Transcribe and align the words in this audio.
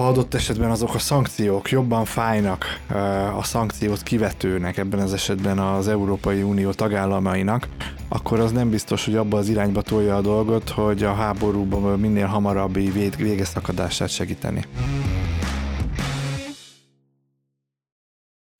ha 0.00 0.06
adott 0.08 0.34
esetben 0.34 0.70
azok 0.70 0.94
a 0.94 0.98
szankciók 0.98 1.70
jobban 1.70 2.04
fájnak 2.04 2.80
a 3.36 3.42
szankciót 3.42 4.02
kivetőnek, 4.02 4.76
ebben 4.76 5.00
az 5.00 5.12
esetben 5.12 5.58
az 5.58 5.88
Európai 5.88 6.42
Unió 6.42 6.70
tagállamainak, 6.70 7.68
akkor 8.08 8.40
az 8.40 8.52
nem 8.52 8.70
biztos, 8.70 9.04
hogy 9.04 9.16
abba 9.16 9.38
az 9.38 9.48
irányba 9.48 9.82
tolja 9.82 10.16
a 10.16 10.20
dolgot, 10.20 10.68
hogy 10.68 11.02
a 11.02 11.14
háborúban 11.14 12.00
minél 12.00 12.26
hamarabbi 12.26 12.90
vége 13.16 13.44
szakadását 13.44 14.08
segíteni. 14.08 14.64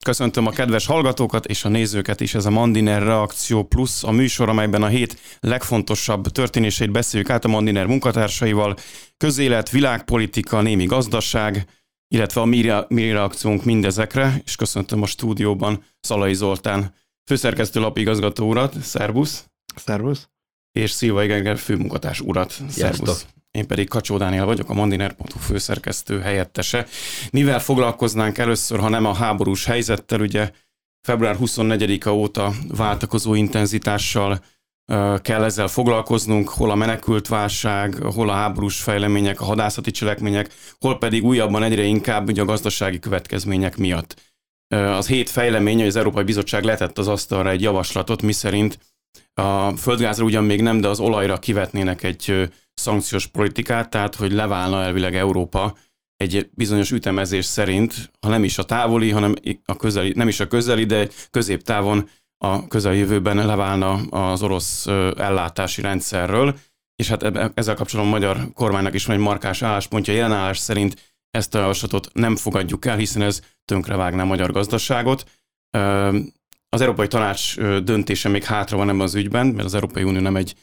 Köszöntöm 0.05 0.47
a 0.47 0.51
kedves 0.51 0.85
hallgatókat 0.85 1.45
és 1.45 1.65
a 1.65 1.69
nézőket 1.69 2.21
is, 2.21 2.35
ez 2.35 2.45
a 2.45 2.49
Mandiner 2.49 3.03
Reakció 3.03 3.63
Plus, 3.63 4.03
a 4.03 4.11
műsor, 4.11 4.49
amelyben 4.49 4.83
a 4.83 4.87
hét 4.87 5.19
legfontosabb 5.39 6.27
történéseit 6.27 6.91
beszéljük 6.91 7.29
át 7.29 7.45
a 7.45 7.47
Mandiner 7.47 7.85
munkatársaival, 7.85 8.75
közélet, 9.17 9.69
világpolitika, 9.69 10.61
némi 10.61 10.85
gazdaság, 10.85 11.65
illetve 12.07 12.41
a 12.41 12.45
mi, 12.45 12.71
mi 12.87 13.11
reakciónk 13.11 13.63
mindezekre, 13.63 14.41
és 14.43 14.55
köszöntöm 14.55 15.01
a 15.01 15.05
stúdióban 15.05 15.83
Szalai 15.99 16.33
Zoltán, 16.33 16.93
főszerkesztő 17.29 17.79
lapigazgató 17.79 18.47
urat, 18.47 18.81
szervusz! 18.81 19.45
Szervusz! 19.75 20.29
És 20.71 20.91
Szilva 20.91 21.23
Igenger 21.23 21.57
főmunkatárs 21.57 22.19
urat, 22.19 22.57
szervusz! 22.69 23.25
Én 23.55 23.67
pedig 23.67 23.89
Kacsó 23.89 24.17
Dániel 24.17 24.45
vagyok, 24.45 24.69
a 24.69 24.73
Mandiner.hu 24.73 25.39
főszerkesztő 25.39 26.19
helyettese. 26.19 26.85
Mivel 27.31 27.59
foglalkoznánk 27.59 28.37
először, 28.37 28.79
ha 28.79 28.89
nem 28.89 29.05
a 29.05 29.13
háborús 29.13 29.65
helyzettel, 29.65 30.21
ugye 30.21 30.51
február 31.07 31.37
24-a 31.39 32.09
óta 32.09 32.51
váltakozó 32.67 33.33
intenzitással 33.33 34.43
kell 35.21 35.43
ezzel 35.43 35.67
foglalkoznunk, 35.67 36.49
hol 36.49 36.71
a 36.71 36.75
menekült 36.75 37.27
válság, 37.27 37.95
hol 37.95 38.29
a 38.29 38.33
háborús 38.33 38.81
fejlemények, 38.81 39.41
a 39.41 39.45
hadászati 39.45 39.91
cselekmények, 39.91 40.53
hol 40.79 40.97
pedig 40.97 41.23
újabban 41.23 41.63
egyre 41.63 41.83
inkább 41.83 42.27
ugye 42.27 42.41
a 42.41 42.45
gazdasági 42.45 42.99
következmények 42.99 43.77
miatt. 43.77 44.21
Az 44.67 45.07
hét 45.07 45.29
fejlemény, 45.29 45.77
hogy 45.77 45.87
az 45.87 45.95
Európai 45.95 46.23
Bizottság 46.23 46.63
letett 46.63 46.97
az 46.97 47.07
asztalra 47.07 47.49
egy 47.49 47.61
javaslatot, 47.61 48.21
miszerint 48.21 48.77
a 49.33 49.75
földgázra 49.75 50.25
ugyan 50.25 50.43
még 50.43 50.61
nem, 50.61 50.81
de 50.81 50.87
az 50.87 50.99
olajra 50.99 51.39
kivetnének 51.39 52.03
egy 52.03 52.49
szankciós 52.73 53.27
politikát, 53.27 53.89
tehát 53.89 54.15
hogy 54.15 54.31
leválna 54.31 54.81
elvileg 54.83 55.15
Európa 55.15 55.75
egy 56.17 56.49
bizonyos 56.53 56.91
ütemezés 56.91 57.45
szerint, 57.45 58.11
ha 58.21 58.29
nem 58.29 58.43
is 58.43 58.57
a 58.57 58.63
távoli, 58.63 59.09
hanem 59.09 59.33
a 59.65 59.75
közeli, 59.75 60.13
nem 60.15 60.27
is 60.27 60.39
a 60.39 60.47
közeli, 60.47 60.85
de 60.85 61.07
középtávon 61.31 62.09
a 62.37 62.67
közeljövőben 62.67 63.45
leválna 63.45 63.93
az 64.09 64.43
orosz 64.43 64.87
ellátási 65.17 65.81
rendszerről, 65.81 66.57
és 66.95 67.07
hát 67.07 67.23
ezzel 67.57 67.75
kapcsolatban 67.75 68.13
a 68.13 68.17
magyar 68.17 68.53
kormánynak 68.53 68.93
is 68.93 69.05
van 69.05 69.15
egy 69.15 69.21
markás 69.21 69.61
álláspontja. 69.61 70.13
Jelenállás 70.13 70.57
szerint 70.57 71.15
ezt 71.29 71.55
a 71.55 71.59
javaslatot 71.59 72.09
nem 72.13 72.35
fogadjuk 72.35 72.85
el, 72.85 72.97
hiszen 72.97 73.21
ez 73.21 73.41
tönkrevágná 73.65 74.21
a 74.21 74.25
magyar 74.25 74.51
gazdaságot. 74.51 75.29
Az 76.75 76.81
Európai 76.81 77.07
Tanács 77.07 77.57
döntése 77.83 78.29
még 78.29 78.43
hátra 78.43 78.77
van 78.77 78.89
ebben 78.89 79.01
az 79.01 79.15
ügyben, 79.15 79.47
mert 79.47 79.65
az 79.65 79.73
Európai 79.73 80.03
Unió 80.03 80.21
nem 80.21 80.35
egy 80.35 80.55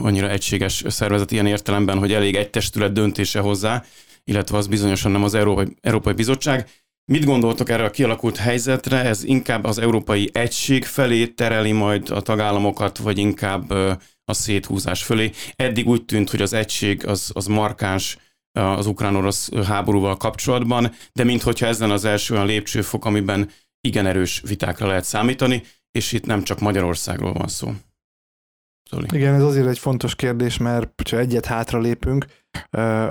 annyira 0.00 0.30
egységes 0.30 0.84
szervezet 0.86 1.30
ilyen 1.30 1.46
értelemben, 1.46 1.98
hogy 1.98 2.12
elég 2.12 2.34
egy 2.34 2.50
testület 2.50 2.92
döntése 2.92 3.40
hozzá, 3.40 3.84
illetve 4.24 4.56
az 4.56 4.66
bizonyosan 4.66 5.10
nem 5.10 5.22
az 5.22 5.34
Európai, 5.34 5.66
Európai 5.80 6.12
Bizottság. 6.12 6.68
Mit 7.12 7.24
gondoltok 7.24 7.68
erre 7.68 7.84
a 7.84 7.90
kialakult 7.90 8.36
helyzetre? 8.36 9.04
Ez 9.04 9.24
inkább 9.24 9.64
az 9.64 9.78
európai 9.78 10.30
egység 10.32 10.84
felé 10.84 11.26
tereli 11.26 11.72
majd 11.72 12.10
a 12.10 12.20
tagállamokat, 12.20 12.98
vagy 12.98 13.18
inkább 13.18 13.70
a 14.24 14.32
széthúzás 14.32 15.02
fölé? 15.02 15.30
Eddig 15.56 15.88
úgy 15.88 16.04
tűnt, 16.04 16.30
hogy 16.30 16.42
az 16.42 16.52
egység 16.52 17.06
az, 17.06 17.30
az 17.34 17.46
markáns 17.46 18.18
az 18.52 18.86
ukrán-orosz 18.86 19.50
háborúval 19.66 20.16
kapcsolatban, 20.16 20.92
de 21.12 21.24
minthogyha 21.24 21.66
ez 21.66 21.78
lenne 21.78 21.92
az 21.92 22.04
első 22.04 22.34
olyan 22.34 22.46
lépcsőfok, 22.46 23.04
amiben 23.04 23.50
igen 23.88 24.06
erős 24.06 24.42
vitákra 24.46 24.86
lehet 24.86 25.04
számítani, 25.04 25.62
és 25.90 26.12
itt 26.12 26.26
nem 26.26 26.42
csak 26.42 26.60
Magyarországról 26.60 27.32
van 27.32 27.48
szó. 27.48 27.72
Zoli. 28.90 29.06
Igen, 29.12 29.34
ez 29.34 29.42
azért 29.42 29.66
egy 29.66 29.78
fontos 29.78 30.14
kérdés, 30.14 30.58
mert 30.58 31.08
ha 31.10 31.18
egyet 31.18 31.46
hátra 31.46 31.78
lépünk, 31.78 32.26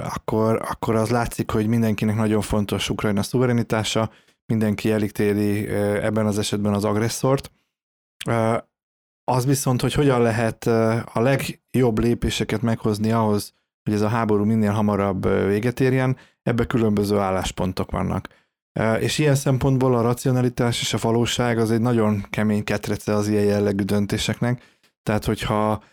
akkor, 0.03 0.61
akkor 0.69 0.95
az 0.95 1.09
látszik, 1.09 1.51
hogy 1.51 1.67
mindenkinek 1.67 2.15
nagyon 2.15 2.41
fontos 2.41 2.89
Ukrajna 2.89 3.23
szuverenitása, 3.23 4.11
mindenki 4.45 4.91
elítéli 4.91 5.67
ebben 5.77 6.25
az 6.25 6.37
esetben 6.37 6.73
az 6.73 6.83
agresszort. 6.83 7.51
Az 9.23 9.45
viszont, 9.45 9.81
hogy 9.81 9.93
hogyan 9.93 10.21
lehet 10.21 10.67
a 11.13 11.19
legjobb 11.19 11.99
lépéseket 11.99 12.61
meghozni 12.61 13.11
ahhoz, 13.11 13.53
hogy 13.83 13.93
ez 13.93 14.01
a 14.01 14.07
háború 14.07 14.43
minél 14.43 14.71
hamarabb 14.71 15.27
véget 15.45 15.79
érjen, 15.79 16.17
ebbe 16.43 16.65
különböző 16.65 17.17
álláspontok 17.17 17.91
vannak. 17.91 18.27
És 18.99 19.17
ilyen 19.17 19.35
szempontból 19.35 19.95
a 19.95 20.01
racionalitás 20.01 20.81
és 20.81 20.93
a 20.93 20.97
valóság 21.01 21.57
az 21.57 21.71
egy 21.71 21.81
nagyon 21.81 22.25
kemény 22.29 22.63
ketrece 22.63 23.13
az 23.13 23.27
ilyen 23.27 23.43
jellegű 23.43 23.83
döntéseknek, 23.83 24.79
tehát, 25.03 25.25
hogyha 25.25 25.83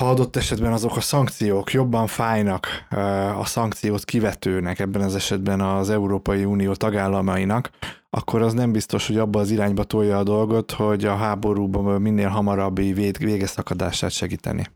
ha 0.00 0.10
adott 0.10 0.36
esetben 0.36 0.72
azok 0.72 0.96
a 0.96 1.00
szankciók 1.00 1.72
jobban 1.72 2.06
fájnak 2.06 2.86
a 3.38 3.44
szankciót 3.44 4.04
kivetőnek, 4.04 4.78
ebben 4.78 5.02
az 5.02 5.14
esetben 5.14 5.60
az 5.60 5.90
Európai 5.90 6.44
Unió 6.44 6.74
tagállamainak, 6.74 7.70
akkor 8.10 8.42
az 8.42 8.52
nem 8.52 8.72
biztos, 8.72 9.06
hogy 9.06 9.18
abba 9.18 9.40
az 9.40 9.50
irányba 9.50 9.84
tolja 9.84 10.18
a 10.18 10.22
dolgot, 10.22 10.70
hogy 10.70 11.04
a 11.04 11.16
háborúban 11.16 12.02
minél 12.02 12.28
hamarabbi 12.28 12.92
vége 12.92 13.46
szakadását 13.46 14.10
segíteni. 14.10 14.66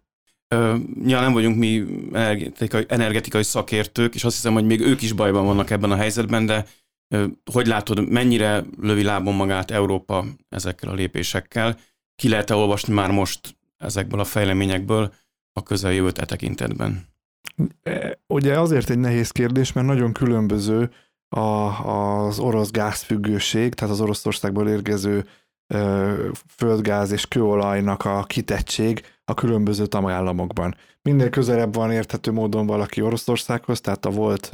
Ja, 1.05 1.21
nem 1.21 1.33
vagyunk 1.33 1.57
mi 1.57 1.85
energetikai, 2.13 2.85
energetikai 2.89 3.43
szakértők, 3.43 4.15
és 4.15 4.25
azt 4.25 4.35
hiszem, 4.35 4.53
hogy 4.53 4.67
még 4.67 4.81
ők 4.81 5.03
is 5.03 5.13
bajban 5.13 5.45
vannak 5.45 5.71
ebben 5.71 5.91
a 5.91 5.97
helyzetben, 5.97 6.47
de 6.47 6.67
hogy 7.53 7.67
látod, 7.67 8.09
mennyire 8.09 8.65
lövi 8.81 9.03
lábon 9.03 9.35
magát 9.35 9.71
Európa 9.71 10.25
ezekkel 10.49 10.89
a 10.89 10.95
lépésekkel? 10.95 11.77
ki 12.21 12.29
lehet-e 12.29 12.55
olvasni 12.55 12.95
már 12.95 13.11
most 13.11 13.57
ezekből 13.79 14.21
a 14.21 14.25
fejleményekből 14.25 15.13
a 15.53 15.63
közeljövőt 15.63 16.19
e 16.19 16.25
tekintetben? 16.25 17.09
Ugye 18.27 18.61
azért 18.61 18.91
egy 18.91 18.99
nehéz 18.99 19.31
kérdés, 19.31 19.73
mert 19.73 19.87
nagyon 19.87 20.13
különböző 20.13 20.91
a, 21.29 21.41
az 21.41 22.39
orosz 22.39 22.71
gázfüggőség, 22.71 23.75
tehát 23.75 23.95
az 23.95 24.01
Oroszországból 24.01 24.69
érkező 24.69 25.27
földgáz 26.57 27.11
és 27.11 27.29
kőolajnak 27.29 28.05
a 28.05 28.23
kitettség 28.23 29.03
a 29.25 29.35
különböző 29.35 29.87
tagállamokban. 29.87 30.75
Minél 31.03 31.31
közelebb 31.31 31.75
van 31.75 31.91
érthető 31.93 32.33
módon 32.33 32.67
valaki 32.67 33.01
Oroszországhoz, 33.01 33.81
tehát 33.81 34.05
a 34.05 34.11
volt 34.11 34.51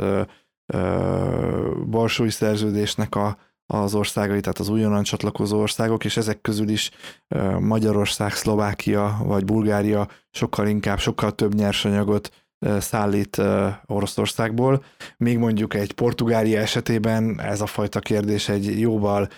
Varsói 1.86 2.30
szerződésnek 2.30 3.14
a 3.14 3.36
az 3.68 3.94
országai, 3.94 4.40
tehát 4.40 4.58
az 4.58 4.68
újonnan 4.68 5.02
csatlakozó 5.02 5.60
országok, 5.60 6.04
és 6.04 6.16
ezek 6.16 6.40
közül 6.40 6.68
is 6.68 6.90
Magyarország, 7.58 8.32
Szlovákia 8.32 9.18
vagy 9.24 9.44
Bulgária 9.44 10.08
sokkal 10.30 10.66
inkább, 10.66 10.98
sokkal 10.98 11.34
több 11.34 11.54
nyersanyagot 11.54 12.46
szállít 12.78 13.42
Oroszországból. 13.86 14.84
Még 15.16 15.38
mondjuk 15.38 15.74
egy 15.74 15.92
Portugália 15.92 16.60
esetében 16.60 17.40
ez 17.40 17.60
a 17.60 17.66
fajta 17.66 18.00
kérdés 18.00 18.48
egy 18.48 18.80
jóval 18.80 19.28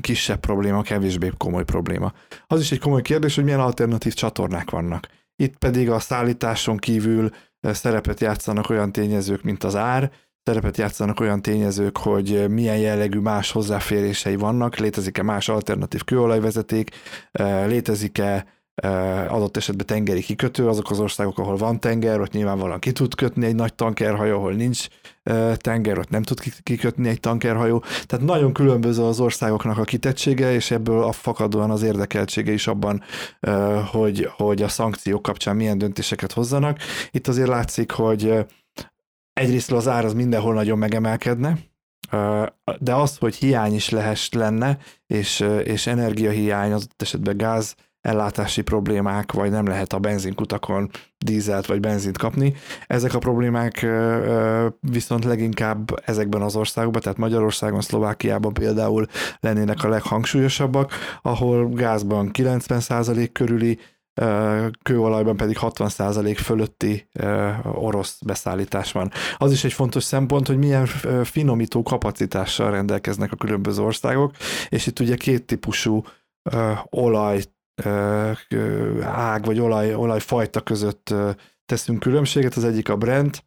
kisebb 0.00 0.40
probléma, 0.40 0.82
kevésbé 0.82 1.32
komoly 1.36 1.64
probléma. 1.64 2.12
Az 2.46 2.60
is 2.60 2.72
egy 2.72 2.80
komoly 2.80 3.02
kérdés, 3.02 3.34
hogy 3.34 3.44
milyen 3.44 3.60
alternatív 3.60 4.14
csatornák 4.14 4.70
vannak. 4.70 5.08
Itt 5.36 5.56
pedig 5.56 5.90
a 5.90 5.98
szállításon 5.98 6.76
kívül 6.76 7.30
szerepet 7.60 8.20
játszanak 8.20 8.70
olyan 8.70 8.92
tényezők, 8.92 9.42
mint 9.42 9.64
az 9.64 9.76
ár, 9.76 10.10
szerepet 10.42 10.76
játszanak 10.76 11.20
olyan 11.20 11.42
tényezők, 11.42 11.98
hogy 11.98 12.50
milyen 12.50 12.78
jellegű 12.78 13.18
más 13.18 13.52
hozzáférései 13.52 14.36
vannak, 14.36 14.76
létezik-e 14.76 15.22
más 15.22 15.48
alternatív 15.48 16.04
kőolajvezeték, 16.04 16.90
eh, 17.32 17.66
létezik-e 17.66 18.55
adott 19.28 19.56
esetben 19.56 19.86
tengeri 19.86 20.20
kikötő, 20.20 20.68
azok 20.68 20.90
az 20.90 21.00
országok, 21.00 21.38
ahol 21.38 21.56
van 21.56 21.80
tenger, 21.80 22.20
ott 22.20 22.32
nyilvánvalóan 22.32 22.78
ki 22.78 22.92
tud 22.92 23.14
kötni 23.14 23.46
egy 23.46 23.54
nagy 23.54 23.74
tankerhajó, 23.74 24.36
ahol 24.36 24.52
nincs 24.52 24.86
tenger, 25.56 25.98
ott 25.98 26.08
nem 26.08 26.22
tud 26.22 26.40
kikötni 26.62 27.08
egy 27.08 27.20
tankerhajó. 27.20 27.82
Tehát 28.06 28.26
nagyon 28.26 28.52
különböző 28.52 29.02
az 29.02 29.20
országoknak 29.20 29.78
a 29.78 29.84
kitettsége, 29.84 30.52
és 30.52 30.70
ebből 30.70 31.02
a 31.02 31.12
fakadóan 31.12 31.70
az 31.70 31.82
érdekeltsége 31.82 32.52
is 32.52 32.66
abban, 32.66 33.02
hogy, 33.90 34.28
hogy 34.36 34.62
a 34.62 34.68
szankciók 34.68 35.22
kapcsán 35.22 35.56
milyen 35.56 35.78
döntéseket 35.78 36.32
hozzanak. 36.32 36.78
Itt 37.10 37.28
azért 37.28 37.48
látszik, 37.48 37.90
hogy 37.90 38.46
egyrészt 39.32 39.72
az 39.72 39.88
ár 39.88 40.04
az 40.04 40.14
mindenhol 40.14 40.54
nagyon 40.54 40.78
megemelkedne, 40.78 41.58
de 42.78 42.94
az, 42.94 43.16
hogy 43.16 43.34
hiány 43.34 43.74
is 43.74 43.88
lehess 43.88 44.30
lenne, 44.30 44.78
és, 45.06 45.44
és 45.64 45.86
energiahiány, 45.86 46.72
az 46.72 46.88
esetben 46.96 47.36
gáz 47.36 47.74
ellátási 48.06 48.62
problémák, 48.62 49.32
vagy 49.32 49.50
nem 49.50 49.66
lehet 49.66 49.92
a 49.92 49.98
benzinkutakon 49.98 50.90
dízelt 51.18 51.66
vagy 51.66 51.80
benzint 51.80 52.18
kapni. 52.18 52.54
Ezek 52.86 53.14
a 53.14 53.18
problémák 53.18 53.86
viszont 54.80 55.24
leginkább 55.24 56.02
ezekben 56.04 56.42
az 56.42 56.56
országokban, 56.56 57.02
tehát 57.02 57.18
Magyarországon, 57.18 57.80
Szlovákiában 57.80 58.52
például 58.52 59.06
lennének 59.40 59.84
a 59.84 59.88
leghangsúlyosabbak, 59.88 60.92
ahol 61.22 61.68
gázban 61.68 62.30
90% 62.32 63.28
körüli 63.32 63.78
kőolajban 64.82 65.36
pedig 65.36 65.56
60% 65.60 66.38
fölötti 66.42 67.08
orosz 67.62 68.18
beszállítás 68.26 68.92
van. 68.92 69.10
Az 69.36 69.52
is 69.52 69.64
egy 69.64 69.72
fontos 69.72 70.04
szempont, 70.04 70.46
hogy 70.46 70.58
milyen 70.58 70.86
finomító 71.24 71.82
kapacitással 71.82 72.70
rendelkeznek 72.70 73.32
a 73.32 73.36
különböző 73.36 73.82
országok, 73.82 74.32
és 74.68 74.86
itt 74.86 75.00
ugye 75.00 75.16
két 75.16 75.46
típusú 75.46 76.02
olaj 76.90 77.42
ág 79.02 79.44
vagy 79.44 79.58
olaj, 79.58 79.94
olajfajta 79.94 80.60
között 80.60 81.14
teszünk 81.66 82.00
különbséget, 82.00 82.54
az 82.54 82.64
egyik 82.64 82.88
a 82.88 82.96
Brent, 82.96 83.44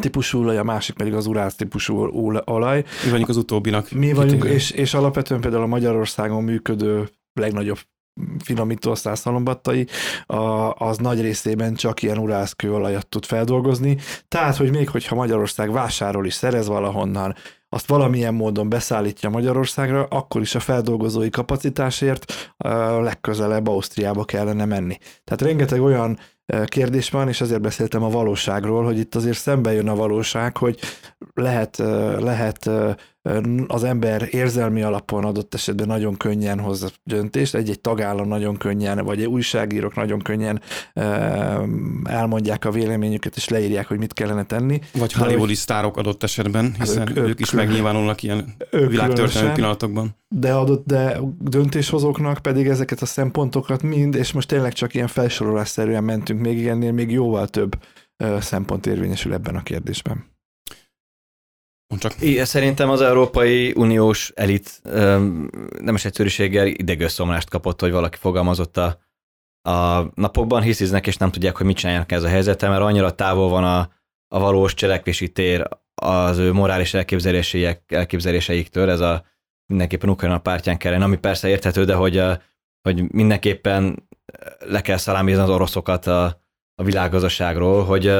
típusú 0.00 0.40
olaj, 0.40 0.58
a 0.58 0.62
másik 0.62 0.96
pedig 0.96 1.14
az 1.14 1.26
urász 1.26 1.54
típusú 1.54 1.96
olaj. 2.44 2.84
Mi 3.04 3.10
vagyunk 3.10 3.28
az 3.28 3.36
utóbbinak. 3.36 3.90
Mi 3.90 4.12
vagyunk, 4.12 4.44
és, 4.44 4.70
és 4.70 4.94
alapvetően 4.94 5.40
például 5.40 5.62
a 5.62 5.66
Magyarországon 5.66 6.44
működő 6.44 7.08
legnagyobb 7.32 7.78
finomító 8.38 8.94
szálszalombattai, 8.94 9.86
az 10.74 10.98
nagy 10.98 11.20
részében 11.20 11.74
csak 11.74 12.02
ilyen 12.02 12.18
urászkőolajat 12.18 13.06
tud 13.06 13.24
feldolgozni. 13.24 13.98
Tehát, 14.28 14.56
hogy 14.56 14.70
még 14.70 14.88
hogyha 14.88 15.14
Magyarország 15.14 15.72
vásárol 15.72 16.26
is 16.26 16.34
szerez 16.34 16.66
valahonnan, 16.66 17.34
azt 17.74 17.86
valamilyen 17.86 18.34
módon 18.34 18.68
beszállítja 18.68 19.28
Magyarországra, 19.30 20.06
akkor 20.10 20.40
is 20.40 20.54
a 20.54 20.60
feldolgozói 20.60 21.30
kapacitásért 21.30 22.54
legközelebb 23.00 23.68
Ausztriába 23.68 24.24
kellene 24.24 24.64
menni. 24.64 24.98
Tehát 25.24 25.42
rengeteg 25.42 25.82
olyan 25.82 26.18
kérdés 26.64 27.10
van, 27.10 27.28
és 27.28 27.40
azért 27.40 27.60
beszéltem 27.60 28.02
a 28.02 28.10
valóságról, 28.10 28.84
hogy 28.84 28.98
itt 28.98 29.14
azért 29.14 29.38
szembe 29.38 29.72
jön 29.72 29.88
a 29.88 29.94
valóság, 29.94 30.56
hogy 30.56 30.78
lehet, 31.34 31.76
lehet 32.18 32.70
az 33.66 33.84
ember 33.84 34.28
érzelmi 34.30 34.82
alapon 34.82 35.24
adott 35.24 35.54
esetben 35.54 35.86
nagyon 35.86 36.16
könnyen 36.16 36.60
hoz 36.60 36.92
döntést, 37.02 37.54
egy-egy 37.54 37.80
tagállam 37.80 38.28
nagyon 38.28 38.56
könnyen, 38.56 39.04
vagy 39.04 39.24
újságírók 39.24 39.94
nagyon 39.94 40.18
könnyen 40.18 40.60
elmondják 42.04 42.64
a 42.64 42.70
véleményüket, 42.70 43.36
és 43.36 43.48
leírják, 43.48 43.86
hogy 43.86 43.98
mit 43.98 44.12
kellene 44.12 44.44
tenni. 44.44 44.80
Vagy 44.92 45.12
hollywoodi 45.12 45.54
sztárok 45.54 45.96
adott 45.96 46.22
esetben, 46.22 46.74
hiszen 46.78 47.08
ők, 47.08 47.16
ők, 47.16 47.28
ők 47.28 47.40
is 47.40 47.50
megnyilvánulnak 47.50 48.22
ilyen 48.22 48.54
világtörténelmi 48.70 49.54
pillanatokban. 49.54 50.16
De 50.36 50.54
adott, 50.54 50.86
de 50.86 51.18
döntéshozóknak 51.38 52.38
pedig 52.38 52.66
ezeket 52.66 53.00
a 53.00 53.06
szempontokat 53.06 53.82
mind, 53.82 54.14
és 54.14 54.32
most 54.32 54.48
tényleg 54.48 54.72
csak 54.72 54.94
ilyen 54.94 55.06
felsorolásszerűen 55.06 56.04
mentünk 56.04 56.40
még 56.40 56.66
ennél 56.66 56.92
még 56.92 57.10
jóval 57.10 57.48
több 57.48 57.78
szempont 58.38 58.86
érvényesül 58.86 59.32
ebben 59.32 59.56
a 59.56 59.62
kérdésben. 59.62 60.32
Csak. 61.98 62.12
Igen, 62.20 62.44
szerintem 62.44 62.90
az 62.90 63.00
Európai 63.00 63.72
Uniós 63.76 64.32
elit 64.34 64.80
nem 65.78 65.94
is 65.94 66.04
egyszerűséggel 66.04 66.66
idegösszomlást 66.66 67.48
kapott, 67.48 67.80
hogy 67.80 67.92
valaki 67.92 68.18
fogalmazott 68.20 68.76
a, 68.76 68.98
a 69.70 70.10
napokban, 70.14 70.62
hisziznek 70.62 71.06
és 71.06 71.16
nem 71.16 71.30
tudják, 71.30 71.56
hogy 71.56 71.66
mit 71.66 71.76
csinálják 71.76 72.12
ez 72.12 72.22
a 72.22 72.28
helyzetem, 72.28 72.70
mert 72.70 72.82
annyira 72.82 73.14
távol 73.14 73.48
van 73.48 73.64
a, 73.64 73.78
a 74.28 74.38
valós 74.38 74.74
cselekvési 74.74 75.32
tér 75.32 75.68
az 75.94 76.38
ő 76.38 76.52
morális 76.52 76.94
elképzeléseiktől, 76.94 78.90
ez 78.90 79.00
a 79.00 79.32
mindenképpen 79.66 80.08
Ukrajna 80.08 80.38
pártján 80.38 80.78
kellene, 80.78 81.04
ami 81.04 81.16
persze 81.16 81.48
érthető, 81.48 81.84
de 81.84 81.94
hogy, 81.94 82.22
hogy 82.82 83.12
mindenképpen 83.12 84.08
le 84.58 84.80
kell 84.80 84.96
szalámizni 84.96 85.42
az 85.42 85.50
oroszokat 85.50 86.06
a, 86.06 86.24
a 86.74 86.82
világgazdaságról, 86.82 87.84
hogy, 87.84 88.12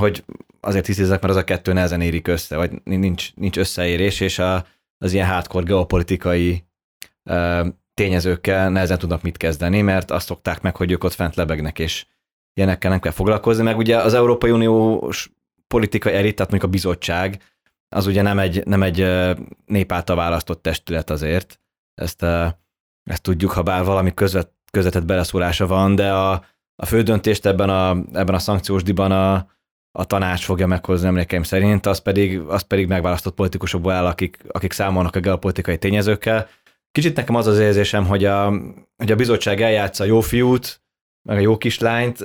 hogy 0.00 0.24
azért 0.60 0.86
hiszizek, 0.86 1.20
mert 1.20 1.32
az 1.32 1.40
a 1.40 1.44
kettő 1.44 1.72
nehezen 1.72 2.00
érik 2.00 2.28
össze, 2.28 2.56
vagy 2.56 2.80
nincs, 2.84 3.34
nincs 3.34 3.56
összeérés, 3.56 4.20
és 4.20 4.38
a, 4.38 4.66
az 4.98 5.12
ilyen 5.12 5.26
hardcore 5.26 5.64
geopolitikai 5.64 6.64
tényezőkkel 7.94 8.70
nehezen 8.70 8.98
tudnak 8.98 9.22
mit 9.22 9.36
kezdeni, 9.36 9.82
mert 9.82 10.10
azt 10.10 10.26
szokták 10.26 10.60
meg, 10.60 10.76
hogy 10.76 10.90
ők 10.90 11.04
ott 11.04 11.12
fent 11.12 11.34
lebegnek, 11.34 11.78
és 11.78 12.06
ilyenekkel 12.54 12.90
nem 12.90 13.00
kell 13.00 13.12
foglalkozni, 13.12 13.62
meg 13.62 13.76
ugye 13.76 13.96
az 13.96 14.14
Európai 14.14 14.50
Uniós 14.50 15.30
politikai 15.66 16.14
elit, 16.14 16.34
tehát 16.34 16.50
mondjuk 16.50 16.70
a 16.70 16.74
bizottság, 16.74 17.42
az 17.88 18.06
ugye 18.06 18.22
nem 18.22 18.38
egy, 18.38 18.66
nem 18.66 18.82
egy 18.82 19.06
nép 19.66 19.92
által 19.92 20.16
választott 20.16 20.62
testület 20.62 21.10
azért, 21.10 21.60
ezt, 21.94 22.22
ezt 23.02 23.22
tudjuk, 23.22 23.50
ha 23.50 23.62
bár 23.62 23.84
valami 23.84 24.14
közvet, 24.14 24.50
közvetett 24.70 25.04
beleszólása 25.04 25.66
van, 25.66 25.94
de 25.94 26.12
a, 26.12 26.44
a 26.76 26.86
fő 26.86 27.02
döntést 27.02 27.46
ebben 27.46 27.70
a, 27.70 27.90
ebben 27.90 28.34
a 28.34 28.38
szankciós 28.38 28.82
diban 28.82 29.12
a, 29.12 29.34
a 29.98 30.04
tanács 30.04 30.44
fogja 30.44 30.66
meghozni 30.66 31.06
emlékeim 31.06 31.42
szerint, 31.42 31.86
az 31.86 31.98
pedig, 31.98 32.38
az 32.38 32.62
pedig 32.62 32.88
megválasztott 32.88 33.34
politikusokból 33.34 33.92
áll, 33.92 34.06
akik, 34.06 34.38
akik 34.48 34.72
számolnak 34.72 35.16
a 35.16 35.20
geopolitikai 35.20 35.78
tényezőkkel. 35.78 36.48
Kicsit 36.92 37.16
nekem 37.16 37.34
az 37.34 37.46
az 37.46 37.58
érzésem, 37.58 38.06
hogy 38.06 38.24
a, 38.24 38.52
hogy 38.96 39.12
a 39.12 39.16
bizottság 39.16 39.62
eljátsza 39.62 40.04
a 40.04 40.06
jó 40.06 40.20
fiút, 40.20 40.80
meg 41.22 41.36
a 41.36 41.40
jó 41.40 41.56
kislányt, 41.56 42.18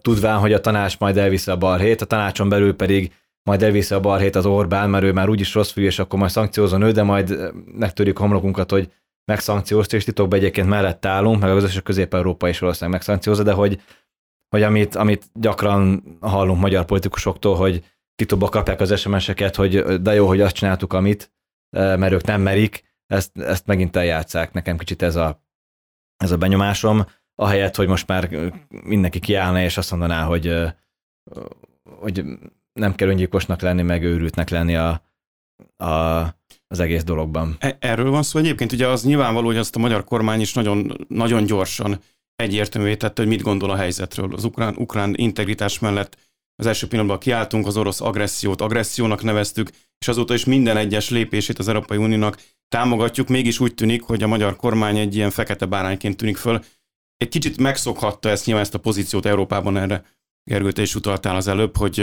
tudván, 0.00 0.38
hogy 0.38 0.52
a 0.52 0.60
tanács 0.60 0.98
majd 0.98 1.16
elviszi 1.16 1.50
a 1.50 1.56
balhét, 1.56 2.00
a 2.00 2.04
tanácson 2.04 2.48
belül 2.48 2.76
pedig 2.76 3.12
majd 3.42 3.62
elviszi 3.62 3.94
a 3.94 4.00
balhét 4.00 4.36
az 4.36 4.46
Orbán, 4.46 4.90
mert 4.90 5.04
ő 5.04 5.12
már 5.12 5.28
úgyis 5.28 5.54
rossz 5.54 5.70
fiú, 5.70 5.84
és 5.84 5.98
akkor 5.98 6.18
majd 6.18 6.30
szankciózon 6.30 6.82
ő, 6.82 6.90
de 6.90 7.02
majd 7.02 7.52
megtörjük 7.64 8.18
homlokunkat, 8.18 8.70
hogy 8.70 8.92
megszankciózta, 9.24 9.96
és 9.96 10.04
titokban 10.04 10.38
egyébként 10.38 10.68
mellett 10.68 11.06
állunk, 11.06 11.40
meg 11.40 11.50
az 11.50 11.64
összes 11.64 11.82
közép-európa 11.82 12.48
is 12.48 12.58
valószínűleg 12.58 12.94
megszankciózza, 12.94 13.42
de 13.42 13.52
hogy, 13.52 13.80
hogy 14.48 14.62
amit, 14.62 14.94
amit 14.94 15.30
gyakran 15.34 16.02
hallunk 16.20 16.60
magyar 16.60 16.84
politikusoktól, 16.84 17.56
hogy 17.56 17.84
titokba 18.14 18.48
kapják 18.48 18.80
az 18.80 19.00
SMS-eket, 19.00 19.56
hogy 19.56 19.82
de 19.82 20.14
jó, 20.14 20.26
hogy 20.26 20.40
azt 20.40 20.54
csináltuk, 20.54 20.92
amit, 20.92 21.32
mert 21.76 22.12
ők 22.12 22.24
nem 22.24 22.40
merik, 22.40 22.90
ezt, 23.06 23.38
ezt 23.38 23.66
megint 23.66 23.96
eljátszák. 23.96 24.52
Nekem 24.52 24.76
kicsit 24.76 25.02
ez 25.02 25.16
a, 25.16 25.42
ez 26.16 26.30
a 26.30 26.36
benyomásom, 26.36 27.06
ahelyett, 27.34 27.76
hogy 27.76 27.88
most 27.88 28.06
már 28.06 28.52
mindenki 28.68 29.18
kiállna 29.18 29.62
és 29.62 29.76
azt 29.76 29.90
mondaná, 29.90 30.24
hogy, 30.24 30.54
hogy 31.98 32.24
nem 32.72 32.94
kell 32.94 33.08
öngyilkosnak 33.08 33.60
lenni, 33.60 33.82
meg 33.82 34.02
őrültnek 34.02 34.48
lenni 34.48 34.76
a, 34.76 35.02
a, 35.76 36.20
az 36.66 36.80
egész 36.80 37.04
dologban. 37.04 37.56
E, 37.58 37.76
erről 37.80 38.10
van 38.10 38.22
szó 38.22 38.38
egyébként, 38.38 38.72
ugye 38.72 38.88
az 38.88 39.04
nyilvánvaló, 39.04 39.46
hogy 39.46 39.56
azt 39.56 39.76
a 39.76 39.78
magyar 39.78 40.04
kormány 40.04 40.40
is 40.40 40.52
nagyon, 40.52 41.04
nagyon 41.08 41.44
gyorsan 41.44 42.00
egyértelművé 42.36 42.96
tette, 42.96 43.22
hogy 43.22 43.30
mit 43.30 43.42
gondol 43.42 43.70
a 43.70 43.76
helyzetről. 43.76 44.34
Az 44.34 44.44
ukrán, 44.44 44.74
ukrán 44.76 45.14
integritás 45.16 45.78
mellett 45.78 46.16
az 46.54 46.66
első 46.66 46.86
pillanatban 46.86 47.18
kiálltunk, 47.18 47.66
az 47.66 47.76
orosz 47.76 48.00
agressziót 48.00 48.60
agressziónak 48.60 49.22
neveztük, 49.22 49.70
és 49.98 50.08
azóta 50.08 50.34
is 50.34 50.44
minden 50.44 50.76
egyes 50.76 51.10
lépését 51.10 51.58
az 51.58 51.68
Európai 51.68 51.96
Uniónak 51.96 52.38
támogatjuk, 52.68 53.28
mégis 53.28 53.60
úgy 53.60 53.74
tűnik, 53.74 54.02
hogy 54.02 54.22
a 54.22 54.26
magyar 54.26 54.56
kormány 54.56 54.98
egy 54.98 55.16
ilyen 55.16 55.30
fekete 55.30 55.66
bárányként 55.66 56.16
tűnik 56.16 56.36
föl. 56.36 56.64
Egy 57.16 57.28
kicsit 57.28 57.58
megszokhatta 57.58 58.28
ezt 58.28 58.46
nyilván 58.46 58.64
ezt 58.64 58.74
a 58.74 58.78
pozíciót 58.78 59.26
Európában 59.26 59.76
erre 59.76 60.04
Gergő, 60.44 60.72
te 60.72 60.82
is 60.82 60.94
utaltál 60.94 61.36
az 61.36 61.48
előbb, 61.48 61.76
hogy 61.76 61.98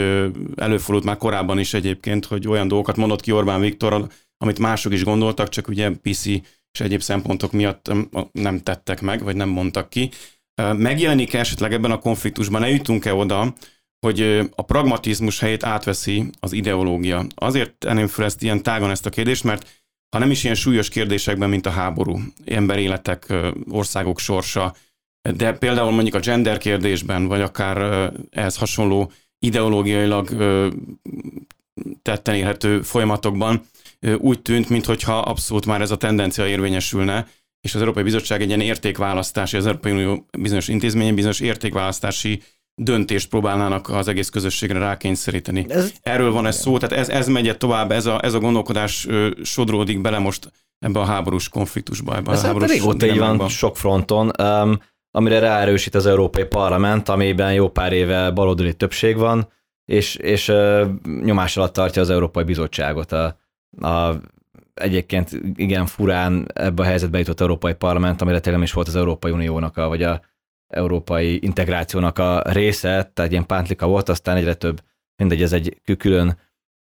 előfordult 0.55 1.03
már 1.03 1.17
korábban 1.17 1.59
is 1.59 1.73
egyébként, 1.73 2.25
hogy 2.25 2.47
olyan 2.47 2.67
dolgokat 2.67 2.95
mondott 2.95 3.21
ki 3.21 3.31
Orbán 3.31 3.61
Viktor, 3.61 4.07
amit 4.37 4.59
mások 4.59 4.93
is 4.93 5.03
gondoltak, 5.03 5.49
csak 5.49 5.67
ugye 5.67 5.91
PC 5.91 6.25
és 6.71 6.79
egyéb 6.79 7.01
szempontok 7.01 7.51
miatt 7.51 7.91
nem 8.31 8.59
tettek 8.59 9.01
meg, 9.01 9.23
vagy 9.23 9.35
nem 9.35 9.49
mondtak 9.49 9.89
ki. 9.89 10.09
Megjelenik 10.77 11.33
esetleg 11.33 11.73
ebben 11.73 11.91
a 11.91 11.99
konfliktusban, 11.99 12.63
eljutunk-e 12.63 13.13
oda, 13.13 13.53
hogy 13.99 14.21
a 14.55 14.61
pragmatizmus 14.61 15.39
helyét 15.39 15.63
átveszi 15.63 16.29
az 16.39 16.53
ideológia. 16.53 17.25
Azért 17.35 17.73
tenném 17.73 18.07
fel 18.07 18.25
ezt 18.25 18.43
ilyen 18.43 18.63
tágan 18.63 18.89
ezt 18.89 19.05
a 19.05 19.09
kérdést, 19.09 19.43
mert 19.43 19.83
ha 20.09 20.19
nem 20.19 20.31
is 20.31 20.43
ilyen 20.43 20.55
súlyos 20.55 20.89
kérdésekben, 20.89 21.49
mint 21.49 21.65
a 21.65 21.69
háború, 21.69 22.19
emberéletek, 22.45 23.33
országok 23.69 24.19
sorsa, 24.19 24.75
de 25.21 25.53
például 25.53 25.91
mondjuk 25.91 26.15
a 26.15 26.19
gender 26.19 26.57
kérdésben, 26.57 27.27
vagy 27.27 27.41
akár 27.41 28.11
ehhez 28.29 28.57
hasonló 28.57 29.11
ideológiailag 29.39 30.29
tetten 32.01 32.35
érhető 32.35 32.81
folyamatokban 32.81 33.61
úgy 34.17 34.41
tűnt, 34.41 34.69
mintha 34.69 35.19
abszolút 35.19 35.65
már 35.65 35.81
ez 35.81 35.91
a 35.91 35.97
tendencia 35.97 36.47
érvényesülne, 36.47 37.27
és 37.61 37.75
az 37.75 37.79
Európai 37.79 38.03
Bizottság 38.03 38.41
egy 38.41 38.47
ilyen 38.47 38.61
értékválasztási, 38.61 39.57
az 39.57 39.65
Európai 39.65 39.91
Unió 39.91 40.25
bizonyos 40.37 40.67
intézményen 40.67 41.15
bizonyos 41.15 41.39
értékválasztási 41.39 42.41
döntést 42.81 43.29
próbálnának 43.29 43.89
az 43.89 44.07
egész 44.07 44.29
közösségre 44.29 44.79
rákényszeríteni. 44.79 45.65
Ez, 45.69 45.91
Erről 46.01 46.31
van 46.31 46.45
ez 46.45 46.59
szó, 46.59 46.77
tehát 46.77 46.97
ez, 46.97 47.09
ez 47.09 47.27
megy 47.27 47.57
tovább, 47.57 47.91
ez 47.91 48.05
a, 48.05 48.19
ez 48.23 48.33
a 48.33 48.39
gondolkodás 48.39 49.07
sodródik 49.43 50.01
bele 50.01 50.19
most 50.19 50.51
ebbe 50.79 50.99
a 50.99 51.05
háborús 51.05 51.49
konfliktusba, 51.49 52.15
ebbe 52.15 52.31
ez 52.31 52.43
a 52.43 52.45
háborús 52.45 52.71
régóta 52.71 53.05
így 53.05 53.17
van 53.17 53.49
sok 53.49 53.77
fronton, 53.77 54.31
um, 54.41 54.79
amire 55.11 55.39
ráerősít 55.39 55.95
az 55.95 56.05
Európai 56.05 56.45
Parlament, 56.45 57.09
amiben 57.09 57.53
jó 57.53 57.69
pár 57.69 57.93
éve 57.93 58.31
baloldali 58.31 58.73
többség 58.73 59.17
van, 59.17 59.47
és, 59.85 60.15
és 60.15 60.51
nyomás 61.23 61.57
alatt 61.57 61.73
tartja 61.73 62.01
az 62.01 62.09
Európai 62.09 62.43
Bizottságot. 62.43 63.11
A, 63.11 63.37
a, 63.81 64.15
egyébként 64.73 65.29
igen 65.55 65.85
furán 65.85 66.47
ebbe 66.53 66.83
a 66.83 66.85
helyzetbe 66.85 67.17
jutott 67.17 67.41
Európai 67.41 67.73
Parlament, 67.73 68.21
amire 68.21 68.39
tényleg 68.39 68.61
is 68.61 68.73
volt 68.73 68.87
az 68.87 68.95
Európai 68.95 69.31
Uniónak, 69.31 69.77
a, 69.77 69.87
vagy 69.87 70.03
a 70.03 70.21
európai 70.67 71.43
integrációnak 71.43 72.19
a 72.19 72.41
része, 72.45 73.11
tehát 73.13 73.31
ilyen 73.31 73.45
pántlika 73.45 73.87
volt, 73.87 74.09
aztán 74.09 74.37
egyre 74.37 74.53
több, 74.53 74.81
mindegy, 75.15 75.41
ez 75.41 75.53
egy 75.53 75.81
külön 75.97 76.37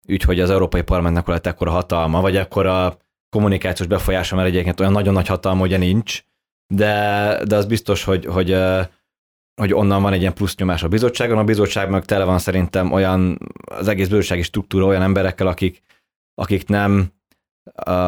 ügy, 0.07 0.21
hogy 0.23 0.39
az 0.39 0.49
Európai 0.49 0.81
Parlamentnek 0.81 1.27
lett 1.27 1.45
ekkora 1.45 1.71
hatalma, 1.71 2.21
vagy 2.21 2.35
ekkora 2.35 2.97
kommunikációs 3.29 3.89
befolyása, 3.89 4.35
mert 4.35 4.47
egyébként 4.47 4.79
olyan 4.79 4.91
nagyon 4.91 5.13
nagy 5.13 5.27
hatalma 5.27 5.63
ugye 5.63 5.77
nincs, 5.77 6.23
de, 6.73 7.43
de 7.47 7.55
az 7.55 7.65
biztos, 7.65 8.03
hogy, 8.03 8.25
hogy 8.25 8.57
hogy 9.59 9.73
onnan 9.73 10.01
van 10.01 10.13
egy 10.13 10.21
ilyen 10.21 10.33
plusz 10.33 10.55
nyomás 10.55 10.83
a 10.83 10.87
bizottságon, 10.87 11.37
a 11.37 11.43
bizottság 11.43 11.89
meg 11.89 12.05
tele 12.05 12.23
van 12.23 12.39
szerintem 12.39 12.91
olyan, 12.91 13.37
az 13.65 13.87
egész 13.87 14.07
bizottsági 14.07 14.41
struktúra 14.41 14.85
olyan 14.85 15.01
emberekkel, 15.01 15.47
akik, 15.47 15.81
akik 16.33 16.67
nem 16.67 17.11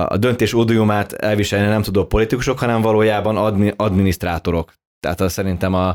a 0.07 0.17
döntés 0.17 0.53
ódiumát 0.53 1.13
elviselni 1.13 1.67
nem 1.67 1.81
tudó 1.81 2.05
politikusok, 2.05 2.59
hanem 2.59 2.81
valójában 2.81 3.37
admi, 3.37 3.73
adminisztrátorok. 3.75 4.73
Tehát 4.99 5.21
az 5.21 5.31
szerintem 5.31 5.73
a, 5.73 5.89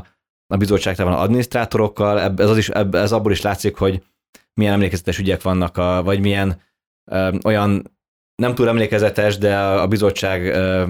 a 0.47 0.57
bizottság 0.57 0.97
van 0.97 1.13
adminisztrátorokkal, 1.13 2.19
ez, 2.19 2.49
az 2.49 2.57
is, 2.57 2.69
ez 2.91 3.11
abból 3.11 3.31
is 3.31 3.41
látszik, 3.41 3.75
hogy 3.75 4.03
milyen 4.53 4.73
emlékezetes 4.73 5.19
ügyek 5.19 5.41
vannak, 5.41 5.77
a, 5.77 6.03
vagy 6.03 6.19
milyen 6.19 6.61
ö, 7.11 7.35
olyan 7.43 7.96
nem 8.41 8.55
túl 8.55 8.67
emlékezetes, 8.67 9.37
de 9.37 9.57
a 9.59 9.87
bizottság 9.87 10.41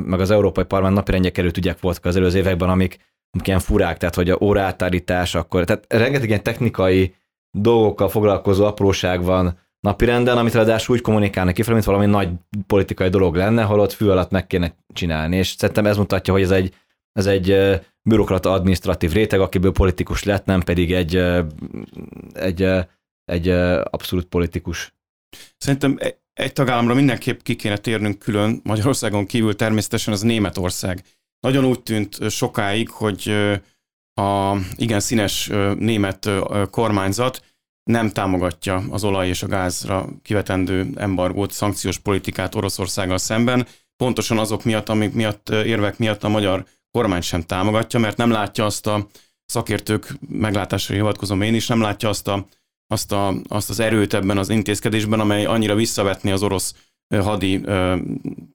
meg 0.05 0.19
az 0.19 0.31
Európai 0.31 0.63
Parlament 0.63 0.97
napirendje 0.97 1.31
került 1.31 1.57
ügyek 1.57 1.79
voltak 1.79 2.05
az 2.05 2.15
előző 2.15 2.37
években, 2.37 2.69
amik, 2.69 2.97
ilyen 3.43 3.59
furák, 3.59 3.97
tehát 3.97 4.15
hogy 4.15 4.29
a 4.29 4.37
órátállítás, 4.41 5.35
akkor, 5.35 5.63
tehát 5.63 5.85
rengeteg 5.87 6.27
ilyen 6.27 6.43
technikai 6.43 7.15
dolgokkal 7.51 8.09
foglalkozó 8.09 8.65
apróság 8.65 9.23
van 9.23 9.59
napirenden, 9.79 10.37
amit 10.37 10.53
ráadásul 10.53 10.95
úgy 10.95 11.01
kommunikálnak 11.01 11.53
ki, 11.53 11.71
mint 11.71 11.83
valami 11.83 12.05
nagy 12.05 12.29
politikai 12.67 13.09
dolog 13.09 13.35
lenne, 13.35 13.63
holott 13.63 13.91
fű 13.91 14.07
alatt 14.07 14.31
meg 14.31 14.47
kéne 14.47 14.75
csinálni. 14.93 15.35
És 15.35 15.47
szerintem 15.47 15.85
ez 15.85 15.97
mutatja, 15.97 16.33
hogy 16.33 16.41
ez 16.41 16.51
egy, 16.51 16.73
ez 17.11 17.25
egy 17.25 17.79
bürokrata 18.09 18.51
administratív 18.51 19.11
réteg, 19.11 19.39
akiből 19.39 19.71
politikus 19.71 20.23
lett, 20.23 20.45
nem 20.45 20.61
pedig 20.61 20.93
egy, 20.93 21.15
egy, 22.33 22.69
egy 23.25 23.49
abszolút 23.83 24.25
politikus. 24.25 24.93
Szerintem 25.57 25.97
egy 26.37 26.53
tagállamra 26.53 26.93
mindenképp 26.93 27.39
ki 27.41 27.55
kéne 27.55 27.77
térnünk 27.77 28.19
külön, 28.19 28.59
Magyarországon 28.63 29.25
kívül 29.25 29.55
természetesen 29.55 30.13
az 30.13 30.21
Németország. 30.21 31.03
Nagyon 31.39 31.65
úgy 31.65 31.81
tűnt 31.81 32.29
sokáig, 32.29 32.89
hogy 32.89 33.29
a 34.13 34.55
igen 34.75 34.99
színes 34.99 35.49
német 35.77 36.29
kormányzat 36.69 37.43
nem 37.83 38.09
támogatja 38.09 38.83
az 38.89 39.03
olaj 39.03 39.27
és 39.27 39.43
a 39.43 39.47
gázra 39.47 40.09
kivetendő 40.21 40.87
embargót, 40.95 41.51
szankciós 41.51 41.97
politikát 41.97 42.55
Oroszországgal 42.55 43.17
szemben, 43.17 43.67
pontosan 43.95 44.37
azok 44.37 44.63
miatt, 44.63 44.89
amik 44.89 45.13
miatt 45.13 45.49
érvek 45.49 45.97
miatt 45.97 46.23
a 46.23 46.29
magyar 46.29 46.65
kormány 46.91 47.21
sem 47.21 47.41
támogatja, 47.41 47.99
mert 47.99 48.17
nem 48.17 48.31
látja 48.31 48.65
azt 48.65 48.87
a 48.87 49.07
szakértők 49.45 50.13
meglátásra 50.29 50.95
hivatkozom 50.95 51.41
én 51.41 51.55
is, 51.55 51.67
nem 51.67 51.81
látja 51.81 52.09
azt, 52.09 52.27
a, 52.27 52.45
azt, 52.87 53.11
a, 53.11 53.33
azt 53.47 53.69
az 53.69 53.79
erőt 53.79 54.13
ebben 54.13 54.37
az 54.37 54.49
intézkedésben, 54.49 55.19
amely 55.19 55.45
annyira 55.45 55.75
visszavetni 55.75 56.31
az 56.31 56.43
orosz 56.43 56.75
hadi 57.09 57.61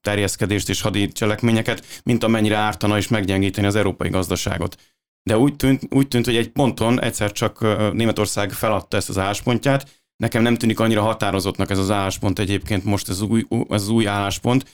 terjeszkedést 0.00 0.68
és 0.68 0.80
hadi 0.80 1.08
cselekményeket, 1.08 2.00
mint 2.04 2.24
amennyire 2.24 2.56
ártana 2.56 2.96
és 2.96 3.08
meggyengíteni 3.08 3.66
az 3.66 3.76
európai 3.76 4.08
gazdaságot. 4.08 4.76
De 5.22 5.38
úgy 5.38 5.56
tűnt, 5.56 5.82
úgy 5.90 6.08
tűnt, 6.08 6.24
hogy 6.24 6.36
egy 6.36 6.48
ponton 6.48 7.00
egyszer 7.00 7.32
csak 7.32 7.60
Németország 7.92 8.52
feladta 8.52 8.96
ezt 8.96 9.08
az 9.08 9.18
álláspontját, 9.18 9.86
Nekem 10.22 10.42
nem 10.42 10.54
tűnik 10.54 10.80
annyira 10.80 11.02
határozottnak 11.02 11.70
ez 11.70 11.78
az 11.78 11.90
álláspont 11.90 12.38
egyébként 12.38 12.84
most 12.84 13.08
ez 13.08 13.20
új, 13.20 13.46
ez 13.50 13.82
az 13.82 13.88
új 13.88 14.06
álláspont, 14.06 14.64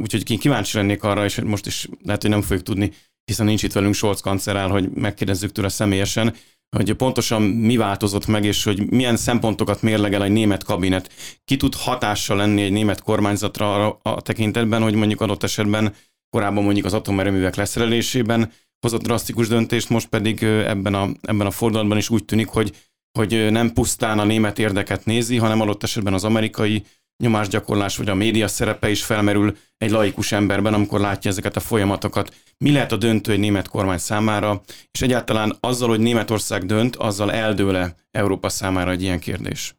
úgyhogy 0.00 0.38
kíváncsi 0.38 0.76
lennék 0.76 1.02
arra, 1.02 1.24
és 1.24 1.40
most 1.40 1.66
is 1.66 1.88
lehet, 2.02 2.22
hogy 2.22 2.30
nem 2.30 2.42
fogjuk 2.42 2.62
tudni, 2.62 2.92
hiszen 3.24 3.46
nincs 3.46 3.62
itt 3.62 3.72
velünk 3.72 3.94
Scholz 3.94 4.20
kancerál, 4.20 4.68
hogy 4.68 4.90
megkérdezzük 4.90 5.52
tőle 5.52 5.68
személyesen, 5.68 6.34
hogy 6.76 6.92
pontosan 6.92 7.42
mi 7.42 7.76
változott 7.76 8.26
meg, 8.26 8.44
és 8.44 8.64
hogy 8.64 8.90
milyen 8.90 9.16
szempontokat 9.16 9.82
mérlegel 9.82 10.24
egy 10.24 10.30
német 10.30 10.64
kabinet. 10.64 11.12
Ki 11.44 11.56
tud 11.56 11.74
hatással 11.74 12.36
lenni 12.36 12.62
egy 12.62 12.72
német 12.72 13.02
kormányzatra 13.02 13.98
a 14.02 14.20
tekintetben, 14.20 14.82
hogy 14.82 14.94
mondjuk 14.94 15.20
adott 15.20 15.42
esetben 15.42 15.94
korábban 16.30 16.64
mondjuk 16.64 16.86
az 16.86 16.94
atomerőművek 16.94 17.54
leszerelésében 17.54 18.52
hozott 18.80 19.02
drasztikus 19.02 19.48
döntést, 19.48 19.88
most 19.88 20.06
pedig 20.08 20.42
ebben 20.42 20.94
a, 20.94 21.08
ebben 21.22 21.46
a 21.46 21.50
fordulatban 21.50 21.96
is 21.96 22.10
úgy 22.10 22.24
tűnik, 22.24 22.46
hogy, 22.46 22.72
hogy 23.18 23.50
nem 23.50 23.72
pusztán 23.72 24.18
a 24.18 24.24
német 24.24 24.58
érdeket 24.58 25.04
nézi, 25.04 25.36
hanem 25.36 25.60
adott 25.60 25.82
esetben 25.82 26.14
az 26.14 26.24
amerikai 26.24 26.84
nyomásgyakorlás 27.18 27.96
vagy 27.96 28.08
a 28.08 28.14
média 28.14 28.48
szerepe 28.48 28.90
is 28.90 29.04
felmerül 29.04 29.56
egy 29.78 29.90
laikus 29.90 30.32
emberben, 30.32 30.74
amikor 30.74 31.00
látja 31.00 31.30
ezeket 31.30 31.56
a 31.56 31.60
folyamatokat. 31.60 32.34
Mi 32.58 32.72
lehet 32.72 32.92
a 32.92 32.96
döntő 32.96 33.32
egy 33.32 33.38
német 33.38 33.68
kormány 33.68 33.98
számára, 33.98 34.62
és 34.90 35.02
egyáltalán 35.02 35.56
azzal, 35.60 35.88
hogy 35.88 36.00
Németország 36.00 36.66
dönt, 36.66 36.96
azzal 36.96 37.32
eldőle 37.32 37.94
Európa 38.10 38.48
számára 38.48 38.90
egy 38.90 39.02
ilyen 39.02 39.18
kérdés? 39.18 39.76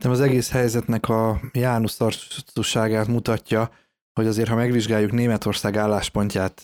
Nem 0.00 0.12
az 0.12 0.20
egész 0.20 0.50
helyzetnek 0.50 1.08
a 1.08 1.40
János 1.52 1.96
mutatja, 3.08 3.70
hogy 4.12 4.26
azért, 4.26 4.48
ha 4.48 4.54
megvizsgáljuk 4.54 5.12
Németország 5.12 5.76
álláspontját 5.76 6.62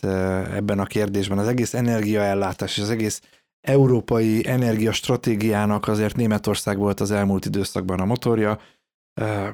ebben 0.53 0.79
a 0.79 0.85
kérdésben, 0.85 1.37
az 1.37 1.47
egész 1.47 1.73
energiaellátás 1.73 2.77
és 2.77 2.83
az 2.83 2.89
egész 2.89 3.21
európai 3.61 4.47
energiastratégiának 4.47 5.87
azért 5.87 6.15
Németország 6.15 6.77
volt 6.77 6.99
az 6.99 7.11
elmúlt 7.11 7.45
időszakban 7.45 7.99
a 7.99 8.05
motorja, 8.05 8.59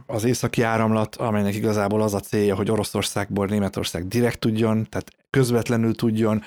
az 0.05 0.23
északi 0.23 0.61
áramlat, 0.61 1.15
amelynek 1.15 1.55
igazából 1.55 2.01
az 2.01 2.13
a 2.13 2.19
célja, 2.19 2.55
hogy 2.55 2.71
Oroszországból 2.71 3.45
Németország 3.45 4.07
direkt 4.07 4.39
tudjon, 4.39 4.87
tehát 4.89 5.11
közvetlenül 5.29 5.95
tudjon 5.95 6.43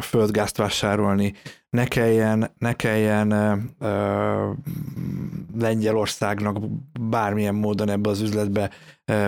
földgázt 0.00 0.56
vásárolni, 0.56 1.34
ne 1.70 1.84
kelljen, 1.84 2.50
ne 2.58 2.72
kelljen 2.72 3.28
Lengyelországnak 5.58 6.58
bármilyen 7.00 7.54
módon 7.54 7.88
ebbe 7.88 8.10
az 8.10 8.20
üzletbe 8.20 8.70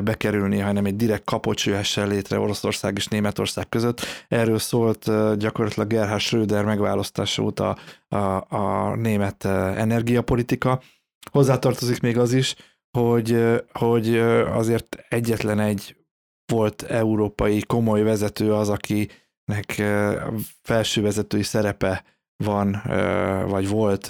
bekerülni, 0.05 0.59
hanem 0.59 0.85
egy 0.85 0.97
direkt 0.97 1.25
kapocs 1.25 1.67
jöhessen 1.67 2.09
létre 2.09 2.39
Oroszország 2.39 2.97
és 2.97 3.07
Németország 3.07 3.69
között. 3.69 4.01
Erről 4.29 4.59
szólt 4.59 5.09
ö, 5.09 5.35
gyakorlatilag 5.39 5.89
Gerhard 5.89 6.21
Schröder 6.21 6.65
megválasztása 6.65 7.43
óta 7.43 7.77
a, 8.09 8.17
a 8.57 8.95
német 8.97 9.45
energiapolitika. 9.45 10.81
Hozzátartozik 11.31 12.01
még 12.01 12.19
az 12.19 12.33
is, 12.33 12.55
hogy, 12.99 13.45
hogy 13.73 14.17
azért 14.53 15.05
egyetlen 15.09 15.59
egy 15.61 15.97
volt 16.53 16.83
európai 16.83 17.63
komoly 17.63 18.03
vezető 18.03 18.53
az, 18.53 18.69
akinek 18.69 19.83
felső 20.63 21.03
vezetői 21.03 21.43
szerepe 21.43 22.05
van, 22.45 22.83
vagy 23.49 23.69
volt 23.69 24.07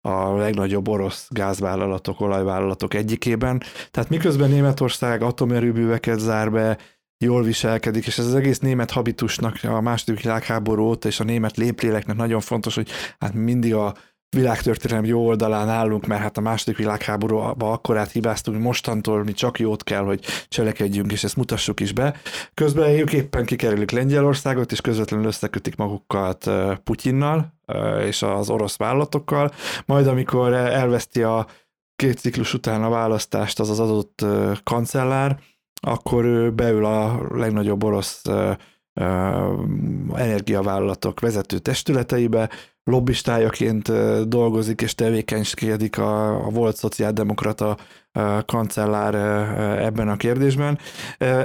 a 0.00 0.36
legnagyobb 0.36 0.88
orosz 0.88 1.28
gázvállalatok, 1.30 2.20
olajvállalatok 2.20 2.94
egyikében. 2.94 3.62
Tehát 3.90 4.08
miközben 4.08 4.50
Németország 4.50 5.22
atomerőműveket 5.22 6.18
zár 6.18 6.50
be, 6.50 6.78
jól 7.24 7.42
viselkedik, 7.42 8.06
és 8.06 8.18
ez 8.18 8.26
az 8.26 8.34
egész 8.34 8.58
német 8.58 8.90
habitusnak 8.90 9.58
a 9.62 9.80
második 9.80 10.22
világháború 10.22 10.84
óta, 10.84 11.08
és 11.08 11.20
a 11.20 11.24
német 11.24 11.56
lépléleknek 11.56 12.16
nagyon 12.16 12.40
fontos, 12.40 12.74
hogy 12.74 12.88
hát 13.18 13.34
mindig 13.34 13.74
a 13.74 13.94
világtörténelem 14.34 15.04
jó 15.04 15.26
oldalán 15.26 15.68
állunk, 15.68 16.06
mert 16.06 16.20
hát 16.20 16.36
a 16.36 16.40
második 16.40 16.76
világháborúban 16.76 17.72
akkorát 17.72 18.10
hibáztunk, 18.10 18.56
hogy 18.56 18.66
mostantól 18.66 19.24
mi 19.24 19.32
csak 19.32 19.58
jót 19.58 19.82
kell, 19.82 20.02
hogy 20.02 20.24
cselekedjünk, 20.48 21.12
és 21.12 21.24
ezt 21.24 21.36
mutassuk 21.36 21.80
is 21.80 21.92
be. 21.92 22.16
Közben 22.54 22.90
ők 22.90 23.12
éppen 23.12 23.44
kikerülik 23.44 23.90
Lengyelországot, 23.90 24.72
és 24.72 24.80
közvetlenül 24.80 25.26
összekötik 25.26 25.76
magukat 25.76 26.50
Putyinnal 26.84 27.52
és 28.06 28.22
az 28.22 28.50
orosz 28.50 28.76
vállalatokkal, 28.76 29.52
majd 29.86 30.06
amikor 30.06 30.52
elveszti 30.52 31.22
a 31.22 31.46
két 31.96 32.18
ciklus 32.18 32.54
után 32.54 32.82
a 32.82 32.88
választást 32.88 33.60
az 33.60 33.70
az 33.70 33.80
adott 33.80 34.24
kancellár, 34.62 35.38
akkor 35.80 36.24
ő 36.24 36.50
beül 36.50 36.84
a 36.84 37.26
legnagyobb 37.30 37.84
orosz 37.84 38.22
energiavállalatok 40.14 41.20
vezető 41.20 41.58
testületeibe, 41.58 42.50
lobbistájaként 42.84 43.92
dolgozik 44.28 44.80
és 44.80 44.94
tevékenykedik 44.94 45.98
a, 45.98 46.44
a 46.46 46.50
volt 46.50 46.76
szociáldemokrata 46.76 47.76
kancellár 48.46 49.14
ebben 49.84 50.08
a 50.08 50.16
kérdésben, 50.16 50.78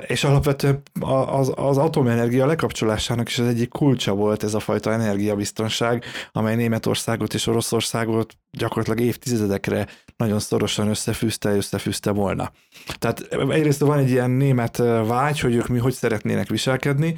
és 0.08 0.24
alapvetően 0.24 0.82
az, 1.30 1.52
az 1.56 1.78
atomenergia 1.78 2.46
lekapcsolásának 2.46 3.28
is 3.28 3.40
az 3.40 3.48
egyik 3.48 3.70
kulcsa 3.70 4.14
volt 4.14 4.44
ez 4.44 4.54
a 4.54 4.60
fajta 4.60 4.92
energiabiztonság, 4.92 6.04
amely 6.32 6.56
Németországot 6.56 7.34
és 7.34 7.48
Oroszországot 7.48 8.34
gyakorlatilag 8.52 9.00
évtizedekre 9.00 9.88
nagyon 10.18 10.40
szorosan 10.40 10.88
összefűzte, 10.88 11.56
összefűzte 11.56 12.12
volna. 12.12 12.52
Tehát 13.00 13.20
egyrészt 13.50 13.80
van 13.80 13.98
egy 13.98 14.10
ilyen 14.10 14.32
német 14.32 14.78
vágy, 15.08 15.40
hogy 15.40 15.56
ők 15.56 15.68
mi 15.68 15.78
hogy 15.78 15.94
szeretnének 15.94 16.50
viselkedni, 16.50 17.16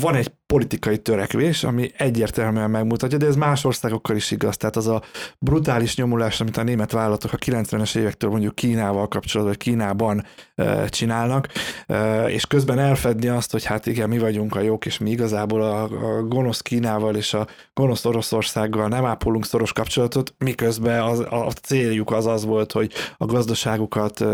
van 0.00 0.14
egy 0.14 0.32
politikai 0.46 0.98
törekvés, 0.98 1.64
ami 1.64 1.90
egyértelműen 1.96 2.70
megmutatja, 2.70 3.18
de 3.18 3.26
ez 3.26 3.36
más 3.36 3.64
országokkal 3.64 4.16
is 4.16 4.30
igaz. 4.30 4.56
Tehát 4.56 4.76
az 4.76 4.86
a 4.86 5.02
brutális 5.38 5.96
nyomulás, 5.96 6.40
amit 6.40 6.56
a 6.56 6.62
német 6.62 6.92
vállalatok 6.92 7.32
a 7.32 7.36
90-es 7.36 7.96
évektől 7.96 8.30
mondjuk 8.30 8.54
Kínával 8.54 9.08
kapcsolatban, 9.08 9.56
vagy 9.56 9.66
Kínában 9.66 10.24
e, 10.54 10.88
csinálnak, 10.88 11.48
e, 11.86 12.24
és 12.30 12.46
közben 12.46 12.78
elfedni 12.78 13.28
azt, 13.28 13.52
hogy 13.52 13.64
hát 13.64 13.86
igen, 13.86 14.08
mi 14.08 14.18
vagyunk 14.18 14.56
a 14.56 14.60
jók, 14.60 14.86
és 14.86 14.98
mi 14.98 15.10
igazából 15.10 15.62
a, 15.62 15.82
a 15.82 16.22
gonosz 16.22 16.60
Kínával 16.60 17.16
és 17.16 17.34
a 17.34 17.46
gonosz 17.74 18.04
Oroszországgal 18.04 18.88
nem 18.88 19.04
ápolunk 19.04 19.46
szoros 19.46 19.72
kapcsolatot, 19.72 20.34
miközben 20.38 21.02
az, 21.02 21.18
a 21.18 21.52
céljuk 21.62 22.10
az 22.10 22.26
az 22.26 22.44
volt, 22.44 22.72
hogy 22.72 22.92
a 23.16 23.26
gazdaságukat 23.26 24.24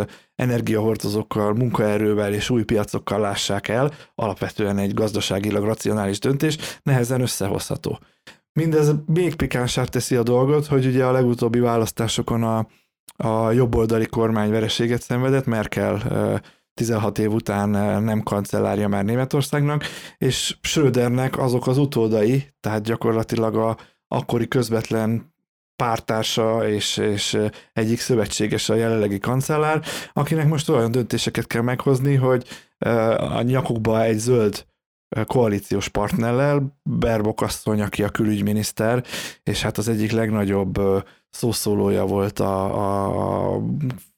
energiahordozókkal, 0.42 1.54
munkaerővel 1.54 2.34
és 2.34 2.50
új 2.50 2.62
piacokkal 2.62 3.20
lássák 3.20 3.68
el, 3.68 3.92
alapvetően 4.14 4.78
egy 4.78 4.94
gazdaságilag 4.94 5.64
racionális 5.64 6.01
racionális 6.02 6.18
döntés, 6.18 6.58
nehezen 6.82 7.20
összehozható. 7.20 7.98
Mindez 8.52 8.92
még 9.06 9.34
pikánsát 9.34 9.90
teszi 9.90 10.16
a 10.16 10.22
dolgot, 10.22 10.66
hogy 10.66 10.86
ugye 10.86 11.04
a 11.04 11.12
legutóbbi 11.12 11.58
választásokon 11.58 12.42
a, 12.42 12.66
a 13.16 13.50
jobboldali 13.50 14.06
kormány 14.06 14.50
vereséget 14.50 15.02
szenvedett, 15.02 15.46
Merkel 15.46 16.40
16 16.74 17.18
év 17.18 17.32
után 17.32 17.68
nem 18.02 18.22
kancellárja 18.22 18.88
már 18.88 19.04
Németországnak, 19.04 19.84
és 20.18 20.56
Schrödernek 20.60 21.38
azok 21.38 21.66
az 21.66 21.78
utódai, 21.78 22.54
tehát 22.60 22.82
gyakorlatilag 22.82 23.56
a 23.56 23.76
akkori 24.08 24.48
közvetlen 24.48 25.30
pártársa 25.76 26.68
és, 26.68 26.96
és 26.96 27.38
egyik 27.72 28.00
szövetséges 28.00 28.68
a 28.68 28.74
jelenlegi 28.74 29.18
kancellár, 29.18 29.82
akinek 30.12 30.48
most 30.48 30.68
olyan 30.68 30.90
döntéseket 30.90 31.46
kell 31.46 31.62
meghozni, 31.62 32.14
hogy 32.14 32.46
a 33.18 33.42
nyakukba 33.42 34.02
egy 34.02 34.18
zöld 34.18 34.64
koalíciós 35.26 35.88
partnerrel, 35.88 36.78
Berbok 36.82 37.42
asszony, 37.42 37.80
aki 37.80 38.02
a 38.02 38.08
külügyminiszter, 38.08 39.04
és 39.42 39.62
hát 39.62 39.78
az 39.78 39.88
egyik 39.88 40.12
legnagyobb 40.12 40.80
szószólója 41.30 42.04
volt 42.04 42.40
a, 42.40 43.54
a 43.54 43.62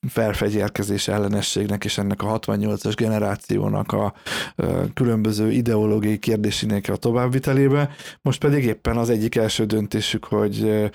felfegyérkezés 0.08 1.08
ellenességnek 1.08 1.84
és 1.84 1.98
ennek 1.98 2.22
a 2.22 2.38
68-as 2.38 2.92
generációnak 2.96 3.92
a 3.92 4.14
különböző 4.94 5.50
ideológiai 5.50 6.18
kérdésének 6.18 6.88
a 6.88 6.96
továbbvitelébe. 6.96 7.90
Most 8.22 8.40
pedig 8.40 8.64
éppen 8.64 8.96
az 8.96 9.10
egyik 9.10 9.36
első 9.36 9.64
döntésük, 9.64 10.24
hogy 10.24 10.90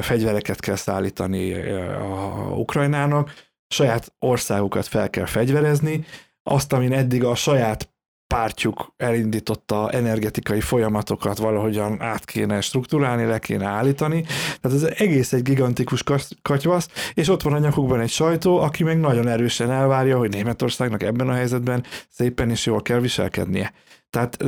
fegyvereket 0.00 0.60
kell 0.60 0.76
szállítani 0.76 1.52
a 1.92 2.54
Ukrajnának, 2.54 3.32
saját 3.68 4.12
országukat 4.18 4.86
fel 4.86 5.10
kell 5.10 5.26
fegyverezni, 5.26 6.04
azt, 6.42 6.72
amin 6.72 6.92
eddig 6.92 7.24
a 7.24 7.34
saját 7.34 7.88
pártjuk 8.28 8.92
elindította 8.96 9.90
energetikai 9.90 10.60
folyamatokat 10.60 11.38
valahogyan 11.38 12.02
át 12.02 12.24
kéne 12.24 12.60
struktúrálni, 12.60 13.24
le 13.24 13.38
kéne 13.38 13.66
állítani. 13.66 14.24
Tehát 14.60 14.76
ez 14.76 14.82
egész 14.82 15.32
egy 15.32 15.42
gigantikus 15.42 16.02
katyvasz, 16.42 16.88
és 17.14 17.28
ott 17.28 17.42
van 17.42 17.52
a 17.52 17.58
nyakukban 17.58 18.00
egy 18.00 18.10
sajtó, 18.10 18.58
aki 18.58 18.84
meg 18.84 19.00
nagyon 19.00 19.28
erősen 19.28 19.70
elvárja, 19.70 20.18
hogy 20.18 20.30
Németországnak 20.30 21.02
ebben 21.02 21.28
a 21.28 21.32
helyzetben 21.32 21.84
szépen 22.08 22.50
és 22.50 22.66
jól 22.66 22.82
kell 22.82 23.00
viselkednie. 23.00 23.72
Tehát 24.10 24.42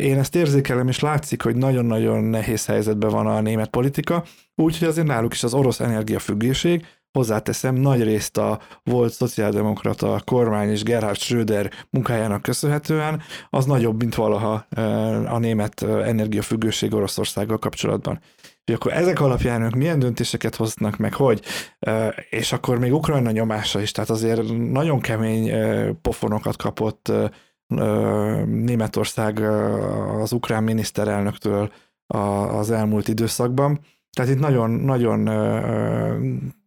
én 0.00 0.18
ezt 0.18 0.36
érzékelem, 0.36 0.88
és 0.88 1.00
látszik, 1.00 1.42
hogy 1.42 1.56
nagyon-nagyon 1.56 2.24
nehéz 2.24 2.66
helyzetben 2.66 3.10
van 3.10 3.26
a 3.26 3.40
német 3.40 3.70
politika, 3.70 4.24
úgyhogy 4.54 4.88
azért 4.88 5.06
náluk 5.06 5.32
is 5.32 5.42
az 5.42 5.54
orosz 5.54 5.80
energiafüggőség, 5.80 6.86
hozzáteszem, 7.14 7.74
nagy 7.74 8.02
részt 8.02 8.36
a 8.36 8.60
volt 8.82 9.12
szociáldemokrata 9.12 10.20
kormány 10.24 10.70
és 10.70 10.82
Gerhard 10.82 11.16
Schröder 11.16 11.70
munkájának 11.90 12.42
köszönhetően, 12.42 13.22
az 13.50 13.64
nagyobb, 13.64 13.98
mint 13.98 14.14
valaha 14.14 14.66
a 15.26 15.38
német 15.38 15.82
energiafüggőség 15.82 16.94
Oroszországgal 16.94 17.58
kapcsolatban. 17.58 18.20
És 18.64 18.74
akkor 18.74 18.92
ezek 18.92 19.20
alapján 19.20 19.62
ők 19.62 19.74
milyen 19.74 19.98
döntéseket 19.98 20.54
hoznak 20.54 20.96
meg, 20.96 21.14
hogy, 21.14 21.42
és 22.30 22.52
akkor 22.52 22.78
még 22.78 22.94
Ukrajna 22.94 23.30
nyomása 23.30 23.80
is, 23.80 23.92
tehát 23.92 24.10
azért 24.10 24.42
nagyon 24.72 25.00
kemény 25.00 25.52
pofonokat 26.02 26.56
kapott 26.56 27.12
Németország 28.46 29.40
az 30.20 30.32
ukrán 30.32 30.62
miniszterelnöktől 30.62 31.72
az 32.06 32.70
elmúlt 32.70 33.08
időszakban. 33.08 33.80
Tehát 34.12 34.30
itt 34.30 34.40
nagyon, 34.40 34.70
nagyon 34.70 35.28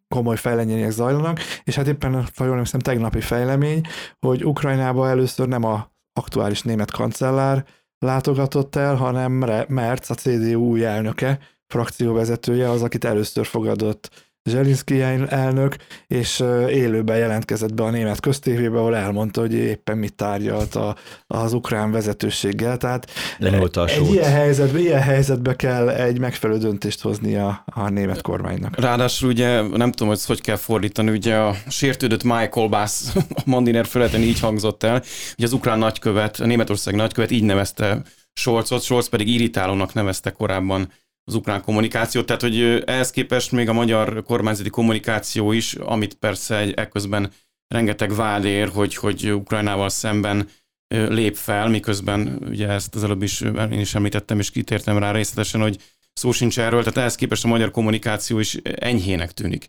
komoly 0.07 0.35
fejlemények 0.35 0.91
zajlanak, 0.91 1.39
és 1.63 1.75
hát 1.75 1.87
éppen, 1.87 2.27
ha 2.35 2.45
jól 2.45 2.59
hiszem, 2.59 2.79
tegnapi 2.79 3.21
fejlemény, 3.21 3.81
hogy 4.19 4.45
Ukrajnába 4.45 5.09
először 5.09 5.47
nem 5.47 5.63
a 5.63 5.91
aktuális 6.13 6.61
német 6.61 6.91
kancellár 6.91 7.65
látogatott 7.99 8.75
el, 8.75 8.95
hanem 8.95 9.31
Merz, 9.67 10.09
a 10.09 10.13
CDU 10.13 10.59
új 10.59 10.85
elnöke, 10.85 11.39
frakcióvezetője 11.67 12.69
az, 12.69 12.81
akit 12.81 13.05
először 13.05 13.45
fogadott 13.45 14.26
Zselinszki 14.47 15.01
elnök, 15.29 15.75
és 16.07 16.43
élőben 16.69 17.17
jelentkezett 17.17 17.73
be 17.73 17.83
a 17.83 17.89
német 17.89 18.19
köztévébe, 18.19 18.77
ahol 18.77 18.95
elmondta, 18.95 19.41
hogy 19.41 19.53
éppen 19.53 19.97
mit 19.97 20.13
tárgyalt 20.13 20.75
a, 20.75 20.95
az 21.27 21.53
ukrán 21.53 21.91
vezetőséggel. 21.91 22.77
Tehát 22.77 23.11
a 23.39 23.85
egy 23.87 24.11
ilyen 24.11 24.31
helyzetbe, 24.31 24.79
ilyen 24.79 25.01
helyzetbe 25.01 25.55
kell 25.55 25.89
egy 25.89 26.19
megfelelő 26.19 26.59
döntést 26.59 27.01
hozni 27.01 27.35
a, 27.35 27.63
a 27.65 27.89
német 27.89 28.21
kormánynak. 28.21 28.79
Ráadásul 28.79 29.29
ugye 29.29 29.61
nem 29.61 29.91
tudom, 29.91 30.07
hogy 30.07 30.25
hogy 30.25 30.41
kell 30.41 30.55
fordítani, 30.55 31.09
ugye 31.09 31.35
a 31.35 31.55
sértődött 31.67 32.23
Michael 32.23 32.67
Bass 32.67 33.15
a 33.15 33.41
Mandiner 33.45 33.85
feleten 33.85 34.21
így 34.21 34.39
hangzott 34.39 34.83
el, 34.83 35.03
hogy 35.35 35.43
az 35.43 35.53
ukrán 35.53 35.79
nagykövet, 35.79 36.39
a 36.39 36.45
Németország 36.45 36.95
nagykövet 36.95 37.31
így 37.31 37.43
nevezte 37.43 38.01
Scholzot, 38.33 38.81
Scholz 38.81 39.09
pedig 39.09 39.27
irritálónak 39.27 39.93
nevezte 39.93 40.31
korábban 40.31 40.91
az 41.27 41.35
ukrán 41.35 41.61
kommunikációt, 41.61 42.25
tehát 42.25 42.41
hogy 42.41 42.83
ehhez 42.85 43.11
képest 43.11 43.51
még 43.51 43.69
a 43.69 43.73
magyar 43.73 44.23
kormányzati 44.23 44.69
kommunikáció 44.69 45.51
is, 45.51 45.73
amit 45.73 46.13
persze 46.13 46.57
egy, 46.57 46.73
ekközben 46.73 47.31
rengeteg 47.67 48.15
vád 48.15 48.45
ér, 48.45 48.67
hogy, 48.67 48.95
hogy 48.95 49.31
Ukrajnával 49.33 49.89
szemben 49.89 50.49
lép 50.87 51.35
fel, 51.35 51.67
miközben 51.67 52.39
ugye 52.49 52.67
ezt 52.67 52.95
az 52.95 53.03
előbb 53.03 53.21
is 53.21 53.41
én 53.41 53.79
is 53.79 53.95
említettem, 53.95 54.39
és 54.39 54.51
kitértem 54.51 54.97
rá 54.97 55.11
részletesen, 55.11 55.61
hogy 55.61 55.81
szó 56.13 56.31
sincs 56.31 56.59
erről, 56.59 56.79
tehát 56.79 56.97
ehhez 56.97 57.15
képest 57.15 57.43
a 57.43 57.47
magyar 57.47 57.71
kommunikáció 57.71 58.39
is 58.39 58.55
enyhének 58.63 59.31
tűnik. 59.31 59.67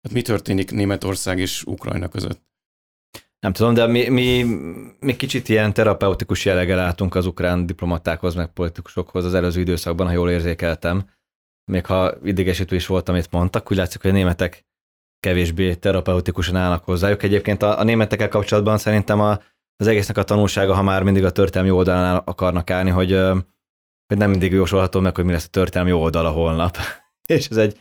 Tehát 0.00 0.16
mi 0.16 0.22
történik 0.22 0.70
Németország 0.70 1.38
és 1.38 1.64
Ukrajna 1.64 2.08
között? 2.08 2.40
Nem 3.42 3.52
tudom, 3.52 3.74
de 3.74 3.86
mi, 3.86 4.08
mi, 4.08 4.44
mi 5.00 5.16
kicsit 5.16 5.48
ilyen 5.48 5.72
terapeutikus 5.72 6.44
jellege 6.44 6.74
látunk 6.74 7.14
az 7.14 7.26
ukrán 7.26 7.66
diplomatákhoz, 7.66 8.34
meg 8.34 8.52
politikusokhoz 8.52 9.24
az 9.24 9.34
előző 9.34 9.60
időszakban, 9.60 10.06
ha 10.06 10.12
jól 10.12 10.30
érzékeltem. 10.30 11.08
Még 11.70 11.86
ha 11.86 12.14
idegesítő 12.24 12.76
is 12.76 12.86
volt, 12.86 13.08
amit 13.08 13.30
mondtak, 13.30 13.70
úgy 13.70 13.76
látszik, 13.76 14.00
hogy 14.00 14.10
a 14.10 14.14
németek 14.14 14.66
kevésbé 15.20 15.74
terapeutikusan 15.74 16.56
állnak 16.56 16.84
hozzájuk. 16.84 17.22
Egyébként 17.22 17.62
a, 17.62 17.78
a 17.78 17.82
németekkel 17.82 18.28
kapcsolatban 18.28 18.78
szerintem 18.78 19.20
a, 19.20 19.38
az 19.76 19.86
egésznek 19.86 20.16
a 20.16 20.24
tanulsága, 20.24 20.74
ha 20.74 20.82
már 20.82 21.02
mindig 21.02 21.24
a 21.24 21.32
történelmi 21.32 21.70
oldalán 21.70 22.16
akarnak 22.16 22.70
állni, 22.70 22.90
hogy, 22.90 23.12
hogy 24.06 24.16
nem 24.16 24.30
mindig 24.30 24.52
jósolható 24.52 25.00
meg, 25.00 25.14
hogy 25.14 25.24
mi 25.24 25.32
lesz 25.32 25.46
a 25.46 25.50
történelmi 25.50 25.92
oldala 25.92 26.30
holnap. 26.30 26.76
És 27.26 27.48
ez 27.48 27.56
egy, 27.56 27.80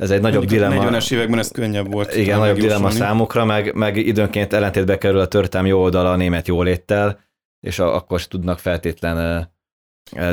ez 0.00 0.10
egy 0.10 0.20
nagyobb 0.20 0.44
dilemma. 0.44 0.90
40-es 0.90 1.12
években 1.12 1.38
ez 1.38 1.50
könnyebb 1.50 1.92
volt. 1.92 2.16
Igen, 2.16 2.38
nagyobb 2.38 2.58
dilemma 2.58 2.90
számukra, 2.90 3.44
meg, 3.44 3.74
meg 3.74 3.96
időnként 3.96 4.52
ellentétbe 4.52 4.98
kerül 4.98 5.18
a 5.18 5.26
történelmi 5.26 5.68
jó 5.68 5.80
oldala 5.80 6.10
a 6.10 6.16
német 6.16 6.48
jóléttel, 6.48 7.20
és 7.60 7.78
a, 7.78 7.94
akkor 7.94 8.24
tudnak 8.24 8.58
feltétlen 8.58 9.48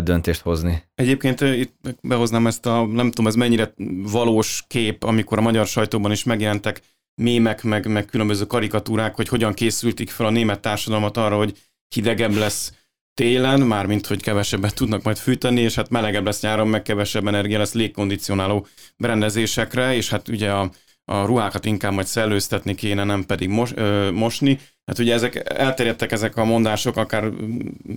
döntést 0.03 0.41
hozni. 0.41 0.83
Egyébként 0.95 1.41
itt 1.41 1.97
behoznám 2.01 2.47
ezt 2.47 2.65
a, 2.65 2.85
nem 2.85 3.07
tudom, 3.07 3.27
ez 3.27 3.35
mennyire 3.35 3.73
valós 4.11 4.63
kép, 4.67 5.03
amikor 5.03 5.37
a 5.37 5.41
magyar 5.41 5.65
sajtóban 5.65 6.11
is 6.11 6.23
megjelentek 6.23 6.81
mémek, 7.21 7.63
meg, 7.63 7.87
meg 7.87 8.05
különböző 8.05 8.45
karikatúrák, 8.45 9.15
hogy 9.15 9.27
hogyan 9.27 9.53
készültik 9.53 10.09
fel 10.09 10.25
a 10.25 10.29
német 10.29 10.59
társadalmat 10.59 11.17
arra, 11.17 11.37
hogy 11.37 11.57
hidegebb 11.95 12.35
lesz 12.35 12.73
télen, 13.17 13.59
mármint 13.59 14.07
hogy 14.07 14.21
kevesebbet 14.21 14.75
tudnak 14.75 15.03
majd 15.03 15.17
fűteni, 15.17 15.61
és 15.61 15.75
hát 15.75 15.89
melegebb 15.89 16.25
lesz 16.25 16.41
nyáron, 16.41 16.67
meg 16.67 16.81
kevesebb 16.81 17.27
energia 17.27 17.57
lesz 17.57 17.73
légkondicionáló 17.73 18.67
berendezésekre, 18.97 19.95
és 19.95 20.09
hát 20.09 20.27
ugye 20.27 20.51
a, 20.51 20.71
a 21.05 21.25
ruhákat 21.25 21.65
inkább 21.65 21.93
majd 21.93 22.07
szellőztetni 22.07 22.75
kéne, 22.75 23.03
nem 23.03 23.25
pedig 23.25 23.49
mos, 23.49 23.71
ö, 23.75 24.11
mosni. 24.11 24.59
Hát 24.85 24.99
ugye 24.99 25.13
ezek 25.13 25.49
elterjedtek 25.49 26.11
ezek 26.11 26.37
a 26.37 26.45
mondások, 26.45 26.97
akár 26.97 27.31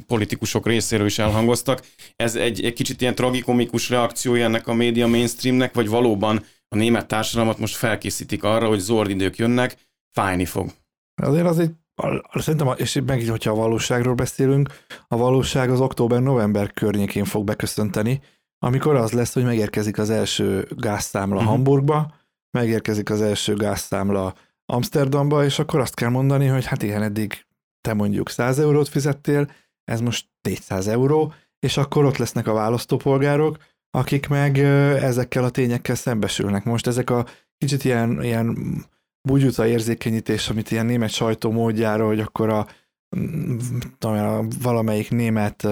politikusok 0.06 0.66
részéről 0.66 1.06
is 1.06 1.18
elhangoztak. 1.18 1.87
Ez 2.16 2.35
egy, 2.35 2.64
egy 2.64 2.72
kicsit 2.72 3.00
ilyen 3.00 3.14
tragikomikus 3.14 3.88
reakciója 3.88 4.44
ennek 4.44 4.66
a 4.66 4.74
média 4.74 5.06
mainstreamnek, 5.06 5.74
vagy 5.74 5.88
valóban 5.88 6.44
a 6.68 6.76
német 6.76 7.06
társadalmat 7.06 7.59
most 7.59 7.76
felkészítik 7.76 8.42
arra, 8.42 8.68
hogy 8.68 8.78
zord 8.78 9.11
idők 9.11 9.37
jönnek, 9.37 9.76
fájni 10.11 10.44
fog. 10.44 10.70
Azért 11.22 11.46
az 11.46 11.59
egy 11.59 11.70
Szerintem, 12.32 12.72
és 12.76 13.00
megint, 13.06 13.30
hogyha 13.30 13.50
a 13.50 13.54
valóságról 13.54 14.14
beszélünk, 14.14 14.68
a 15.08 15.16
valóság 15.16 15.70
az 15.70 15.80
október-november 15.80 16.72
környékén 16.72 17.24
fog 17.24 17.44
beköszönteni, 17.44 18.20
amikor 18.58 18.94
az 18.94 19.12
lesz, 19.12 19.34
hogy 19.34 19.44
megérkezik 19.44 19.98
az 19.98 20.10
első 20.10 20.68
gázszámla 20.76 21.36
uh-huh. 21.36 21.50
Hamburgba, 21.50 22.14
megérkezik 22.50 23.10
az 23.10 23.20
első 23.20 23.54
gázszámla 23.54 24.34
Amsterdamba, 24.66 25.44
és 25.44 25.58
akkor 25.58 25.80
azt 25.80 25.94
kell 25.94 26.08
mondani, 26.08 26.46
hogy 26.46 26.66
hát 26.66 26.82
igen, 26.82 27.02
eddig 27.02 27.46
te 27.80 27.94
mondjuk 27.94 28.30
100 28.30 28.58
eurót 28.58 28.88
fizettél, 28.88 29.50
ez 29.84 30.00
most 30.00 30.26
400 30.42 30.86
euró, 30.86 31.32
és 31.58 31.76
akkor 31.76 32.04
ott 32.04 32.16
lesznek 32.16 32.46
a 32.46 32.52
választópolgárok, 32.52 33.56
akik 33.90 34.28
meg 34.28 34.58
ezekkel 34.58 35.44
a 35.44 35.50
tényekkel 35.50 35.94
szembesülnek. 35.94 36.64
Most 36.64 36.86
ezek 36.86 37.10
a 37.10 37.26
kicsit 37.58 37.84
ilyen, 37.84 38.22
ilyen 38.22 38.56
bugyuta 39.22 39.66
érzékenyítés, 39.66 40.48
amit 40.48 40.70
ilyen 40.70 40.87
német 40.87 41.11
sajtó 41.11 41.50
módjára, 41.50 42.06
hogy 42.06 42.20
akkor 42.20 42.48
a, 42.48 42.66
a 44.06 44.44
valamelyik 44.62 45.11
német 45.11 45.66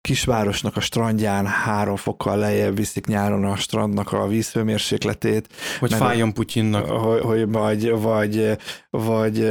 kisvárosnak 0.00 0.76
a 0.76 0.80
strandján 0.80 1.46
három 1.46 1.96
fokkal 1.96 2.36
lejjebb 2.36 2.76
viszik 2.76 3.06
nyáron 3.06 3.44
a 3.44 3.56
strandnak 3.56 4.12
a 4.12 4.26
vízhőmérsékletét. 4.26 5.48
Hogy 5.78 5.92
fájjon 5.92 6.32
Putyinnak. 6.32 6.86
Hogy, 6.86 7.20
hogy 7.20 7.48
vagy, 7.48 7.90
vagy, 7.90 8.56
vagy 8.90 9.48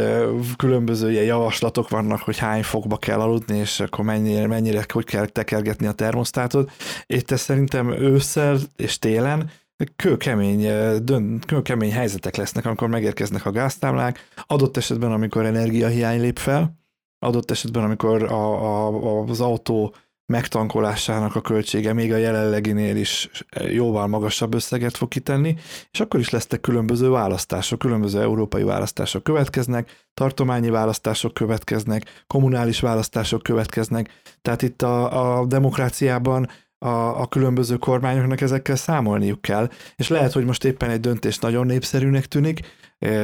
különböző 0.56 1.12
ilyen 1.12 1.24
javaslatok 1.24 1.90
vannak, 1.90 2.22
hogy 2.22 2.38
hány 2.38 2.64
fokba 2.64 2.98
kell 2.98 3.20
aludni, 3.20 3.58
és 3.58 3.80
akkor 3.80 4.06
mennyire, 4.06 4.48
mennyire 4.48 4.86
hogy 4.94 5.06
kell 5.06 5.26
tekergetni 5.26 5.88
a 5.88 5.92
termosztátot. 5.92 6.72
Itt 7.06 7.32
ez 7.32 7.42
szerintem 7.42 7.92
ősszel 7.92 8.58
és 8.76 9.00
télen 9.00 9.52
kőkemény, 9.96 10.68
dönt, 11.04 11.46
kőkemény 11.46 11.92
helyzetek 11.92 12.36
lesznek, 12.36 12.66
amikor 12.66 12.88
megérkeznek 12.88 13.46
a 13.46 13.52
gáztámlák, 13.52 14.28
adott 14.48 14.78
esetben, 14.78 15.12
amikor 15.12 15.46
energiahiány 15.46 16.22
lép 16.22 16.38
fel, 16.38 16.78
adott 17.20 17.52
esetben, 17.52 17.84
amikor 17.84 18.24
a, 18.24 18.88
a, 18.88 19.24
az 19.24 19.42
autó 19.42 19.96
megtankolásának 20.34 21.36
a 21.36 21.42
költsége 21.42 21.94
még 21.94 22.14
a 22.14 22.18
jelenleginél 22.18 22.96
is 22.96 23.30
jóval 23.70 24.08
magasabb 24.08 24.54
összeget 24.54 24.98
fog 24.98 25.08
kitenni, 25.08 25.56
és 25.92 26.00
akkor 26.00 26.20
is 26.20 26.30
lesznek 26.30 26.62
különböző 26.62 27.10
választások, 27.10 27.80
különböző 27.80 28.22
európai 28.22 28.64
választások 28.64 29.24
következnek, 29.24 30.06
tartományi 30.14 30.70
választások 30.70 31.34
következnek, 31.34 32.24
kommunális 32.28 32.80
választások 32.80 33.44
következnek, 33.44 34.22
tehát 34.42 34.62
itt 34.62 34.82
a, 34.82 35.40
a 35.40 35.46
demokráciában 35.46 36.48
a, 36.80 37.22
a 37.22 37.28
különböző 37.28 37.78
kormányoknak 37.78 38.42
ezekkel 38.42 38.76
számolniuk 38.76 39.42
kell, 39.42 39.70
és 39.96 40.08
lehet, 40.08 40.32
hogy 40.32 40.46
most 40.46 40.64
éppen 40.64 40.90
egy 40.90 41.00
döntés 41.00 41.40
nagyon 41.40 41.66
népszerűnek 41.66 42.26
tűnik, 42.26 42.60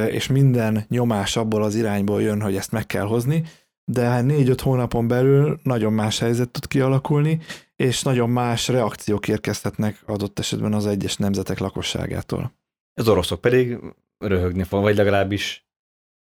és 0.08 0.26
minden 0.26 0.84
nyomás 0.88 1.36
abból 1.36 1.62
az 1.62 1.74
irányból 1.74 2.22
jön, 2.22 2.40
hogy 2.40 2.56
ezt 2.56 2.72
meg 2.72 2.86
kell 2.86 3.04
hozni, 3.04 3.44
de 3.84 4.20
négy-öt 4.20 4.60
hónapon 4.60 5.08
belül 5.08 5.58
nagyon 5.62 5.92
más 5.92 6.18
helyzet 6.18 6.50
tud 6.50 6.66
kialakulni, 6.66 7.40
és 7.76 8.02
nagyon 8.02 8.30
más 8.30 8.68
reakciók 8.68 9.28
érkezhetnek 9.28 10.02
adott 10.06 10.38
esetben 10.38 10.72
az 10.72 10.86
egyes 10.86 11.16
nemzetek 11.16 11.58
lakosságától. 11.58 12.52
Az 12.94 13.08
oroszok 13.08 13.40
pedig 13.40 13.78
röhögni 14.18 14.62
fog, 14.62 14.82
vagy 14.82 14.96
legalábbis 14.96 15.68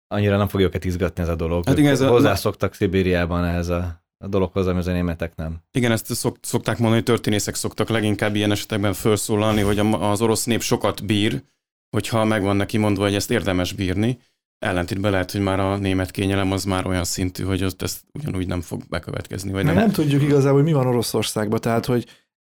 annyira 0.07 0.37
nem 0.37 0.49
fogja 0.49 0.67
őket 0.67 0.85
izgatni 0.85 1.23
ez 1.23 1.29
a 1.29 1.35
dolog. 1.35 1.67
Hát 1.67 1.79
igen, 1.79 1.93
ez 1.93 2.01
a... 2.01 2.09
Hozzászoktak 2.09 2.75
Szibériában 2.75 3.45
ehhez 3.45 3.69
a, 3.69 4.03
a 4.19 4.29
dologhoz, 4.29 4.67
ami 4.67 4.79
az 4.79 4.87
a 4.87 4.93
németek 4.93 5.37
nem. 5.37 5.57
Igen, 5.73 5.93
ezt 5.93 6.15
szok, 6.15 6.37
szokták 6.41 6.79
mondani, 6.79 6.95
hogy 6.95 7.05
történészek 7.05 7.55
szoktak 7.55 7.89
leginkább 7.89 8.35
ilyen 8.35 8.51
esetekben 8.51 8.93
felszólalni, 8.93 9.61
hogy 9.61 9.79
az 9.79 10.21
orosz 10.21 10.45
nép 10.45 10.63
sokat 10.63 11.07
bír, 11.07 11.43
hogyha 11.91 12.25
megvan 12.25 12.57
neki 12.57 12.79
mondva, 12.79 13.03
hogy 13.03 13.15
ezt 13.15 13.31
érdemes 13.31 13.73
bírni, 13.73 14.19
ellentétben 14.59 15.11
lehet, 15.11 15.31
hogy 15.31 15.41
már 15.41 15.61
a 15.61 15.77
német 15.77 16.11
kényelem 16.11 16.53
az 16.53 16.65
már 16.65 16.87
olyan 16.87 17.05
szintű, 17.05 17.43
hogy 17.43 17.65
ott 17.65 17.83
ezt 17.83 18.05
ugyanúgy 18.13 18.47
nem 18.47 18.61
fog 18.61 18.83
bekövetkezni. 18.89 19.53
Vagy 19.53 19.65
nem. 19.65 19.75
nem 19.75 19.91
tudjuk 19.91 20.23
igazából, 20.23 20.63
hogy 20.63 20.71
mi 20.71 20.73
van 20.73 20.87
Oroszországban, 20.87 21.61
tehát 21.61 21.87
hogy 21.87 22.07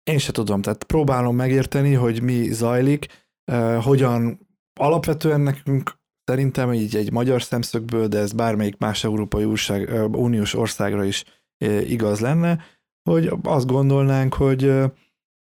én 0.04 0.17
se 0.17 0.32
tudom, 0.32 0.62
tehát 0.62 0.84
próbálom 0.84 1.36
megérteni, 1.36 1.93
hogy 1.93 2.21
mi 2.21 2.51
zajlik, 2.51 3.08
uh, 3.51 3.84
hogyan 3.84 4.47
alapvetően 4.80 5.41
nekünk 5.41 5.99
szerintem 6.23 6.73
így 6.73 6.95
egy 6.95 7.12
magyar 7.12 7.43
szemszögből, 7.43 8.08
de 8.08 8.19
ez 8.19 8.32
bármelyik 8.32 8.78
más 8.78 9.04
Európai 9.04 9.43
újság, 9.43 9.89
uh, 9.89 10.19
Uniós 10.19 10.54
országra 10.54 11.04
is 11.04 11.23
uh, 11.23 11.32
igaz 11.88 12.20
lenne, 12.20 12.60
hogy 13.10 13.32
azt 13.44 13.68
gondolnánk, 13.68 14.34
hogy 14.34 14.74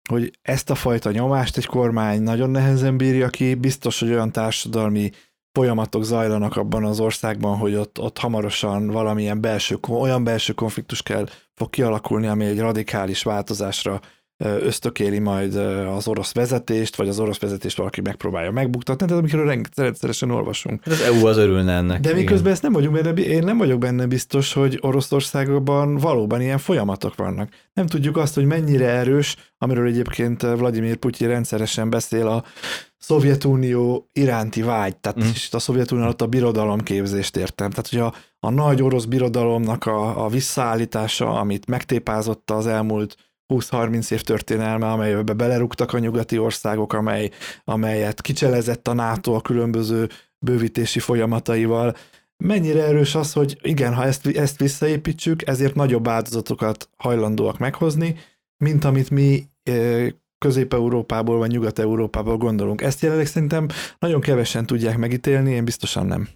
hogy 0.10 0.40
ezt 0.42 0.70
a 0.70 0.76
fajta 0.76 1.12
nyomást 1.12 1.58
egy 1.58 1.66
kormány 1.66 2.22
nagyon 2.22 2.50
nehezen 2.50 2.98
bírja 2.98 3.30
ki, 3.30 3.56
biztos, 3.56 4.00
hogy 4.00 4.10
olyan 4.10 4.32
társadalmi 4.32 5.12
folyamatok 5.52 6.04
zajlanak 6.04 6.56
abban 6.56 6.84
az 6.84 7.00
országban, 7.00 7.58
hogy 7.58 7.76
ott, 7.76 8.00
ott 8.00 8.18
hamarosan 8.18 8.88
valamilyen 8.88 9.42
belső, 9.42 9.78
olyan 9.90 10.24
belső 10.24 10.54
konfliktus 10.54 11.02
kell, 11.04 11.26
fog 11.54 11.70
kialakulni, 11.70 12.28
ami 12.28 12.46
egy 12.46 12.60
radikális 12.60 13.24
változásra 13.24 14.02
ösztökéli 14.38 15.20
majd 15.20 15.56
az 15.96 16.08
orosz 16.08 16.34
vezetést, 16.34 16.96
vagy 16.96 17.08
az 17.08 17.20
orosz 17.20 17.40
vezetést 17.40 17.78
valaki 17.78 18.02
megpróbálja 18.02 18.52
megbuktatni, 18.52 19.06
tehát 19.06 19.22
amikről 19.22 19.62
rendszeresen 19.76 20.32
olvasunk. 20.32 20.84
Hát 20.84 20.94
az 20.94 21.02
EU 21.02 21.26
az 21.26 21.38
örülne 21.38 21.74
ennek. 21.74 22.00
De 22.00 22.14
miközben 22.14 22.52
ezt 22.52 22.62
nem 22.62 22.72
vagyunk 22.72 23.02
benne, 23.02 23.22
én 23.22 23.44
nem 23.44 23.58
vagyok 23.58 23.80
benne 23.80 24.06
biztos, 24.06 24.54
hogy 24.54 24.78
Oroszországban 24.82 25.98
valóban 25.98 26.42
ilyen 26.42 26.58
folyamatok 26.58 27.16
vannak. 27.16 27.50
Nem 27.74 27.86
tudjuk 27.86 28.18
azt, 28.18 28.36
hogy 28.36 28.46
mennyire 28.46 28.88
erős, 28.88 29.36
amiről 29.58 29.88
egyébként 29.88 30.42
Vladimir 30.42 30.96
Putyin 30.96 31.28
rendszeresen 31.28 31.90
beszél 31.90 32.28
a 32.28 32.44
Szovjetunió 32.98 34.10
iránti 34.14 34.62
vágy, 34.62 34.98
tehát 34.98 35.24
mm. 35.24 35.30
a 35.52 35.60
Szovjetunió 35.60 36.04
alatt 36.04 36.22
a 36.22 36.28
birodalomképzést 36.28 37.38
értem. 37.38 37.70
Tehát, 37.70 37.90
hogy 37.90 38.00
a, 38.00 38.14
a 38.40 38.50
nagy 38.50 38.82
orosz 38.82 39.06
birodalomnak 39.06 39.86
a, 39.86 40.26
a 40.26 40.28
visszaállítása, 40.28 41.40
amit 41.40 41.68
megtépázott 41.68 42.52
az 42.52 42.68
elmúlt 42.68 43.16
20-30 43.48 44.12
év 44.12 44.22
történelme, 44.22 44.92
amelybe 44.92 45.34
belerúgtak 45.34 45.94
a 45.94 46.00
nyugati 46.00 46.38
országok, 46.38 46.94
amely, 46.94 47.30
amelyet 47.64 48.22
kicselezett 48.22 48.88
a 48.88 48.94
NATO 48.94 49.34
a 49.34 49.42
különböző 49.42 50.10
bővítési 50.40 51.00
folyamataival. 51.00 51.96
Mennyire 52.38 52.84
erős 52.84 53.16
az, 53.16 53.34
hogy 53.34 53.58
igen, 53.62 53.94
ha 53.94 54.04
ezt, 54.04 54.28
ezt 54.28 54.60
visszaépítsük, 54.60 55.48
ezért 55.48 55.76
nagyobb 55.76 56.08
áldozatokat 56.08 56.90
hajlandóak 56.98 57.58
meghozni, 57.58 58.16
mint 58.58 58.84
amit 58.84 59.10
mi 59.10 59.48
Közép-Európából 60.38 61.38
vagy 61.38 61.52
Nyugat-Európából 61.52 62.38
gondolunk. 62.38 62.82
Ezt 62.82 63.02
jelenleg 63.02 63.26
szerintem 63.26 63.68
nagyon 64.00 64.22
kevesen 64.22 64.66
tudják 64.66 64.98
megítélni, 64.98 65.52
én 65.52 65.66
biztosan 65.66 66.06
nem. 66.06 66.28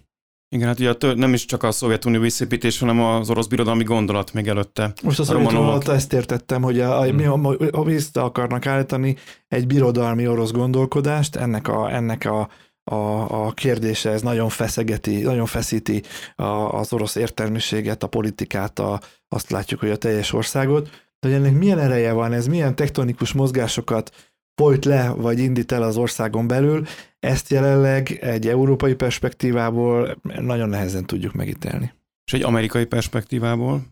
Igen, 0.50 0.66
hát 0.66 0.78
ugye 0.78 0.94
tör, 0.94 1.16
nem 1.16 1.32
is 1.32 1.44
csak 1.44 1.62
a 1.62 1.70
Szovjetunió 1.70 2.20
visszépítés, 2.20 2.78
hanem 2.78 3.00
az 3.00 3.30
orosz 3.30 3.46
birodalmi 3.46 3.84
gondolat 3.84 4.32
még 4.32 4.48
előtte. 4.48 4.92
Most 5.02 5.18
a 5.18 5.24
Szovjetunió 5.24 5.80
ezt 5.86 6.12
értettem, 6.12 6.62
hogy 6.62 6.80
a, 6.80 6.98
a, 6.98 7.04
hmm. 7.04 7.44
a, 7.44 7.54
a, 7.70 7.84
vissza 7.84 8.24
akarnak 8.24 8.66
állítani 8.66 9.16
egy 9.48 9.66
birodalmi 9.66 10.28
orosz 10.28 10.50
gondolkodást, 10.50 11.36
ennek 11.36 11.68
a, 11.68 11.94
ennek 11.94 12.24
a, 12.24 12.48
a, 12.84 13.46
a 13.46 13.52
kérdése 13.52 14.10
ez 14.10 14.22
nagyon 14.22 14.48
feszegeti, 14.48 15.20
nagyon 15.20 15.46
feszíti 15.46 16.02
a, 16.36 16.42
az 16.42 16.92
orosz 16.92 17.14
értelmiséget, 17.14 18.02
a 18.02 18.06
politikát, 18.06 18.78
a, 18.78 19.00
azt 19.28 19.50
látjuk, 19.50 19.80
hogy 19.80 19.90
a 19.90 19.96
teljes 19.96 20.32
országot, 20.32 20.90
de 21.20 21.28
hogy 21.28 21.36
ennek 21.36 21.58
milyen 21.58 21.78
ereje 21.78 22.12
van, 22.12 22.32
ez 22.32 22.46
milyen 22.46 22.74
tektonikus 22.74 23.32
mozgásokat 23.32 24.27
folyt 24.58 24.84
le, 24.84 25.08
vagy 25.08 25.38
indít 25.38 25.72
el 25.72 25.82
az 25.82 25.96
országon 25.96 26.46
belül, 26.46 26.86
ezt 27.20 27.50
jelenleg 27.50 28.10
egy 28.10 28.48
európai 28.48 28.94
perspektívából 28.94 30.16
nagyon 30.22 30.68
nehezen 30.68 31.04
tudjuk 31.04 31.32
megítélni. 31.32 31.92
És 32.24 32.32
egy 32.32 32.42
amerikai 32.42 32.84
perspektívából? 32.84 33.82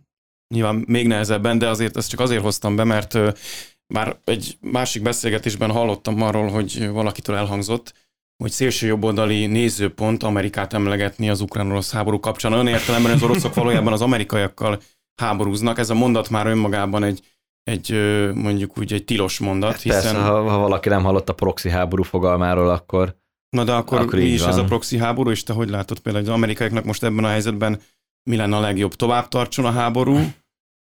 Nyilván 0.54 0.84
még 0.86 1.06
nehezebben, 1.06 1.58
de 1.58 1.68
azért 1.68 1.96
ezt 1.96 2.08
csak 2.08 2.20
azért 2.20 2.42
hoztam 2.42 2.76
be, 2.76 2.84
mert 2.84 3.18
már 3.94 4.16
egy 4.24 4.58
másik 4.60 5.02
beszélgetésben 5.02 5.70
hallottam 5.70 6.22
arról, 6.22 6.48
hogy 6.48 6.88
valakitől 6.88 7.36
elhangzott, 7.36 7.94
hogy 8.36 8.50
szélső 8.50 8.86
jobboldali 8.86 9.46
nézőpont 9.46 10.22
Amerikát 10.22 10.72
emlegetni 10.72 11.30
az 11.30 11.40
ukrán-orosz 11.40 11.92
háború 11.92 12.20
kapcsán. 12.20 12.52
Olyan 12.52 12.66
értelemben 12.66 13.12
az 13.12 13.22
oroszok 13.22 13.54
valójában 13.54 13.92
az 13.92 14.00
amerikaiakkal 14.00 14.80
háborúznak. 15.22 15.78
Ez 15.78 15.90
a 15.90 15.94
mondat 15.94 16.30
már 16.30 16.46
önmagában 16.46 17.02
egy 17.04 17.35
egy 17.70 17.90
mondjuk 18.34 18.78
úgy 18.78 18.92
egy 18.92 19.04
tilos 19.04 19.38
mondat. 19.38 19.70
Hát 19.70 19.80
hiszen... 19.80 20.02
Persze, 20.02 20.18
ha, 20.18 20.50
ha 20.50 20.58
valaki 20.58 20.88
nem 20.88 21.02
hallott 21.02 21.28
a 21.28 21.32
proxy 21.32 21.70
háború 21.70 22.02
fogalmáról, 22.02 22.70
akkor 22.70 23.16
Na 23.56 23.64
de 23.64 23.72
akkor, 23.72 24.00
akkor 24.00 24.18
mi 24.18 24.24
is 24.24 24.40
van. 24.40 24.48
ez 24.48 24.56
a 24.56 24.64
proxy 24.64 24.98
háború, 24.98 25.30
és 25.30 25.42
te 25.42 25.52
hogy 25.52 25.68
látod 25.68 25.98
például, 25.98 26.24
hogy 26.24 26.32
az 26.32 26.38
amerikaiaknak 26.38 26.84
most 26.84 27.02
ebben 27.02 27.24
a 27.24 27.28
helyzetben 27.28 27.80
mi 28.30 28.36
lenne 28.36 28.56
a 28.56 28.60
legjobb? 28.60 28.94
Tovább 28.94 29.28
tartson 29.28 29.64
a 29.64 29.70
háború, 29.70 30.18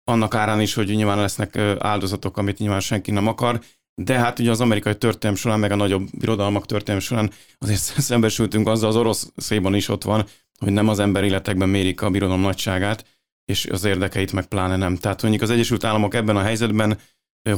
annak 0.05 0.35
árán 0.35 0.61
is, 0.61 0.75
hogy 0.75 0.87
nyilván 0.87 1.19
lesznek 1.19 1.57
áldozatok, 1.79 2.37
amit 2.37 2.59
nyilván 2.59 2.81
senki 2.81 3.11
nem 3.11 3.27
akar, 3.27 3.61
de 3.95 4.19
hát 4.19 4.39
ugye 4.39 4.51
az 4.51 4.61
amerikai 4.61 4.97
történelm 4.97 5.37
során, 5.37 5.61
meg 5.61 5.71
a 5.71 5.77
nagyobb 5.77 6.09
birodalmak 6.19 6.67
történelm 6.67 7.01
során 7.01 7.31
azért 7.59 7.81
szembesültünk 8.11 8.69
azzal, 8.69 8.89
az 8.89 8.97
orosz 8.97 9.33
széban 9.37 9.75
is 9.75 9.89
ott 9.89 10.05
van, 10.05 10.27
hogy 10.59 10.73
nem 10.73 10.89
az 10.89 10.99
ember 10.99 11.25
életekben 11.25 11.69
mérik 11.69 12.03
a 12.03 12.11
birodalom 12.11 12.41
nagyságát, 12.41 13.05
és 13.53 13.67
az 13.67 13.85
érdekeit 13.85 14.33
meg 14.33 14.47
pláne 14.47 14.77
nem. 14.77 14.97
Tehát 14.97 15.23
mondjuk 15.23 15.43
az 15.43 15.51
Egyesült 15.51 15.85
Államok 15.85 16.15
ebben 16.15 16.37
a 16.37 16.43
helyzetben 16.43 16.99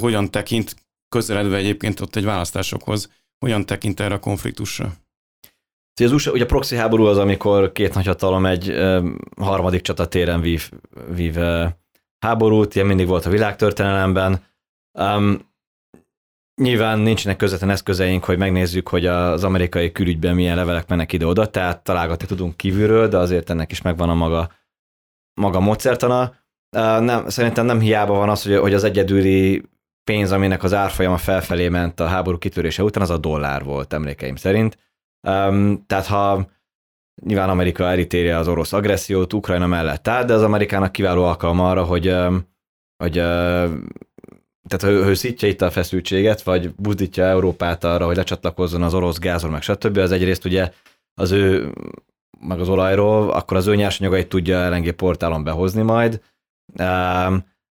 hogyan 0.00 0.30
tekint, 0.30 0.76
közeledve 1.08 1.56
egyébként 1.56 2.00
ott 2.00 2.16
egy 2.16 2.24
választásokhoz, 2.24 3.10
hogyan 3.38 3.66
tekint 3.66 4.00
erre 4.00 4.14
a 4.14 4.18
konfliktusra? 4.18 4.92
Az 6.02 6.12
USA, 6.12 6.32
ugye 6.32 6.44
a 6.44 6.46
proxy 6.46 6.76
háború 6.76 7.04
az, 7.04 7.18
amikor 7.18 7.72
két 7.72 7.94
nagyhatalom 7.94 8.46
egy 8.46 8.74
harmadik 9.36 9.80
csatatéren 9.80 10.40
vív, 10.40 10.70
vív 11.14 11.36
háborút, 12.18 12.74
ilyen 12.74 12.86
mindig 12.86 13.06
volt 13.06 13.26
a 13.26 13.30
világtörténelemben. 13.30 14.44
Um, 14.98 15.52
nyilván 16.62 16.98
nincsenek 16.98 17.36
közvetlen 17.36 17.70
eszközeink, 17.70 18.24
hogy 18.24 18.38
megnézzük, 18.38 18.88
hogy 18.88 19.06
az 19.06 19.44
amerikai 19.44 19.92
külügyben 19.92 20.34
milyen 20.34 20.56
levelek 20.56 20.88
mennek 20.88 21.12
ide-oda, 21.12 21.50
tehát 21.50 21.84
találgatni 21.84 22.26
tudunk 22.26 22.56
kívülről, 22.56 23.08
de 23.08 23.16
azért 23.16 23.50
ennek 23.50 23.70
is 23.70 23.82
megvan 23.82 24.08
a 24.08 24.14
maga 24.14 24.50
maga 25.34 25.60
módszertana. 25.60 26.34
Nem, 27.00 27.28
szerintem 27.28 27.66
nem 27.66 27.80
hiába 27.80 28.14
van 28.14 28.28
az, 28.28 28.42
hogy, 28.42 28.56
hogy 28.56 28.74
az 28.74 28.84
egyedüli 28.84 29.62
pénz, 30.04 30.32
aminek 30.32 30.62
az 30.62 30.74
árfolyama 30.74 31.16
felfelé 31.16 31.68
ment 31.68 32.00
a 32.00 32.06
háború 32.06 32.38
kitörése 32.38 32.82
után, 32.82 33.02
az 33.02 33.10
a 33.10 33.18
dollár 33.18 33.64
volt 33.64 33.92
emlékeim 33.92 34.36
szerint. 34.36 34.78
Um, 35.28 35.84
tehát 35.86 36.06
ha 36.06 36.46
nyilván 37.22 37.48
Amerika 37.48 37.84
elítéli 37.84 38.28
az 38.28 38.48
orosz 38.48 38.72
agressziót, 38.72 39.32
Ukrajna 39.32 39.66
mellett 39.66 40.08
áll, 40.08 40.24
de 40.24 40.32
az 40.32 40.42
Amerikának 40.42 40.92
kiváló 40.92 41.24
alkalma 41.24 41.70
arra, 41.70 41.84
hogy, 41.84 42.16
hogy 42.96 43.12
tehát 44.68 44.82
hőszítje 44.82 45.48
itt 45.48 45.62
a 45.62 45.70
feszültséget, 45.70 46.42
vagy 46.42 46.74
buzdítja 46.74 47.24
Európát 47.24 47.84
arra, 47.84 48.06
hogy 48.06 48.16
lecsatlakozzon 48.16 48.82
az 48.82 48.94
orosz 48.94 49.18
gázról, 49.18 49.50
meg 49.50 49.62
stb. 49.62 49.96
Az 49.96 50.12
egyrészt 50.12 50.44
ugye 50.44 50.72
az 51.14 51.30
ő, 51.30 51.72
meg 52.46 52.60
az 52.60 52.68
olajról, 52.68 53.30
akkor 53.30 53.56
az 53.56 53.66
ő 53.66 53.74
nyersanyagait 53.74 54.28
tudja 54.28 54.68
LNG 54.68 54.90
portálon 54.90 55.44
behozni 55.44 55.82
majd. 55.82 56.22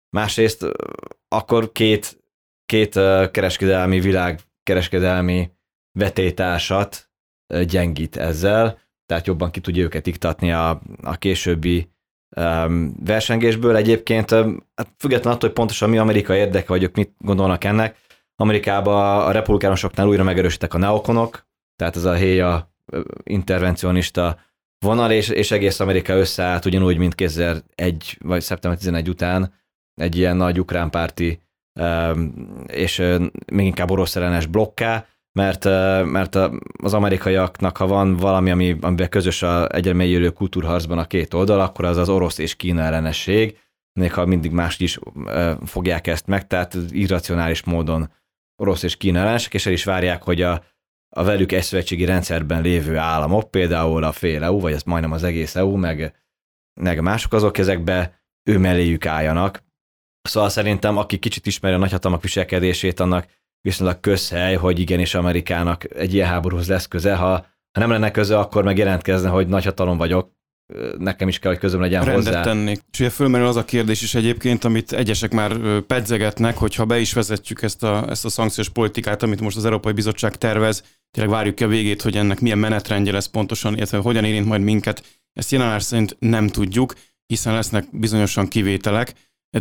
Másrészt 0.10 0.66
akkor 1.28 1.72
két, 1.72 2.24
két 2.66 3.00
kereskedelmi 3.32 4.00
világ 4.00 4.40
kereskedelmi 4.64 5.52
vetétársat 6.00 7.10
gyengít 7.66 8.16
ezzel, 8.16 8.80
tehát 9.06 9.28
jobban 9.28 9.52
ki 9.52 9.60
tudja 9.60 9.84
őket 9.84 10.08
iktatni 10.08 10.52
a, 10.52 10.82
a 11.02 11.16
későbbi 11.16 11.92
versengésből. 13.04 13.76
Egyébként 13.76 14.30
hát 14.30 14.94
független 14.98 15.34
attól, 15.34 15.50
hogy 15.50 15.58
pontosan 15.58 15.90
mi 15.90 15.98
Amerika 15.98 16.36
érdeke, 16.36 16.68
vagy 16.68 16.84
ők 16.84 16.96
mit 16.96 17.14
gondolnak 17.18 17.64
ennek, 17.64 17.98
Amerikában 18.36 19.26
a 19.26 19.32
republikánusoknál 19.32 20.08
újra 20.08 20.24
megerősítek 20.24 20.74
a 20.74 20.78
neokonok, 20.78 21.46
tehát 21.76 21.96
ez 21.96 22.04
a 22.04 22.14
héja 22.14 22.74
intervencionista 23.24 24.40
vonal, 24.84 25.12
és, 25.12 25.30
és 25.30 25.52
egész 25.52 25.80
Amerika 25.80 26.13
összeállt 26.13 26.65
ugyanúgy, 26.65 26.98
mint 26.98 27.15
2001 27.15 28.17
vagy 28.22 28.41
szeptember 28.41 28.80
11 28.80 29.10
után 29.10 29.54
egy 29.93 30.17
ilyen 30.17 30.38
nagy 30.38 30.60
ukrán 30.60 30.89
párti 30.89 31.41
és 32.65 32.98
még 33.52 33.65
inkább 33.65 33.91
orosz 33.91 34.15
ellenes 34.15 34.46
blokká, 34.46 35.06
mert, 35.39 35.63
mert 36.06 36.36
az 36.84 36.93
amerikaiaknak, 36.93 37.78
ha 37.78 37.88
van 37.88 38.15
valami, 38.15 38.52
ami, 38.52 38.78
amiben 38.82 39.10
közös 39.10 39.43
a 39.43 39.76
egyre 39.76 40.04
élő 40.04 40.30
kultúrharcban 40.30 40.98
a 40.98 41.08
két 41.08 41.34
oldal, 41.34 41.60
akkor 41.60 41.86
az 41.86 41.98
az 41.98 42.10
orosz 42.10 42.38
és 42.38 42.56
Kína 42.56 42.82
ellenesség, 42.82 43.58
még 44.00 44.13
ha 44.13 44.26
mindig 44.26 44.52
más 44.52 44.80
is 44.80 45.00
fogják 45.65 46.08
ezt 46.08 46.28
meg, 46.28 46.48
tehát 46.48 46.78
irracionális 46.89 47.63
módon 47.63 48.12
orosz 48.62 48.84
és 48.84 48.98
Kína 48.98 49.19
ellenesek, 49.19 49.54
és 49.54 49.65
el 49.65 49.74
is 49.74 49.84
várják, 49.84 50.24
hogy 50.24 50.41
a, 50.41 50.63
a 51.15 51.23
velük 51.23 51.52
egyszövetségi 51.52 52.06
rendszerben 52.06 52.62
lévő 52.62 52.97
államok, 52.97 53.52
például 53.52 54.04
a 54.04 54.12
fél 54.12 54.43
EU, 54.43 54.60
vagy 54.60 54.73
ez 54.73 54.84
majdnem 54.84 55.12
az 55.12 55.23
egész 55.23 55.56
EU, 55.56 55.76
meg, 55.76 56.15
meg 56.82 57.02
mások 57.02 57.34
azok 57.34 57.58
ezekbe 57.58 58.21
ő 58.49 58.58
melléjük 58.58 59.06
álljanak. 59.06 59.63
Szóval 60.21 60.49
szerintem, 60.49 60.97
aki 60.97 61.19
kicsit 61.19 61.45
ismeri 61.45 61.76
a 61.76 61.78
nagyhatalmak 61.78 62.21
viselkedését, 62.21 62.99
annak 62.99 63.28
viszonylag 63.62 63.99
közhely, 63.99 64.56
hogy 64.56 64.80
igenis 64.80 65.15
Amerikának 65.15 65.95
egy 65.95 66.13
ilyen 66.13 66.28
háborúhoz 66.28 66.67
lesz 66.67 66.88
köze. 66.88 67.15
Ha, 67.15 67.30
ha 67.71 67.80
nem 67.80 67.89
lenne 67.89 68.12
köze, 68.12 68.39
akkor 68.39 68.63
meg 68.63 68.78
jelentkezne, 68.78 69.30
hogy 69.30 69.47
nagyhatalom 69.47 69.97
vagyok, 69.97 70.32
nekem 70.97 71.28
is 71.28 71.39
kell, 71.39 71.52
hogy 71.52 71.60
közöm 71.60 71.80
legyen 71.80 72.04
Rendet 72.04 72.26
hozzá. 72.26 72.41
tennék. 72.41 72.80
És 72.91 72.99
ugye 72.99 73.10
fölmerül 73.10 73.47
az 73.47 73.56
a 73.56 73.65
kérdés 73.65 74.02
is 74.02 74.15
egyébként, 74.15 74.63
amit 74.63 74.91
egyesek 74.91 75.32
már 75.32 75.82
pedzegetnek, 75.82 76.58
hogy 76.58 76.76
ha 76.76 76.86
be 76.86 76.99
is 76.99 77.13
vezetjük 77.13 77.62
ezt 77.62 77.84
a, 77.84 78.10
ezt 78.10 78.26
a 78.26 78.30
szankciós 78.30 78.69
politikát, 78.69 79.23
amit 79.23 79.41
most 79.41 79.58
az 79.58 79.65
Európai 79.65 79.93
Bizottság 79.93 80.36
tervez, 80.36 80.84
tényleg 81.12 81.34
várjuk 81.34 81.56
ki 81.56 81.63
a 81.63 81.67
végét, 81.67 82.02
hogy 82.02 82.17
ennek 82.17 82.39
milyen 82.39 82.58
menetrendje 82.58 83.12
lesz 83.12 83.26
pontosan, 83.26 83.76
illetve 83.76 83.97
hogyan 83.97 84.23
érint 84.23 84.45
majd 84.45 84.62
minket. 84.62 85.04
Ezt 85.34 85.52
jelen 85.52 85.80
szerint 85.80 86.15
nem 86.19 86.47
tudjuk, 86.47 86.93
hiszen 87.26 87.54
lesznek 87.54 87.88
bizonyosan 87.91 88.47
kivételek, 88.47 89.13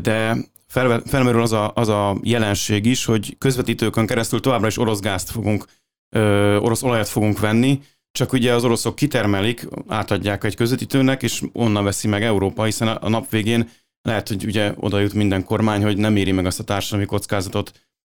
de 0.02 0.36
fel, 0.66 1.02
felmerül 1.06 1.42
az 1.42 1.52
a, 1.52 1.72
az 1.74 1.88
a 1.88 2.18
jelenség 2.22 2.86
is, 2.86 3.04
hogy 3.04 3.38
közvetítőkön 3.38 4.06
keresztül 4.06 4.40
továbbra 4.40 4.66
is 4.66 4.78
orosz 4.78 5.00
gázt 5.00 5.30
fogunk, 5.30 5.64
ö, 6.14 6.56
orosz 6.56 6.82
olajat 6.82 7.08
fogunk 7.08 7.40
venni, 7.40 7.80
csak 8.12 8.32
ugye 8.32 8.54
az 8.54 8.64
oroszok 8.64 8.94
kitermelik, 8.94 9.68
átadják 9.88 10.44
egy 10.44 10.56
közvetítőnek, 10.56 11.22
és 11.22 11.42
onnan 11.52 11.84
veszi 11.84 12.08
meg 12.08 12.22
Európa, 12.22 12.64
hiszen 12.64 12.88
a 12.88 13.08
nap 13.08 13.30
végén 13.30 13.70
lehet, 14.02 14.28
hogy 14.28 14.44
ugye 14.44 14.72
oda 14.76 14.98
jut 14.98 15.14
minden 15.14 15.44
kormány, 15.44 15.82
hogy 15.82 15.96
nem 15.96 16.16
éri 16.16 16.32
meg 16.32 16.46
azt 16.46 16.60
a 16.60 16.64
társadalmi 16.64 17.06
kockázatot 17.06 17.72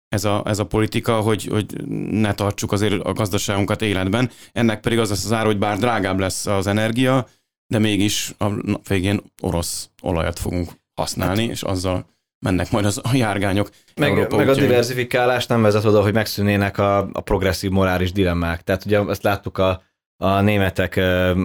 ez 0.09 0.25
a, 0.25 0.43
ez 0.45 0.59
a 0.59 0.65
politika, 0.65 1.19
hogy, 1.19 1.45
hogy 1.45 1.87
ne 2.11 2.33
tartsuk 2.33 2.71
azért 2.71 3.03
a 3.03 3.13
gazdaságunkat 3.13 3.81
életben. 3.81 4.29
Ennek 4.51 4.79
pedig 4.79 4.99
az 4.99 5.09
lesz 5.09 5.25
az 5.25 5.31
ár, 5.31 5.45
hogy 5.45 5.57
bár 5.57 5.77
drágább 5.77 6.19
lesz 6.19 6.45
az 6.45 6.67
energia, 6.67 7.27
de 7.67 7.79
mégis 7.79 8.33
a 8.37 8.47
nap 8.47 8.87
végén 8.87 9.21
orosz 9.41 9.89
olajat 10.01 10.39
fogunk 10.39 10.71
használni, 10.93 11.41
hát, 11.41 11.51
és 11.51 11.61
azzal 11.61 12.05
mennek 12.45 12.71
majd 12.71 12.85
az 12.85 13.01
a 13.03 13.09
járgányok. 13.13 13.69
Meg, 13.95 14.35
meg 14.35 14.49
a 14.49 14.53
diversifikálás 14.53 15.45
nem 15.45 15.61
vezet 15.61 15.85
oda, 15.85 16.01
hogy 16.01 16.13
megszűnének 16.13 16.77
a, 16.77 16.97
a 16.97 17.21
progresszív 17.21 17.69
morális 17.69 18.11
dilemmák. 18.11 18.63
Tehát 18.63 18.85
ugye 18.85 18.99
ezt 19.07 19.23
láttuk 19.23 19.57
a, 19.57 19.81
a 20.21 20.41
németek 20.41 20.99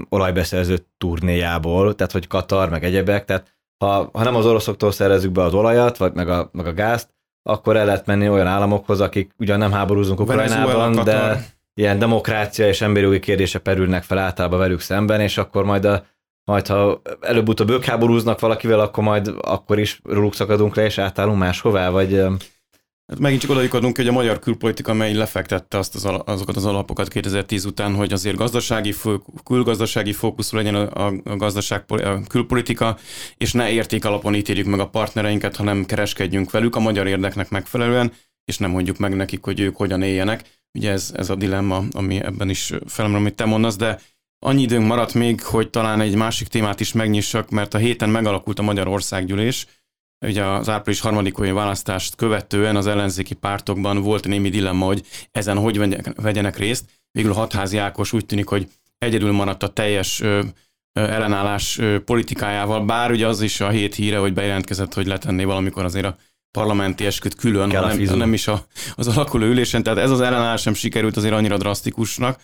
olajbeszerző 0.08 0.78
turnéjából, 0.98 1.94
tehát 1.94 2.12
hogy 2.12 2.26
Katar, 2.26 2.68
meg 2.68 2.84
egyebek, 2.84 3.24
tehát 3.24 3.52
ha, 3.78 4.10
ha 4.12 4.22
nem 4.22 4.36
az 4.36 4.46
oroszoktól 4.46 4.92
szerezzük 4.92 5.32
be 5.32 5.42
az 5.42 5.54
olajat, 5.54 5.96
vagy 5.96 6.12
meg 6.12 6.28
a, 6.28 6.50
meg 6.52 6.66
a 6.66 6.72
gázt, 6.72 7.08
akkor 7.42 7.76
el 7.76 7.84
lehet 7.84 8.06
menni 8.06 8.28
olyan 8.28 8.46
államokhoz, 8.46 9.00
akik 9.00 9.34
ugyan 9.38 9.58
nem 9.58 9.72
háborúzunk 9.72 10.20
Ukrajnában, 10.20 11.04
de 11.04 11.46
ilyen 11.74 11.98
demokrácia 11.98 12.68
és 12.68 12.80
emberi 12.80 13.04
jogi 13.04 13.20
kérdése 13.20 13.58
perülnek 13.58 14.02
fel 14.02 14.18
általában 14.18 14.58
velük 14.58 14.80
szemben, 14.80 15.20
és 15.20 15.38
akkor 15.38 15.64
majd 15.64 15.84
a 15.84 16.04
majd 16.44 16.66
ha 16.66 17.02
előbb-utóbb 17.20 17.70
ők 17.70 17.84
háborúznak 17.84 18.40
valakivel, 18.40 18.80
akkor 18.80 19.04
majd 19.04 19.34
akkor 19.40 19.78
is 19.78 20.00
róluk 20.04 20.34
szakadunk 20.34 20.74
le, 20.74 20.84
és 20.84 20.98
átállunk 20.98 21.38
máshová, 21.38 21.90
vagy... 21.90 22.22
Hát 23.06 23.18
megint 23.18 23.40
csak 23.40 23.50
odaikadunk, 23.50 23.96
hogy 23.96 24.08
a 24.08 24.12
magyar 24.12 24.38
külpolitika, 24.38 24.90
amely 24.90 25.14
lefektette 25.14 25.78
azt 25.78 25.94
az, 25.94 26.08
azokat 26.24 26.56
az 26.56 26.64
alapokat 26.64 27.08
2010 27.08 27.64
után, 27.64 27.94
hogy 27.94 28.12
azért 28.12 28.36
gazdasági, 28.36 28.94
külgazdasági 29.44 30.12
fókuszú 30.12 30.56
legyen 30.56 30.74
a, 30.74 31.06
a, 31.06 31.36
gazdaság, 31.36 31.84
a 31.88 32.22
külpolitika, 32.28 32.98
és 33.36 33.52
ne 33.52 33.70
érték 33.70 34.04
alapon 34.04 34.34
ítéljük 34.34 34.66
meg 34.66 34.80
a 34.80 34.88
partnereinket, 34.88 35.56
hanem 35.56 35.84
kereskedjünk 35.84 36.50
velük 36.50 36.76
a 36.76 36.80
magyar 36.80 37.06
érdeknek 37.06 37.50
megfelelően, 37.50 38.12
és 38.44 38.58
nem 38.58 38.70
mondjuk 38.70 38.98
meg 38.98 39.16
nekik, 39.16 39.44
hogy 39.44 39.60
ők 39.60 39.76
hogyan 39.76 40.02
éljenek. 40.02 40.62
Ugye 40.78 40.90
ez, 40.90 41.12
ez 41.16 41.30
a 41.30 41.34
dilemma, 41.34 41.82
ami 41.92 42.22
ebben 42.22 42.48
is 42.48 42.72
felmerül, 42.86 43.20
amit 43.20 43.34
te 43.34 43.44
mondasz, 43.44 43.76
de 43.76 44.00
Annyi 44.46 44.62
időnk 44.62 44.86
maradt 44.86 45.14
még, 45.14 45.42
hogy 45.42 45.70
talán 45.70 46.00
egy 46.00 46.14
másik 46.14 46.48
témát 46.48 46.80
is 46.80 46.92
megnyissak, 46.92 47.50
mert 47.50 47.74
a 47.74 47.78
héten 47.78 48.08
megalakult 48.08 48.58
a 48.58 48.62
Magyar 48.62 48.88
Országgyűlés. 48.88 49.66
Ugye 50.26 50.44
az 50.44 50.68
április 50.68 51.00
harmadikói 51.00 51.50
választást 51.50 52.14
követően 52.16 52.76
az 52.76 52.86
ellenzéki 52.86 53.34
pártokban 53.34 54.02
volt 54.02 54.26
némi 54.26 54.48
dilemma, 54.48 54.86
hogy 54.86 55.02
ezen 55.32 55.58
hogy 55.58 55.78
vegyenek 56.16 56.56
részt. 56.56 56.84
Végül 57.10 57.32
Hatházi 57.32 57.76
Ákos 57.76 58.12
úgy 58.12 58.26
tűnik, 58.26 58.48
hogy 58.48 58.68
egyedül 58.98 59.32
maradt 59.32 59.62
a 59.62 59.68
teljes 59.68 60.22
ellenállás 60.92 61.80
politikájával, 62.04 62.84
bár 62.84 63.10
ugye 63.10 63.26
az 63.26 63.40
is 63.40 63.60
a 63.60 63.68
hét 63.68 63.94
híre, 63.94 64.18
hogy 64.18 64.32
bejelentkezett, 64.32 64.94
hogy 64.94 65.06
letenné 65.06 65.44
valamikor 65.44 65.84
azért 65.84 66.04
a 66.04 66.16
parlamenti 66.54 67.06
esküt 67.06 67.34
külön, 67.34 67.68
Kell 67.68 67.82
hanem, 67.82 68.16
nem 68.16 68.32
is 68.32 68.48
a, 68.48 68.66
az 68.94 69.08
alakuló 69.08 69.46
ülésen. 69.46 69.82
Tehát 69.82 69.98
ez 69.98 70.10
az 70.10 70.20
ellenállás 70.20 70.60
sem 70.60 70.74
sikerült 70.74 71.16
azért 71.16 71.34
annyira 71.34 71.56
drasztikusnak. 71.56 72.40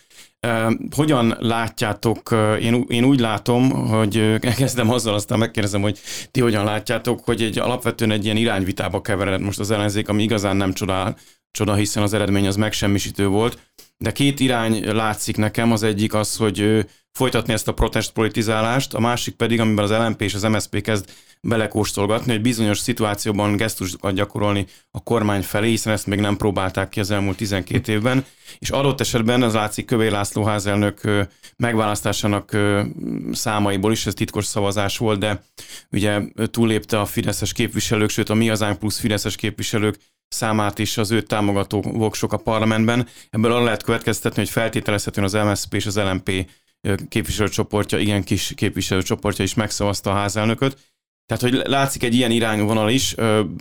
Hogyan 0.97 1.37
látjátok, 1.39 2.35
én, 2.61 2.85
én 2.89 3.05
úgy 3.05 3.21
látom, 3.21 3.71
hogy 3.71 4.39
kezdem 4.57 4.91
azzal, 4.91 5.15
aztán 5.15 5.39
megkérdezem, 5.39 5.83
hogy 5.83 5.99
ti 6.31 6.41
hogyan 6.41 6.65
látjátok, 6.65 7.25
hogy 7.25 7.43
egy 7.43 7.59
alapvetően 7.59 8.11
egy 8.11 8.25
ilyen 8.25 8.37
irányvitába 8.37 9.01
kevered 9.01 9.41
most 9.41 9.59
az 9.59 9.71
ellenzék, 9.71 10.09
ami 10.09 10.23
igazán 10.23 10.57
nem 10.57 10.73
csodál, 10.73 11.17
csoda, 11.51 11.75
hiszen 11.75 12.03
az 12.03 12.13
eredmény 12.13 12.47
az 12.47 12.57
megsemmisítő 12.57 13.27
volt. 13.27 13.59
De 13.99 14.13
két 14.13 14.41
irány 14.41 14.95
látszik 14.95 15.37
nekem, 15.37 15.73
az 15.73 15.83
egyik 15.83 16.15
az, 16.15 16.37
hogy 16.37 16.87
folytatni 17.13 17.53
ezt 17.53 17.69
a 17.69 17.75
protestpolitizálást, 17.75 18.95
a 18.95 19.01
másik 19.01 19.35
pedig, 19.35 19.61
amiben 19.61 19.85
az 19.85 19.91
LNP 19.91 20.21
és 20.23 20.35
az 20.35 20.43
MSZP 20.43 20.81
kezd 20.81 21.05
belekóstolgatni, 21.43 22.33
hogy 22.33 22.41
bizonyos 22.41 22.79
szituációban 22.79 23.57
gesztusokat 23.57 24.15
gyakorolni 24.15 24.67
a 24.91 25.03
kormány 25.03 25.43
felé, 25.43 25.69
hiszen 25.69 25.93
ezt 25.93 26.07
még 26.07 26.21
nem 26.21 26.37
próbálták 26.37 26.89
ki 26.89 27.01
az 27.01 27.11
elmúlt 27.11 27.37
12 27.37 27.93
évben, 27.93 28.25
és 28.59 28.71
adott 28.71 29.01
esetben 29.01 29.43
az 29.43 29.55
látszik 29.55 29.85
Kövér 29.85 30.11
László 30.11 30.45
házelnök 30.45 31.01
megválasztásának 31.57 32.57
számaiból 33.33 33.93
is, 33.93 34.07
ez 34.07 34.15
titkos 34.15 34.45
szavazás 34.45 34.99
volt, 34.99 35.19
de 35.19 35.45
ugye 35.91 36.21
túlépte 36.51 37.01
a 37.01 37.07
fideszes 37.07 37.53
képviselők, 37.53 38.11
sőt 38.11 38.29
a 38.29 38.35
Mi 38.35 38.49
Hazánk 38.49 38.79
plusz 38.79 38.99
fideszes 38.99 39.37
képviselők 39.37 39.99
számát 40.31 40.79
is 40.79 40.97
az 40.97 41.11
őt 41.11 41.27
támogató 41.27 41.81
voksok 41.81 42.33
a 42.33 42.37
parlamentben. 42.37 43.09
Ebből 43.31 43.53
arra 43.53 43.65
lehet 43.65 43.83
következtetni, 43.83 44.39
hogy 44.39 44.51
feltételezhetően 44.51 45.27
az 45.27 45.33
MSZP 45.33 45.75
és 45.75 45.87
az 45.87 45.97
LMP 45.97 46.51
képviselőcsoportja, 47.09 47.99
igen 47.99 48.23
kis 48.23 48.53
képviselőcsoportja 48.57 49.45
is 49.45 49.55
megszavazta 49.55 50.11
a 50.11 50.15
házelnököt. 50.15 50.79
Tehát, 51.27 51.43
hogy 51.43 51.71
látszik 51.71 52.03
egy 52.03 52.15
ilyen 52.15 52.31
irányú 52.31 52.65
vonal 52.65 52.91
is. 52.91 53.15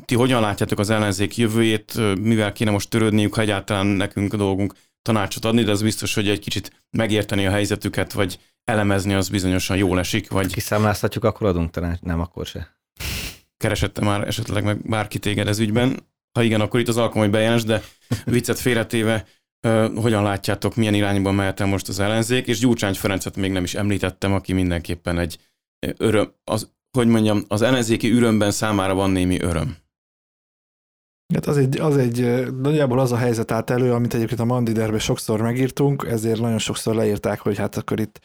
Ti 0.05 0.15
hogyan 0.15 0.41
látjátok 0.41 0.79
az 0.79 0.89
ellenzék 0.89 1.37
jövőjét, 1.37 1.93
mivel 2.21 2.51
kéne 2.51 2.71
most 2.71 2.89
törődniük, 2.89 3.33
ha 3.33 3.41
egyáltalán 3.41 3.85
nekünk 3.85 4.33
a 4.33 4.37
dolgunk 4.37 4.73
tanácsot 5.01 5.45
adni, 5.45 5.63
de 5.63 5.71
az 5.71 5.81
biztos, 5.81 6.13
hogy 6.13 6.29
egy 6.29 6.39
kicsit 6.39 6.85
megérteni 6.97 7.45
a 7.45 7.51
helyzetüket, 7.51 8.13
vagy 8.13 8.39
elemezni 8.63 9.13
az 9.13 9.29
bizonyosan 9.29 9.77
jól 9.77 9.99
esik. 9.99 10.29
Vagy... 10.29 10.53
Kiszámláztatjuk, 10.53 11.23
akkor 11.23 11.47
adunk 11.47 11.71
tanács, 11.71 11.99
nem 11.99 12.19
akkor 12.19 12.45
se. 12.45 12.77
Keresette 13.57 14.01
már 14.01 14.27
esetleg 14.27 14.63
meg 14.63 14.81
bárki 14.81 15.19
téged 15.19 15.47
ez 15.47 15.59
ügyben. 15.59 16.07
Ha 16.31 16.43
igen, 16.43 16.61
akkor 16.61 16.79
itt 16.79 16.87
az 16.87 16.97
alkalom, 16.97 17.23
hogy 17.23 17.31
bejelents, 17.31 17.63
de 17.63 17.81
viccet 18.25 18.59
félretéve, 18.59 19.25
hogyan 19.95 20.23
látjátok, 20.23 20.75
milyen 20.75 20.93
irányba 20.93 21.31
mehet 21.31 21.65
most 21.65 21.87
az 21.87 21.99
ellenzék, 21.99 22.47
és 22.47 22.59
Gyurcsány 22.59 22.93
Ferencet 22.93 23.35
még 23.35 23.51
nem 23.51 23.63
is 23.63 23.75
említettem, 23.75 24.33
aki 24.33 24.53
mindenképpen 24.53 25.19
egy 25.19 25.39
öröm, 25.97 26.33
az 26.43 26.71
hogy 26.97 27.07
mondjam, 27.07 27.43
az 27.47 27.61
ellenzéki 27.61 28.11
ürömben 28.11 28.51
számára 28.51 28.93
van 28.93 29.09
némi 29.09 29.41
öröm. 29.41 29.77
Hát 31.33 31.45
az 31.45 31.57
egy, 31.57 31.79
az 31.79 31.97
egy, 31.97 32.51
nagyjából 32.51 32.99
az 32.99 33.11
a 33.11 33.17
helyzet 33.17 33.51
állt 33.51 33.69
elő, 33.69 33.93
amit 33.93 34.13
egyébként 34.13 34.39
a 34.39 34.45
Mandiderbe 34.45 34.99
sokszor 34.99 35.41
megírtunk, 35.41 36.05
ezért 36.09 36.39
nagyon 36.39 36.57
sokszor 36.57 36.95
leírták, 36.95 37.39
hogy 37.39 37.57
hát 37.57 37.77
akkor 37.77 37.99
itt 37.99 38.19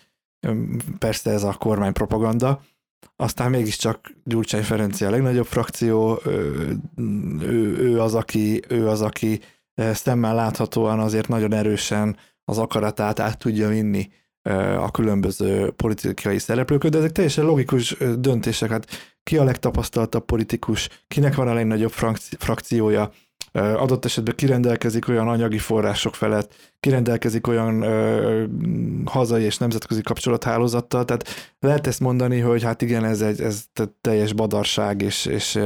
persze 0.99 1.31
ez 1.31 1.43
a 1.43 1.53
kormány 1.53 1.93
propaganda, 1.93 2.62
aztán 3.17 3.51
mégiscsak 3.51 4.11
Gyurcsány 4.25 4.62
Ferenci 4.62 5.05
a 5.05 5.11
legnagyobb 5.11 5.47
frakció, 5.47 6.21
ő, 6.27 6.77
ő, 7.40 7.77
ő, 7.79 8.01
az, 8.01 8.14
aki, 8.14 8.62
ő 8.69 8.88
az, 8.88 9.03
aki 9.03 9.40
szemmel 9.93 10.35
láthatóan 10.35 11.01
azért 11.01 11.29
nagyon 11.29 11.53
erősen 11.53 12.17
az 12.45 12.59
akaratát 12.59 13.21
át 13.21 13.38
tudja 13.38 13.69
vinni 13.69 14.09
a 14.79 14.90
különböző 14.90 15.71
politikai 15.71 16.38
szereplők, 16.38 16.85
de 16.87 16.99
ezek 16.99 17.12
teljesen 17.12 17.45
logikus 17.45 17.97
döntések. 18.19 18.71
Hát 18.71 18.87
ki 19.23 19.37
a 19.37 19.45
legtapasztaltabb 19.45 20.25
politikus, 20.25 20.88
kinek 21.09 21.35
van 21.35 21.49
a 21.49 21.55
legnagyobb 21.55 21.93
frakciója, 22.38 23.11
adott 23.59 24.05
esetben 24.05 24.35
kirendelkezik 24.35 25.09
olyan 25.09 25.29
anyagi 25.29 25.59
források 25.59 26.14
felett, 26.14 26.55
kirendelkezik 26.81 27.47
olyan 27.47 27.83
ö, 27.83 28.45
hazai 29.05 29.43
és 29.43 29.59
nemzetközi 29.59 30.03
kapcsolathálózattal, 30.03 31.05
tehát 31.05 31.55
lehet 31.61 31.87
ezt 31.87 32.01
mondani, 32.01 32.40
hogy 32.40 32.62
hát 32.62 32.83
igen, 32.83 33.05
ez 33.05 33.21
egy 33.21 33.40
ez 33.40 33.64
teljes 34.01 34.33
badarság, 34.33 35.03
és, 35.03 35.27
és 35.27 35.59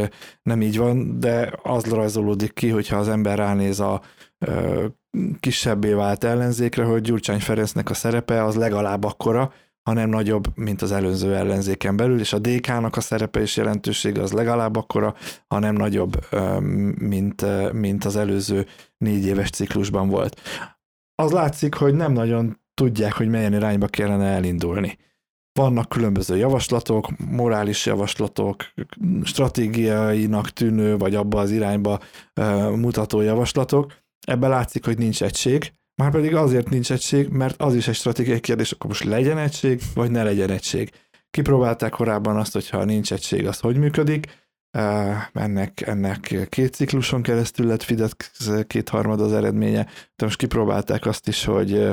nem 0.43 0.63
így 0.63 0.79
van, 0.79 1.21
de 1.21 1.53
az 1.63 1.85
rajzolódik 1.85 2.53
ki, 2.53 2.69
hogyha 2.69 2.97
az 2.97 3.09
ember 3.09 3.39
ránéz 3.39 3.81
a 3.81 4.01
ö, 4.39 4.87
kisebbé 5.41 5.93
vált 5.93 6.25
ellenzékre, 6.25 6.85
hogy 6.85 7.01
Gyurcsány 7.01 7.41
Ferencnek 7.41 7.91
a 7.91 7.95
szerepe 7.95 8.45
az 8.45 8.55
legalább 8.55 9.05
akkora, 9.05 9.53
hanem 9.89 10.09
nagyobb, 10.09 10.45
mint 10.55 10.83
az 10.83 10.93
előző 10.93 11.35
ellenzéken 11.37 11.97
belül, 11.97 12.21
és 12.21 12.33
a 12.33 12.39
DK-nak 12.39 12.97
a 12.97 13.01
szerepe 13.01 13.41
és 13.41 13.57
jelentősége 13.57 14.23
az 14.23 14.33
legalább 14.33 14.77
akkora, 14.77 15.15
hanem 15.47 15.75
nagyobb, 15.75 16.27
mint, 16.99 17.45
mint 17.73 18.05
az 18.05 18.17
előző 18.17 18.67
négy 18.97 19.27
éves 19.27 19.51
ciklusban 19.51 20.09
volt. 20.09 20.41
Az 21.15 21.33
látszik, 21.33 21.75
hogy 21.75 21.95
nem 21.95 22.13
nagyon 22.13 22.61
tudják, 22.75 23.13
hogy 23.13 23.29
milyen 23.29 23.55
irányba 23.55 23.87
kellene 23.87 24.27
elindulni. 24.27 24.99
Vannak 25.53 25.89
különböző 25.89 26.37
javaslatok, 26.37 27.09
morális 27.31 27.87
javaslatok, 27.87 28.65
stratégiainak 29.23 30.51
tűnő, 30.51 30.97
vagy 30.97 31.15
abba 31.15 31.41
az 31.41 31.51
irányba 31.51 31.99
mutató 32.75 33.21
javaslatok. 33.21 33.95
Ebben 34.27 34.51
látszik, 34.51 34.85
hogy 34.85 34.99
nincs 34.99 35.23
egység, 35.23 35.73
már 35.99 36.11
pedig 36.11 36.35
azért 36.35 36.69
nincs 36.69 36.93
egység, 36.93 37.29
mert 37.29 37.63
az 37.63 37.75
is 37.75 37.89
egy 37.89 37.95
stratégiai 37.95 38.41
kérdés, 38.41 38.73
akkor 38.73 38.87
most 38.87 39.05
legyen 39.05 39.39
egység, 39.39 39.81
vagy 39.95 40.11
ne 40.11 40.23
legyen 40.23 40.51
egység. 40.51 40.91
Kipróbálták 41.31 41.91
korábban 41.91 42.37
azt, 42.37 42.53
hogy 42.53 42.69
ha 42.69 42.85
nincs 42.85 43.13
egység, 43.13 43.47
az 43.47 43.59
hogy 43.59 43.77
működik. 43.77 44.27
Ennek, 45.33 45.81
ennek 45.81 46.47
két 46.49 46.75
cikluson 46.75 47.23
keresztül 47.23 47.67
lett 47.67 47.83
Fidesz 47.83 48.15
kétharmad 48.67 49.21
az 49.21 49.33
eredménye. 49.33 49.87
De 50.17 50.25
most 50.25 50.39
kipróbálták 50.39 51.07
azt 51.07 51.29
is, 51.29 51.45
hogy, 51.45 51.89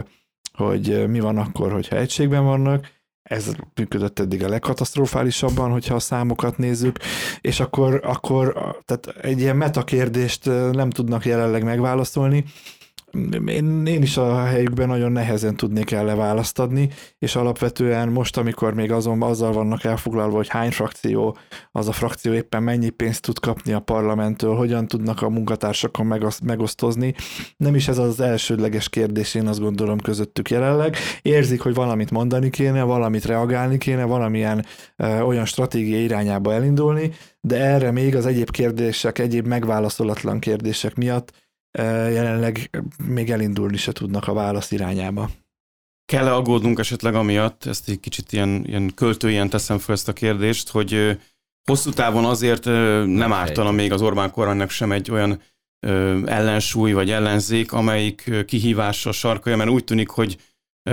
hogy 0.53 1.09
mi 1.09 1.19
van 1.19 1.37
akkor, 1.37 1.71
hogyha 1.71 1.95
egységben 1.95 2.43
vannak. 2.43 2.93
Ez 3.23 3.51
működött 3.75 4.19
eddig 4.19 4.43
a 4.43 4.49
legkatasztrofálisabban, 4.49 5.71
hogyha 5.71 5.95
a 5.95 5.99
számokat 5.99 6.57
nézzük, 6.57 6.97
és 7.41 7.59
akkor, 7.59 7.99
akkor 8.03 8.53
tehát 8.85 9.07
egy 9.21 9.39
ilyen 9.39 9.55
metakérdést 9.55 10.45
nem 10.71 10.89
tudnak 10.89 11.25
jelenleg 11.25 11.63
megválaszolni, 11.63 12.43
én, 13.47 13.85
én 13.85 14.01
is 14.01 14.17
a 14.17 14.43
helyükben 14.43 14.87
nagyon 14.87 15.11
nehezen 15.11 15.55
tudnék 15.55 15.91
el 15.91 16.05
leválaszt 16.05 16.59
adni, 16.59 16.89
és 17.19 17.35
alapvetően 17.35 18.09
most, 18.09 18.37
amikor 18.37 18.73
még 18.73 18.91
azon, 18.91 19.21
azzal 19.21 19.53
vannak 19.53 19.83
elfoglalva, 19.83 20.35
hogy 20.35 20.47
hány 20.47 20.71
frakció, 20.71 21.37
az 21.71 21.87
a 21.87 21.91
frakció 21.91 22.33
éppen 22.33 22.63
mennyi 22.63 22.89
pénzt 22.89 23.21
tud 23.21 23.39
kapni 23.39 23.73
a 23.73 23.79
parlamenttől, 23.79 24.55
hogyan 24.55 24.87
tudnak 24.87 25.21
a 25.21 25.29
munkatársakon 25.29 26.05
megosztozni, 26.43 27.15
nem 27.57 27.75
is 27.75 27.87
ez 27.87 27.97
az 27.97 28.19
elsődleges 28.19 28.89
kérdés, 28.89 29.33
én 29.33 29.47
azt 29.47 29.59
gondolom 29.59 29.99
közöttük 29.99 30.49
jelenleg. 30.49 30.95
Érzik, 31.21 31.61
hogy 31.61 31.73
valamit 31.73 32.11
mondani 32.11 32.49
kéne, 32.49 32.83
valamit 32.83 33.25
reagálni 33.25 33.77
kéne, 33.77 34.03
valamilyen 34.03 34.65
ö, 34.95 35.19
olyan 35.19 35.45
stratégia 35.45 35.99
irányába 35.99 36.53
elindulni, 36.53 37.11
de 37.41 37.59
erre 37.59 37.91
még 37.91 38.15
az 38.15 38.25
egyéb 38.25 38.49
kérdések, 38.51 39.19
egyéb 39.19 39.47
megválaszolatlan 39.47 40.39
kérdések 40.39 40.95
miatt 40.95 41.31
jelenleg 41.77 42.83
még 43.05 43.31
elindulni 43.31 43.77
se 43.77 43.91
tudnak 43.91 44.27
a 44.27 44.33
válasz 44.33 44.71
irányába. 44.71 45.29
Kell-e 46.05 46.33
aggódnunk 46.33 46.79
esetleg 46.79 47.15
amiatt, 47.15 47.65
ezt 47.65 47.89
egy 47.89 47.99
kicsit 47.99 48.31
ilyen, 48.31 48.65
ilyen 48.65 48.93
költőien 48.95 49.49
teszem 49.49 49.77
fel 49.77 49.95
ezt 49.95 50.07
a 50.07 50.13
kérdést, 50.13 50.69
hogy 50.69 51.19
hosszú 51.63 51.91
távon 51.91 52.25
azért 52.25 52.65
nem 53.05 53.33
ártana 53.33 53.71
még 53.71 53.91
az 53.91 54.01
Orbán 54.01 54.31
kormánynak 54.31 54.69
sem 54.69 54.91
egy 54.91 55.11
olyan 55.11 55.41
ellensúly 56.25 56.91
vagy 56.91 57.11
ellenzék, 57.11 57.71
amelyik 57.71 58.45
kihívásra 58.45 59.11
sarkalja, 59.11 59.57
mert 59.57 59.69
úgy 59.69 59.83
tűnik, 59.83 60.09
hogy 60.09 60.37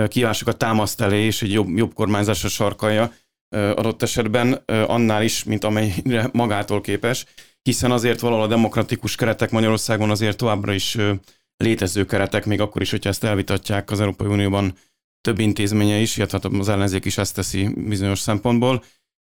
kihívásokat 0.07 0.57
támaszt 0.57 1.01
elé, 1.01 1.25
és 1.25 1.41
egy 1.41 1.51
jobb, 1.51 1.77
jobb 1.77 1.93
kormányzásra 1.93 2.49
sarkalja 2.49 3.13
adott 3.49 4.01
esetben 4.01 4.53
annál 4.65 5.23
is, 5.23 5.43
mint 5.43 5.63
amelyre 5.63 6.29
magától 6.31 6.81
képes 6.81 7.25
hiszen 7.63 7.91
azért 7.91 8.19
valahol 8.19 8.43
a 8.43 8.47
demokratikus 8.47 9.15
keretek 9.15 9.51
Magyarországon 9.51 10.09
azért 10.09 10.37
továbbra 10.37 10.73
is 10.73 10.97
létező 11.57 12.05
keretek, 12.05 12.45
még 12.45 12.61
akkor 12.61 12.81
is, 12.81 12.91
hogyha 12.91 13.09
ezt 13.09 13.23
elvitatják 13.23 13.91
az 13.91 13.99
Európai 13.99 14.27
Unióban 14.27 14.73
több 15.21 15.39
intézménye 15.39 15.97
is, 15.97 16.17
illetve 16.17 16.39
hát 16.41 16.59
az 16.59 16.69
ellenzék 16.69 17.05
is 17.05 17.17
ezt 17.17 17.35
teszi 17.35 17.69
bizonyos 17.87 18.19
szempontból, 18.19 18.83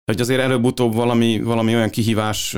hogy 0.04 0.20
azért 0.20 0.40
előbb-utóbb 0.40 0.94
valami, 0.94 1.40
valami 1.40 1.74
olyan 1.74 1.90
kihívás 1.90 2.56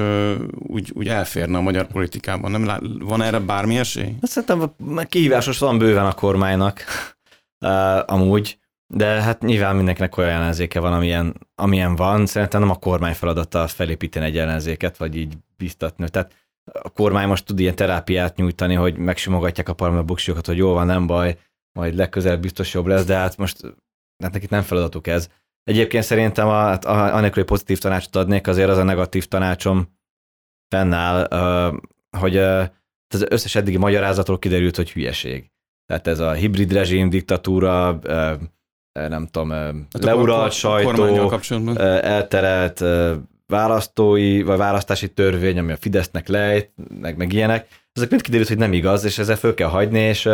úgy, 0.52 0.90
úgy 0.94 1.08
elférne 1.08 1.56
a 1.56 1.61
magyar 1.61 1.87
politikában. 1.87 2.50
Nem 2.50 2.98
van 2.98 3.22
erre 3.22 3.38
bármi 3.38 3.78
esély? 3.78 4.14
Szerintem 4.22 4.74
kihívásos 5.08 5.58
van 5.58 5.78
bőven 5.78 6.06
a 6.06 6.12
kormánynak, 6.12 6.85
amúgy. 8.06 8.61
De 8.94 9.07
hát 9.07 9.40
nyilván 9.40 9.76
mindenkinek 9.76 10.16
olyan 10.16 10.31
ellenzéke 10.31 10.81
van, 10.81 10.92
amilyen, 10.92 11.35
amilyen 11.55 11.96
van. 11.96 12.26
Szerintem 12.26 12.61
nem 12.61 12.70
a 12.70 12.78
kormány 12.78 13.14
feladata 13.14 13.66
felépíteni 13.66 14.26
egy 14.26 14.38
ellenzéket, 14.38 14.96
vagy 14.96 15.16
így 15.16 15.35
biztatni. 15.57 16.09
Tehát 16.09 16.35
a 16.72 16.88
kormány 16.88 17.26
most 17.26 17.44
tud 17.44 17.59
ilyen 17.59 17.74
terápiát 17.74 18.37
nyújtani, 18.37 18.74
hogy 18.74 18.96
megsimogatják 18.96 19.68
a 19.68 19.74
parlament 19.74 20.07
buksiokat, 20.07 20.46
hogy 20.46 20.57
jó 20.57 20.72
van, 20.72 20.87
nem 20.87 21.07
baj, 21.07 21.38
majd 21.72 21.94
legközelebb 21.94 22.40
biztos 22.40 22.74
jobb 22.74 22.87
lesz, 22.87 23.05
de 23.05 23.16
hát 23.16 23.37
most 23.37 23.62
hát 24.22 24.33
nekik 24.33 24.50
nem 24.50 24.62
feladatuk 24.62 25.07
ez. 25.07 25.28
Egyébként 25.64 26.05
szerintem, 26.05 26.48
a, 26.48 26.61
hát 26.61 26.85
a, 26.85 27.14
anélkül, 27.14 27.42
hogy 27.42 27.50
pozitív 27.50 27.78
tanácsot 27.78 28.16
adnék, 28.16 28.46
azért 28.46 28.68
az 28.68 28.78
a 28.78 28.83
negatív 28.83 29.26
tanácsom 29.26 29.98
fennáll, 30.68 31.28
hogy 32.18 32.37
az 32.37 33.26
összes 33.28 33.55
eddigi 33.55 33.76
magyarázatról 33.76 34.38
kiderült, 34.38 34.76
hogy 34.76 34.92
hülyeség. 34.92 35.50
Tehát 35.87 36.07
ez 36.07 36.18
a 36.18 36.33
hibrid 36.33 36.72
rezsim, 36.72 37.09
diktatúra, 37.09 37.98
nem 38.92 39.26
tudom, 39.26 39.50
hát 39.50 40.05
leuralt 40.05 40.52
sajtó, 40.52 41.76
elterelt 42.00 42.85
választói, 43.46 44.42
vagy 44.42 44.59
választási 44.59 45.12
törvény, 45.12 45.59
ami 45.59 45.72
a 45.72 45.76
Fidesznek 45.76 46.28
lejt, 46.28 46.70
meg, 47.00 47.16
meg 47.16 47.33
ilyenek, 47.33 47.66
ezek 47.92 48.11
mind 48.11 48.22
kiderült, 48.22 48.48
hogy 48.48 48.59
nem 48.59 48.72
igaz, 48.72 49.05
és 49.05 49.18
ezzel 49.18 49.37
föl 49.37 49.55
kell 49.55 49.68
hagyni, 49.68 49.98
és 49.98 50.28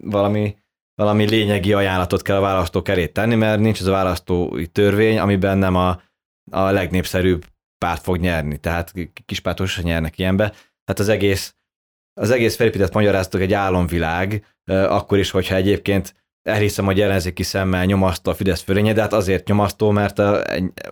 valami, 0.00 0.56
valami 0.94 1.28
lényegi 1.28 1.72
ajánlatot 1.72 2.22
kell 2.22 2.36
a 2.36 2.40
választók 2.40 2.88
elé 2.88 3.06
tenni, 3.06 3.34
mert 3.34 3.60
nincs 3.60 3.80
ez 3.80 3.86
a 3.86 3.90
választói 3.90 4.66
törvény, 4.66 5.18
amiben 5.18 5.58
nem 5.58 5.74
a, 5.74 6.00
a 6.50 6.70
legnépszerűbb 6.70 7.44
párt 7.78 8.02
fog 8.02 8.16
nyerni, 8.16 8.58
tehát 8.58 8.92
kispártok 9.24 9.66
sem 9.66 9.84
nyernek 9.84 10.18
ilyenbe. 10.18 10.48
Tehát 10.84 10.98
az 10.98 11.08
egész, 11.08 11.54
az 12.20 12.30
egész 12.30 12.56
felépített 12.56 12.92
magyaráztok 12.92 13.40
egy 13.40 13.52
álomvilág, 13.52 14.44
akkor 14.66 15.18
is, 15.18 15.30
hogyha 15.30 15.54
egyébként 15.54 16.14
elhiszem, 16.46 16.84
hogy 16.84 17.00
ellenzéki 17.00 17.42
szemmel 17.42 17.84
nyomasztó 17.84 18.30
a 18.30 18.34
Fidesz 18.34 18.62
fölénye, 18.62 18.92
de 18.92 19.00
hát 19.00 19.12
azért 19.12 19.48
nyomasztó, 19.48 19.90
mert 19.90 20.18
a, 20.18 20.42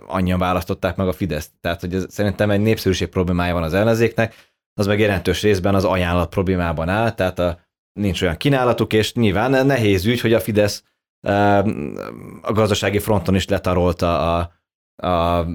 annyian 0.06 0.38
választották 0.38 0.96
meg 0.96 1.08
a 1.08 1.12
Fideszt. 1.12 1.50
Tehát, 1.60 1.80
hogy 1.80 1.94
ez, 1.94 2.06
szerintem 2.08 2.50
egy 2.50 2.60
népszerűség 2.60 3.08
problémája 3.08 3.54
van 3.54 3.62
az 3.62 3.74
ellenzéknek, 3.74 4.34
az 4.80 4.86
meg 4.86 4.98
jelentős 4.98 5.42
részben 5.42 5.74
az 5.74 5.84
ajánlat 5.84 6.28
problémában 6.28 6.88
áll, 6.88 7.14
tehát 7.14 7.38
a, 7.38 7.58
nincs 8.00 8.22
olyan 8.22 8.36
kínálatuk, 8.36 8.92
és 8.92 9.14
nyilván 9.14 9.66
nehéz 9.66 10.04
ügy, 10.04 10.20
hogy 10.20 10.32
a 10.32 10.40
Fidesz 10.40 10.84
a 12.42 12.52
gazdasági 12.52 12.98
fronton 12.98 13.34
is 13.34 13.48
letarolta 13.48 14.36
a, 14.36 14.52
a 15.08 15.46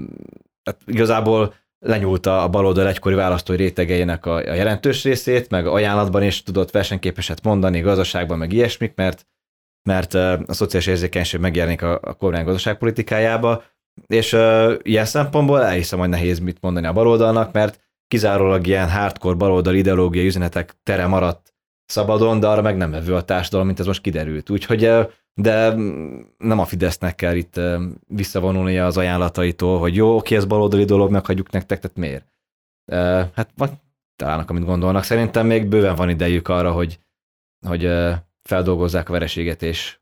hát 0.63 0.81
igazából 0.85 1.53
lenyúlta 1.85 2.43
a 2.43 2.49
baloldal 2.49 2.87
egykori 2.87 3.15
választói 3.15 3.55
rétegeinek 3.55 4.25
a, 4.25 4.35
a 4.35 4.53
jelentős 4.53 5.03
részét, 5.03 5.49
meg 5.49 5.67
ajánlatban 5.67 6.23
is 6.23 6.43
tudott 6.43 6.71
versenyképeset 6.71 7.43
mondani 7.43 7.79
gazdaságban, 7.79 8.37
meg 8.37 8.53
ilyesmik, 8.53 8.95
mert 8.95 9.27
mert 9.83 10.13
a 10.13 10.39
szociális 10.47 10.87
érzékenység 10.87 11.39
megjelenik 11.39 11.81
a, 11.81 11.99
a 12.01 12.13
kormány 12.13 12.43
gazdaságpolitikájába, 12.43 13.63
és 14.07 14.33
uh, 14.33 14.73
ilyen 14.81 15.05
szempontból 15.05 15.63
elhiszem, 15.63 15.99
hogy 15.99 16.09
nehéz 16.09 16.39
mit 16.39 16.57
mondani 16.61 16.87
a 16.87 16.93
baloldalnak, 16.93 17.53
mert 17.53 17.79
kizárólag 18.07 18.67
ilyen 18.67 18.89
hardcore 18.89 19.35
baloldal 19.35 19.75
ideológiai 19.75 20.25
üzenetek 20.25 20.75
tere 20.83 21.07
maradt 21.07 21.53
szabadon, 21.85 22.39
de 22.39 22.47
arra 22.47 22.61
meg 22.61 22.77
nem 22.77 22.91
vevő 22.91 23.15
a 23.15 23.23
társadalom, 23.23 23.65
mint 23.65 23.79
ez 23.79 23.85
most 23.85 24.01
kiderült. 24.01 24.49
Úgyhogy 24.49 24.91
de 25.33 25.73
nem 26.37 26.59
a 26.59 26.65
Fidesznek 26.65 27.15
kell 27.15 27.35
itt 27.35 27.59
visszavonulnia 28.07 28.85
az 28.85 28.97
ajánlataitól, 28.97 29.79
hogy 29.79 29.95
jó, 29.95 30.15
oké, 30.15 30.35
ez 30.35 30.45
baloldali 30.45 30.83
dolog, 30.83 31.11
meghagyjuk 31.11 31.51
nektek, 31.51 31.79
tehát 31.79 31.97
miért? 31.97 32.25
Hát 33.35 33.49
találnak, 34.15 34.49
amit 34.49 34.65
gondolnak. 34.65 35.03
Szerintem 35.03 35.47
még 35.47 35.67
bőven 35.67 35.95
van 35.95 36.09
idejük 36.09 36.47
arra, 36.47 36.71
hogy, 36.71 36.99
hogy 37.67 37.91
feldolgozzák 38.43 39.09
a 39.09 39.11
vereséget, 39.11 39.63
és 39.63 39.99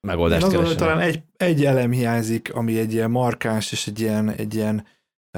megoldást 0.00 0.52
Én 0.52 0.58
azon, 0.58 0.76
talán 0.76 1.00
egy, 1.00 1.22
egy 1.36 1.64
elem 1.64 1.90
hiányzik, 1.90 2.54
ami 2.54 2.78
egy 2.78 2.92
ilyen 2.92 3.10
markáns 3.10 3.72
és 3.72 3.86
egy 3.86 4.00
ilyen, 4.00 4.30
egy 4.30 4.54
ilyen 4.54 4.86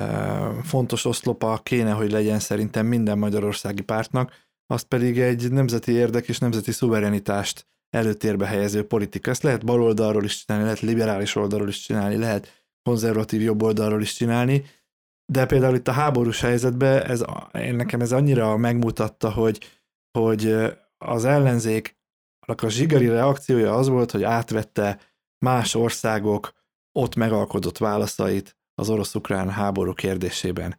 uh, 0.01 0.63
fontos 0.63 1.05
oszlopa 1.05 1.61
kéne, 1.63 1.91
hogy 1.91 2.11
legyen 2.11 2.39
szerintem 2.39 2.87
minden 2.87 3.19
magyarországi 3.19 3.83
pártnak, 3.83 4.33
az 4.67 4.83
pedig 4.83 5.19
egy 5.19 5.53
nemzeti 5.53 5.93
érdek 5.93 6.29
és 6.29 6.39
nemzeti 6.39 6.73
szuverenitást 6.73 7.67
előtérbe 7.91 8.47
helyező 8.47 8.87
politika. 8.87 9.31
Ezt 9.31 9.43
lehet 9.43 9.65
baloldalról 9.65 10.25
is 10.25 10.45
csinálni, 10.45 10.65
lehet 10.65 10.81
liberális 10.81 11.35
oldalról 11.35 11.69
is 11.69 11.81
csinálni, 11.81 12.17
lehet 12.17 12.65
konzervatív 12.83 13.41
jobb 13.41 13.63
oldalról 13.63 14.01
is 14.01 14.15
csinálni, 14.15 14.65
de 15.33 15.47
például 15.47 15.75
itt 15.75 15.89
a 15.89 15.93
háborús 15.93 16.41
helyzetben 16.41 17.03
ez, 17.03 17.25
én 17.53 17.75
nekem 17.75 18.01
ez 18.01 18.13
annyira 18.13 18.57
megmutatta, 18.57 19.31
hogy, 19.31 19.59
hogy 20.19 20.55
az 20.99 21.25
ellenzék 21.25 21.97
a 22.47 22.69
zsigari 22.69 23.09
reakciója 23.09 23.75
az 23.75 23.89
volt, 23.89 24.11
hogy 24.11 24.23
átvette 24.23 25.01
más 25.39 25.75
országok 25.75 26.53
ott 26.93 27.15
megalkodott 27.15 27.79
válaszait 27.79 28.57
az 28.75 28.91
orosz-ukrán 28.91 29.51
háború 29.51 29.93
kérdésében. 29.93 30.79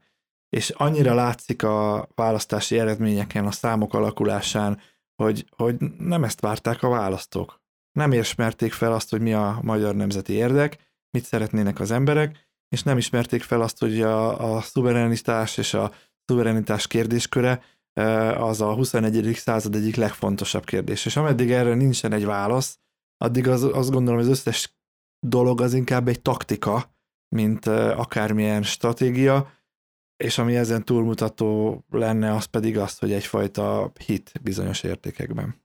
És 0.50 0.70
annyira 0.70 1.14
látszik 1.14 1.64
a 1.64 2.08
választási 2.16 2.80
eredményeken, 2.80 3.46
a 3.46 3.52
számok 3.52 3.94
alakulásán, 3.94 4.82
hogy, 5.16 5.46
hogy 5.56 5.76
nem 5.98 6.24
ezt 6.24 6.42
várták 6.42 6.84
a 6.84 6.90
választók. 6.90 7.62
Nem 7.92 8.14
ismerték 8.14 8.74
fel 8.74 8.94
azt, 8.94 9.10
hogy 9.10 9.22
mi 9.22 9.34
a 9.34 9.60
magyar 9.62 9.96
nemzeti 9.96 10.34
érdek, 10.34 10.78
mit 11.12 11.24
szeretnének 11.26 11.80
az 11.80 11.92
emberek, 11.92 12.48
és 12.70 12.84
nem 12.84 12.98
ismerték 12.98 13.44
fel 13.44 13.62
azt, 13.62 13.80
hogy 13.80 14.02
a, 14.02 14.56
a 14.56 14.62
szuverenitás 14.62 15.58
és 15.58 15.74
a 15.74 15.92
szuverenitás 16.26 16.88
kérdésköre 16.88 17.64
az 18.38 18.62
a 18.62 18.74
21. 18.74 19.36
század 19.36 19.76
egyik 19.76 19.96
legfontosabb 19.96 20.66
kérdés. 20.66 21.06
És 21.06 21.16
ameddig 21.16 21.52
erre 21.52 21.74
nincsen 21.74 22.14
egy 22.14 22.26
válasz, 22.26 22.80
addig 23.18 23.48
az, 23.48 23.64
azt 23.64 23.92
gondolom, 23.92 24.20
hogy 24.20 24.30
az 24.30 24.38
összes 24.38 24.78
dolog 25.20 25.62
az 25.62 25.74
inkább 25.74 26.08
egy 26.08 26.22
taktika, 26.22 26.96
mint 27.36 27.66
akármilyen 27.66 28.64
stratégia, 28.64 29.52
és 30.24 30.38
ami 30.38 30.56
ezen 30.56 30.86
túlmutató 30.86 31.80
lenne, 31.90 32.34
az 32.34 32.46
pedig 32.46 32.78
az, 32.78 32.98
hogy 32.98 33.12
egyfajta 33.12 33.92
hit 34.06 34.32
bizonyos 34.42 34.84
értékekben. 34.84 35.62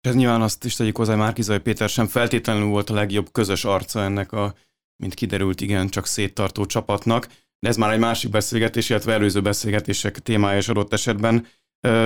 Ez 0.00 0.14
nyilván 0.14 0.42
azt 0.42 0.64
is 0.64 0.74
tegyük 0.74 0.96
hozzá, 0.96 1.14
Márkizai 1.14 1.58
Péter 1.58 1.88
sem 1.88 2.06
feltétlenül 2.06 2.68
volt 2.68 2.90
a 2.90 2.94
legjobb 2.94 3.32
közös 3.32 3.64
arca 3.64 4.02
ennek 4.02 4.32
a, 4.32 4.54
mint 4.96 5.14
kiderült, 5.14 5.60
igen, 5.60 5.88
csak 5.88 6.06
széttartó 6.06 6.66
csapatnak, 6.66 7.26
de 7.58 7.68
ez 7.68 7.76
már 7.76 7.92
egy 7.92 7.98
másik 7.98 8.30
beszélgetés, 8.30 8.90
illetve 8.90 9.12
előző 9.12 9.40
beszélgetések 9.40 10.18
témája 10.18 10.58
is 10.58 10.68
adott 10.68 10.92
esetben. 10.92 11.46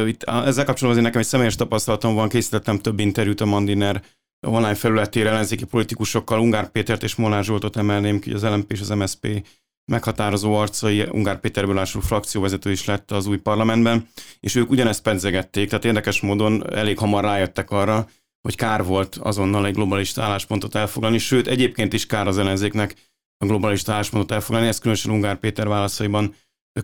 Itt, 0.06 0.22
ezzel 0.22 0.64
kapcsolatban 0.64 1.02
nekem 1.02 1.20
egy 1.20 1.26
személyes 1.26 1.54
tapasztalatom 1.54 2.14
van, 2.14 2.28
készítettem 2.28 2.78
több 2.78 2.98
interjút 2.98 3.40
a 3.40 3.44
Mandiner 3.44 4.02
online 4.46 4.74
felületére 4.74 5.28
ellenzéki 5.28 5.64
politikusokkal, 5.64 6.40
Ungár 6.40 6.70
Pétert 6.70 7.02
és 7.02 7.14
Molnár 7.14 7.44
Zsoltot 7.44 7.76
emelném 7.76 8.18
ki, 8.20 8.32
az 8.32 8.42
LMP 8.42 8.72
és 8.72 8.80
az 8.80 8.88
MSP 8.88 9.46
meghatározó 9.90 10.54
arcai, 10.54 11.02
Ungár 11.02 11.40
Péter 11.40 11.66
Bölású 11.66 12.00
frakcióvezető 12.00 12.70
is 12.70 12.84
lett 12.84 13.10
az 13.10 13.26
új 13.26 13.36
parlamentben, 13.36 14.08
és 14.40 14.54
ők 14.54 14.70
ugyanezt 14.70 15.02
pedzegették, 15.02 15.68
tehát 15.68 15.84
érdekes 15.84 16.20
módon 16.20 16.74
elég 16.74 16.98
hamar 16.98 17.24
rájöttek 17.24 17.70
arra, 17.70 18.08
hogy 18.40 18.56
kár 18.56 18.84
volt 18.84 19.14
azonnal 19.14 19.66
egy 19.66 19.74
globalista 19.74 20.22
álláspontot 20.22 20.74
elfoglalni, 20.74 21.18
sőt 21.18 21.46
egyébként 21.46 21.92
is 21.92 22.06
kár 22.06 22.26
az 22.26 22.38
ellenzéknek 22.38 22.94
a 23.36 23.46
globalista 23.46 23.92
álláspontot 23.92 24.32
elfoglalni, 24.32 24.68
ez 24.68 24.78
különösen 24.78 25.12
Ungár 25.12 25.38
Péter 25.38 25.68
válaszaiban 25.68 26.34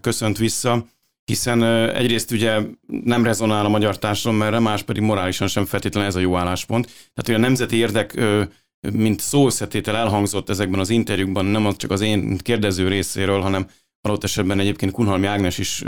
köszönt 0.01 0.39
vissza, 0.39 0.87
hiszen 1.27 1.65
egyrészt 1.95 2.31
ugye 2.31 2.61
nem 2.87 3.25
rezonál 3.25 3.65
a 3.65 3.69
magyar 3.69 3.99
társadalom 3.99 4.43
erre, 4.43 4.59
más 4.59 4.83
pedig 4.83 5.03
morálisan 5.03 5.49
sem 5.49 5.65
feltétlenül 5.65 6.09
ez 6.09 6.15
a 6.15 6.21
jó 6.21 6.37
álláspont. 6.37 6.85
Tehát, 6.87 7.25
hogy 7.25 7.35
a 7.35 7.39
nemzeti 7.39 7.77
érdek 7.77 8.21
mint 8.93 9.21
szószetétel 9.21 9.97
elhangzott 9.97 10.51
ezekben 10.51 10.81
az 10.81 10.91
interjúkban, 10.91 11.45
nem 11.45 11.67
az 11.67 11.77
csak 11.77 11.91
az 11.91 12.01
én 12.01 12.39
kérdező 12.39 12.89
részéről, 12.89 13.41
hanem 13.41 13.67
adott 14.01 14.25
esetben 14.25 14.61
egyébként 14.61 14.93
Kunhalmi 14.93 15.27
Ágnes 15.27 15.59
is 15.59 15.83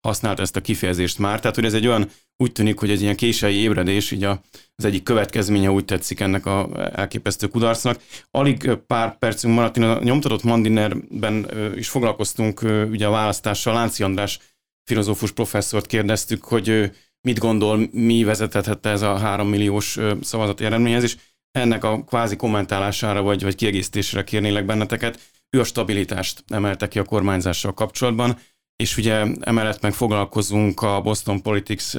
használt 0.00 0.40
ezt 0.40 0.56
a 0.56 0.60
kifejezést 0.60 1.18
már. 1.18 1.40
Tehát, 1.40 1.54
hogy 1.54 1.64
ez 1.64 1.74
egy 1.74 1.86
olyan, 1.86 2.08
úgy 2.36 2.52
tűnik, 2.52 2.78
hogy 2.78 2.90
egy 2.90 3.00
ilyen 3.00 3.16
késői 3.16 3.56
ébredés, 3.56 4.10
így 4.10 4.24
az 4.24 4.84
egyik 4.84 5.02
következménye 5.02 5.70
úgy 5.70 5.84
tetszik 5.84 6.20
ennek 6.20 6.46
a 6.46 6.68
elképesztő 6.92 7.46
kudarcnak. 7.46 8.00
Alig 8.30 8.70
pár 8.86 9.18
percünk 9.18 9.54
maradt, 9.54 9.76
én 9.76 9.82
a 9.82 10.02
nyomtatott 10.02 10.42
Mandinerben 10.42 11.46
is 11.74 11.88
foglalkoztunk 11.88 12.62
ugye 12.90 13.06
a 13.06 13.10
választással. 13.10 13.74
Lánci 13.74 14.02
András 14.02 14.38
filozófus 14.84 15.32
professzort 15.32 15.86
kérdeztük, 15.86 16.44
hogy 16.44 16.90
mit 17.20 17.38
gondol, 17.38 17.88
mi 17.92 18.24
vezethetette 18.24 18.90
ez 18.90 19.02
a 19.02 19.16
három 19.18 19.48
milliós 19.48 19.98
szavazati 20.20 20.64
eredményhez, 20.64 21.02
és 21.02 21.16
ennek 21.50 21.84
a 21.84 22.04
kvázi 22.04 22.36
kommentálására 22.36 23.22
vagy, 23.22 23.42
vagy 23.42 23.54
kiegészítésre 23.54 24.24
kérnélek 24.24 24.64
benneteket. 24.64 25.20
Ő 25.50 25.60
a 25.60 25.64
stabilitást 25.64 26.44
emelte 26.48 26.88
ki 26.88 26.98
a 26.98 27.04
kormányzással 27.04 27.74
kapcsolatban, 27.74 28.38
és 28.76 28.96
ugye 28.96 29.26
emellett 29.40 29.80
meg 29.80 29.92
foglalkozunk 29.92 30.82
a 30.82 31.00
Boston 31.00 31.42
Politics 31.42 31.92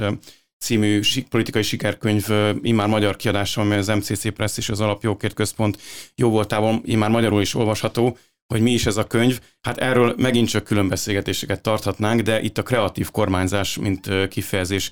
című 0.63 1.01
politikai 1.29 1.61
sikerkönyv 1.61 2.27
immár 2.61 2.88
magyar 2.88 3.15
kiadása, 3.15 3.61
amely 3.61 3.77
az 3.77 3.88
MCC 3.88 4.34
Press 4.34 4.57
és 4.57 4.69
az 4.69 4.79
Alapjókért 4.79 5.34
Központ 5.34 5.81
jó 6.15 6.29
voltában 6.29 6.81
immár 6.86 7.09
magyarul 7.09 7.41
is 7.41 7.53
olvasható, 7.53 8.17
hogy 8.47 8.61
mi 8.61 8.71
is 8.71 8.85
ez 8.85 8.97
a 8.97 9.07
könyv. 9.07 9.39
Hát 9.61 9.77
erről 9.77 10.15
megint 10.17 10.49
csak 10.49 10.63
külön 10.63 10.87
beszélgetéseket 10.87 11.61
tarthatnánk, 11.61 12.21
de 12.21 12.41
itt 12.41 12.57
a 12.57 12.63
kreatív 12.63 13.11
kormányzás, 13.11 13.77
mint 13.77 14.27
kifejezés 14.27 14.91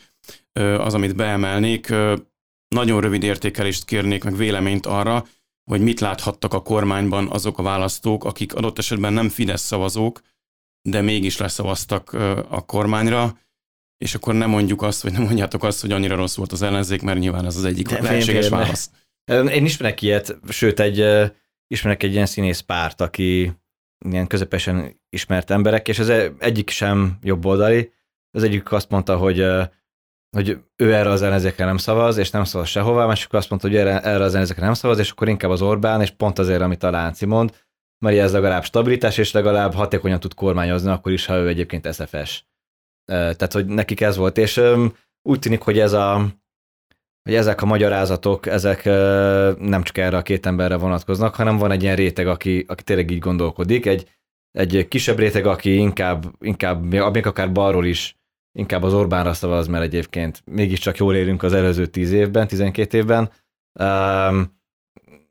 az, 0.54 0.94
amit 0.94 1.16
beemelnék. 1.16 1.94
Nagyon 2.68 3.02
rövid 3.02 3.24
értékelést 3.24 3.86
kérnék, 3.86 4.24
meg 4.24 4.36
véleményt 4.36 4.86
arra, 4.86 5.26
hogy 5.72 5.82
mit 5.82 6.00
láthattak 6.00 6.54
a 6.54 6.62
kormányban 6.62 7.28
azok 7.30 7.58
a 7.58 7.64
választók, 7.64 8.24
akik 8.24 8.56
adott 8.56 8.78
esetben 8.78 9.14
nem 9.14 9.30
Fidesz 9.30 9.62
szavazók, 9.62 10.22
de 10.90 11.02
mégis 11.02 11.38
leszavaztak 11.38 12.14
a 12.50 12.66
kormányra, 12.66 13.40
és 13.98 14.16
akkor 14.16 14.34
nem 14.34 14.50
mondjuk 14.50 14.82
azt, 14.82 15.02
vagy 15.02 15.12
nem 15.12 15.22
mondjátok 15.22 15.64
azt, 15.64 15.82
hogy 15.82 15.92
annyira 15.92 16.16
rossz 16.16 16.36
volt 16.36 16.52
az 16.52 16.62
ellenzék, 16.62 17.02
mert 17.02 17.20
nyilván 17.20 17.46
ez 17.46 17.56
az 17.56 17.66
egyik 17.66 17.88
de 17.88 18.02
lehetséges 18.02 18.50
válasz. 18.50 18.90
Én 19.32 19.66
ismerek 19.66 20.02
ilyet, 20.02 20.38
sőt, 20.50 20.80
egy, 20.80 21.06
ismerek 21.72 22.04
egy 22.04 22.14
ilyen 22.14 22.26
színész 22.26 22.60
párt, 22.60 23.02
aki 23.02 23.54
ilyen 24.06 24.28
közepesen 24.28 25.02
ismert 25.10 25.52
emberek, 25.52 25.88
és 25.88 26.00
ez 26.00 26.32
egyik 26.38 26.70
sem 26.70 27.18
jobboldali. 27.22 27.92
Az 28.32 28.44
egyik 28.44 28.72
azt 28.72 28.90
mondta, 28.90 29.18
hogy 29.18 29.46
hogy 30.38 30.58
ő 30.76 30.94
erre 30.94 31.10
az 31.10 31.22
ellenzékre 31.22 31.66
nem 31.66 31.78
szavaz, 31.78 32.18
és 32.18 32.30
nem 32.30 32.44
szavaz 32.44 32.68
sehová, 32.68 33.06
másik 33.06 33.34
azt 33.34 33.50
mondta, 33.50 33.68
hogy 33.68 33.78
erre, 33.78 34.02
erre 34.02 34.24
az 34.24 34.34
ellenzékre 34.34 34.66
nem 34.66 34.74
szavaz, 34.74 35.00
és 35.00 35.12
akkor 35.12 35.28
inkább 35.30 35.52
az 35.52 35.62
Orbán, 35.62 36.02
és 36.02 36.10
pont 36.10 36.40
azért, 36.40 36.62
amit 36.62 36.84
a 36.84 36.92
Lánci 36.92 37.26
mond, 37.26 37.66
mert 38.06 38.18
ez 38.18 38.32
legalább 38.32 38.64
stabilitás, 38.64 39.18
és 39.18 39.32
legalább 39.32 39.74
hatékonyan 39.74 40.20
tud 40.20 40.34
kormányozni, 40.34 40.90
akkor 40.90 41.12
is, 41.12 41.26
ha 41.26 41.36
ő 41.36 41.48
egyébként 41.48 41.94
SFS. 41.94 42.46
Tehát, 43.06 43.54
hogy 43.54 43.66
nekik 43.66 44.02
ez 44.02 44.18
volt, 44.18 44.38
és 44.38 44.62
úgy 45.22 45.40
tűnik, 45.40 45.62
hogy 45.62 45.80
ez 45.80 45.94
a, 45.94 46.28
hogy 47.24 47.34
ezek 47.34 47.62
a 47.62 47.66
magyarázatok, 47.66 48.46
ezek 48.46 48.86
nem 49.60 49.84
csak 49.84 49.98
erre 49.98 50.18
a 50.18 50.22
két 50.22 50.46
emberre 50.46 50.76
vonatkoznak, 50.76 51.36
hanem 51.36 51.58
van 51.58 51.72
egy 51.72 51.84
ilyen 51.84 51.96
réteg, 51.96 52.28
aki, 52.28 52.66
aki 52.68 52.84
tényleg 52.84 53.12
így 53.12 53.20
gondolkodik, 53.20 53.86
egy, 53.86 54.10
egy 54.52 54.88
kisebb 54.88 55.18
réteg, 55.18 55.46
aki 55.46 55.76
inkább, 55.76 56.26
inkább 56.40 56.84
még 56.84 57.26
akár 57.26 57.52
balról 57.52 57.86
is 57.86 58.16
inkább 58.58 58.84
az 58.84 58.94
Orbánra 58.94 59.34
szavaz, 59.34 59.68
mert 59.68 59.84
egyébként 59.84 60.42
mégiscsak 60.46 60.98
jól 60.98 61.16
érünk 61.16 61.44
az 61.44 61.54
előző 61.54 61.86
10 61.86 62.12
évben, 62.12 62.48
12 62.48 62.98
évben. 62.98 63.32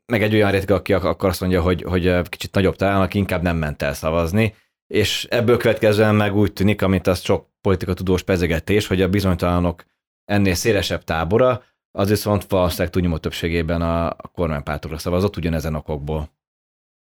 Meg 0.05 0.21
egy 0.23 0.33
olyan 0.33 0.51
réteg, 0.51 0.71
aki 0.71 0.93
akkor 0.93 1.29
azt 1.29 1.39
mondja, 1.41 1.61
hogy, 1.61 1.81
hogy 1.81 2.29
kicsit 2.29 2.53
nagyobb 2.53 2.75
talán, 2.75 3.01
aki 3.01 3.17
inkább 3.17 3.41
nem 3.41 3.57
ment 3.57 3.81
el 3.81 3.93
szavazni, 3.93 4.53
és 4.87 5.27
ebből 5.29 5.57
következően 5.57 6.15
meg 6.15 6.35
úgy 6.35 6.53
tűnik, 6.53 6.81
amit 6.81 7.07
az 7.07 7.21
sok 7.21 7.49
politikatudós 7.61 8.23
pezegetés, 8.23 8.87
hogy 8.87 9.01
a 9.01 9.09
bizonytalanok 9.09 9.83
ennél 10.25 10.53
szélesebb 10.53 11.03
tábora, 11.03 11.63
az 11.91 12.09
viszont 12.09 12.45
valószínűleg 12.49 12.89
túlnyomó 12.91 13.17
többségében 13.17 13.81
a, 13.81 14.09
a 14.09 14.31
kormánypártokra 14.33 14.97
szavazott 14.97 15.37
ugyanezen 15.37 15.75
okokból. 15.75 16.29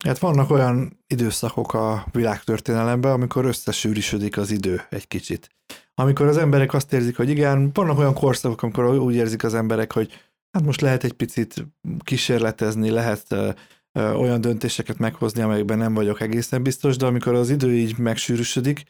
Hát 0.05 0.19
vannak 0.19 0.49
olyan 0.49 1.03
időszakok 1.07 1.73
a 1.73 2.05
világtörténelemben, 2.11 3.11
amikor 3.11 3.45
összesűrűsödik 3.45 4.37
az 4.37 4.51
idő 4.51 4.81
egy 4.89 5.07
kicsit. 5.07 5.49
Amikor 5.93 6.27
az 6.27 6.37
emberek 6.37 6.73
azt 6.73 6.93
érzik, 6.93 7.17
hogy 7.17 7.29
igen, 7.29 7.69
vannak 7.73 7.97
olyan 7.97 8.13
korszakok, 8.13 8.61
amikor 8.61 8.85
úgy 8.85 9.15
érzik 9.15 9.43
az 9.43 9.53
emberek, 9.53 9.93
hogy 9.93 10.11
hát 10.51 10.63
most 10.63 10.81
lehet 10.81 11.03
egy 11.03 11.13
picit 11.13 11.67
kísérletezni, 11.99 12.89
lehet 12.89 13.25
ö, 13.31 13.49
ö, 13.91 14.13
olyan 14.13 14.41
döntéseket 14.41 14.97
meghozni, 14.97 15.41
amelyekben 15.41 15.77
nem 15.77 15.93
vagyok 15.93 16.21
egészen 16.21 16.63
biztos, 16.63 16.97
de 16.97 17.05
amikor 17.05 17.33
az 17.33 17.49
idő 17.49 17.73
így 17.73 17.97
megsűrűsödik, 17.97 18.83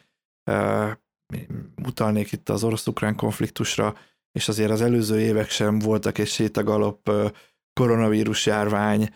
ö, 0.51 0.89
utalnék 1.83 2.31
itt 2.31 2.49
az 2.49 2.63
orosz-ukrán 2.63 3.15
konfliktusra, 3.15 3.95
és 4.37 4.47
azért 4.47 4.71
az 4.71 4.81
előző 4.81 5.19
évek 5.19 5.49
sem 5.49 5.79
voltak 5.79 6.17
egy 6.17 6.27
sétagalop 6.27 7.11
koronavírus 7.73 8.45
járvány, 8.45 9.09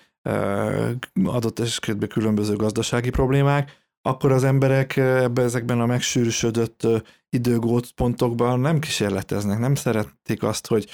adott 1.23 1.59
esetben 1.59 2.09
különböző 2.09 2.55
gazdasági 2.55 3.09
problémák, 3.09 3.71
akkor 4.01 4.31
az 4.31 4.43
emberek 4.43 4.97
ebben 4.97 5.45
ezekben 5.45 5.81
a 5.81 5.85
megsűrűsödött 5.85 6.87
időgócpontokban 7.29 8.59
nem 8.59 8.79
kísérleteznek, 8.79 9.59
nem 9.59 9.75
szeretik 9.75 10.43
azt, 10.43 10.67
hogy 10.67 10.89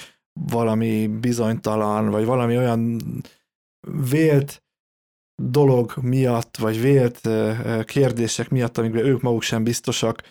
valami 0.50 1.06
bizonytalan, 1.06 2.10
vagy 2.10 2.24
valami 2.24 2.56
olyan 2.56 3.00
vélt 4.10 4.62
dolog 5.42 5.92
miatt, 6.00 6.56
vagy 6.56 6.80
vélt 6.80 7.28
kérdések 7.84 8.50
miatt, 8.50 8.78
amikben 8.78 9.04
ők 9.04 9.20
maguk 9.20 9.42
sem 9.42 9.64
biztosak, 9.64 10.22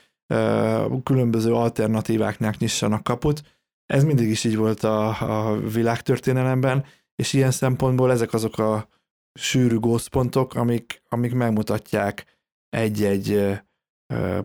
különböző 1.03 1.53
alternatíváknál 1.53 2.53
nyissanak 2.57 3.03
kaput. 3.03 3.56
Ez 3.87 4.03
mindig 4.03 4.29
is 4.29 4.43
így 4.43 4.57
volt 4.57 4.83
a, 4.83 5.07
a 5.49 5.59
világtörténelemben, 5.59 6.85
és 7.15 7.33
ilyen 7.33 7.51
szempontból 7.51 8.11
ezek 8.11 8.33
azok 8.33 8.57
a 8.57 8.87
sűrű 9.33 9.75
gózpontok, 9.75 10.55
amik, 10.55 11.01
amik 11.09 11.33
megmutatják 11.33 12.25
egy-egy 12.69 13.59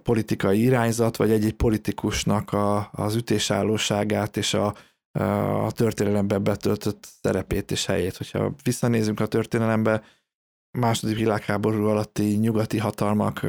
politikai 0.02 0.62
irányzat, 0.62 1.16
vagy 1.16 1.30
egy-egy 1.30 1.52
politikusnak 1.52 2.52
a, 2.52 2.90
az 2.92 3.14
ütésállóságát 3.14 4.36
és 4.36 4.54
a, 4.54 4.74
a 5.64 5.72
történelemben 5.72 6.42
betöltött 6.42 7.08
szerepét 7.22 7.70
és 7.70 7.86
helyét. 7.86 8.16
Hogyha 8.16 8.54
visszanézünk 8.62 9.20
a 9.20 9.26
történelembe, 9.26 10.02
második 10.78 11.16
világháború 11.16 11.86
alatti 11.86 12.24
nyugati 12.24 12.78
hatalmak 12.78 13.40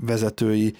vezetői, 0.00 0.74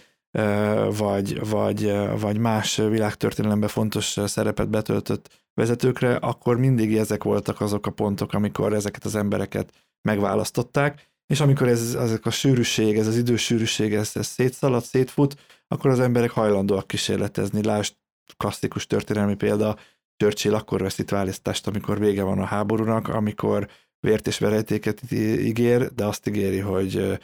vagy, 0.90 1.48
vagy, 1.48 1.92
vagy 2.20 2.38
más 2.38 2.76
világtörténelemben 2.76 3.68
fontos 3.68 4.18
szerepet 4.24 4.68
betöltött 4.68 5.40
vezetőkre, 5.54 6.14
akkor 6.14 6.58
mindig 6.58 6.96
ezek 6.96 7.24
voltak 7.24 7.60
azok 7.60 7.86
a 7.86 7.90
pontok, 7.90 8.32
amikor 8.32 8.72
ezeket 8.72 9.04
az 9.04 9.14
embereket 9.14 9.72
megválasztották, 10.02 11.08
és 11.26 11.40
amikor 11.40 11.68
ez, 11.68 11.94
ezek 11.94 12.26
a 12.26 12.30
sűrűség, 12.30 12.98
ez 12.98 13.06
az 13.06 13.16
idősűrűség, 13.16 13.94
ez, 13.94 14.10
ez 14.14 14.26
szétszalad, 14.26 14.82
szétfut, 14.82 15.36
akkor 15.68 15.90
az 15.90 16.00
emberek 16.00 16.30
hajlandóak 16.30 16.86
kísérletezni. 16.86 17.62
Lásd, 17.62 17.94
klasszikus 18.36 18.86
történelmi 18.86 19.34
példa, 19.34 19.76
Churchill 20.16 20.54
akkor 20.54 20.80
veszít 20.80 21.10
választást, 21.10 21.66
amikor 21.66 21.98
vége 21.98 22.22
van 22.22 22.38
a 22.38 22.44
háborúnak, 22.44 23.08
amikor 23.08 23.68
vért 24.00 24.26
és 24.26 24.38
verejtéket 24.38 25.12
ígér, 25.12 25.94
de 25.94 26.04
azt 26.04 26.28
ígéri, 26.28 26.58
hogy 26.58 27.18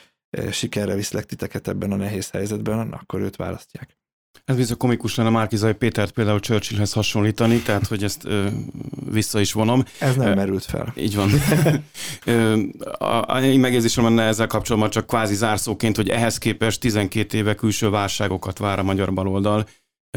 sikerre 0.51 0.95
viszlek 0.95 1.27
titeket 1.27 1.69
ebben 1.69 1.93
a 1.93 1.97
nehéz 1.97 2.31
helyzetben, 2.31 2.93
akkor 2.93 3.21
őt 3.21 3.37
választják. 3.37 3.97
Ez 4.45 4.57
bizony 4.57 4.77
komikus 4.77 5.15
lenne 5.15 5.31
Márkizai 5.31 5.73
Pétert 5.73 6.11
például 6.11 6.41
Churchillhez 6.41 6.93
hasonlítani, 6.93 7.63
tehát 7.63 7.87
hogy 7.87 8.05
ezt 8.05 8.25
ö, 8.25 8.47
vissza 9.11 9.41
is 9.41 9.53
vonom. 9.53 9.85
Ez 9.99 10.17
nem 10.17 10.35
merült 10.35 10.65
fel. 10.65 10.93
Így 10.97 11.17
van. 11.17 11.31
a, 13.29 13.41
én 13.41 13.61
megjegyzésem 13.61 14.05
lenne 14.05 14.23
ezzel 14.23 14.47
kapcsolatban 14.47 14.91
csak 14.91 15.07
kvázi 15.07 15.35
zárszóként, 15.35 15.97
hogy 15.97 16.09
ehhez 16.09 16.39
képest 16.39 16.81
12 16.81 17.37
éve 17.37 17.55
külső 17.55 17.91
válságokat 17.91 18.59
vár 18.59 18.79
a 18.79 18.83
magyar 18.83 19.13
baloldal, 19.13 19.69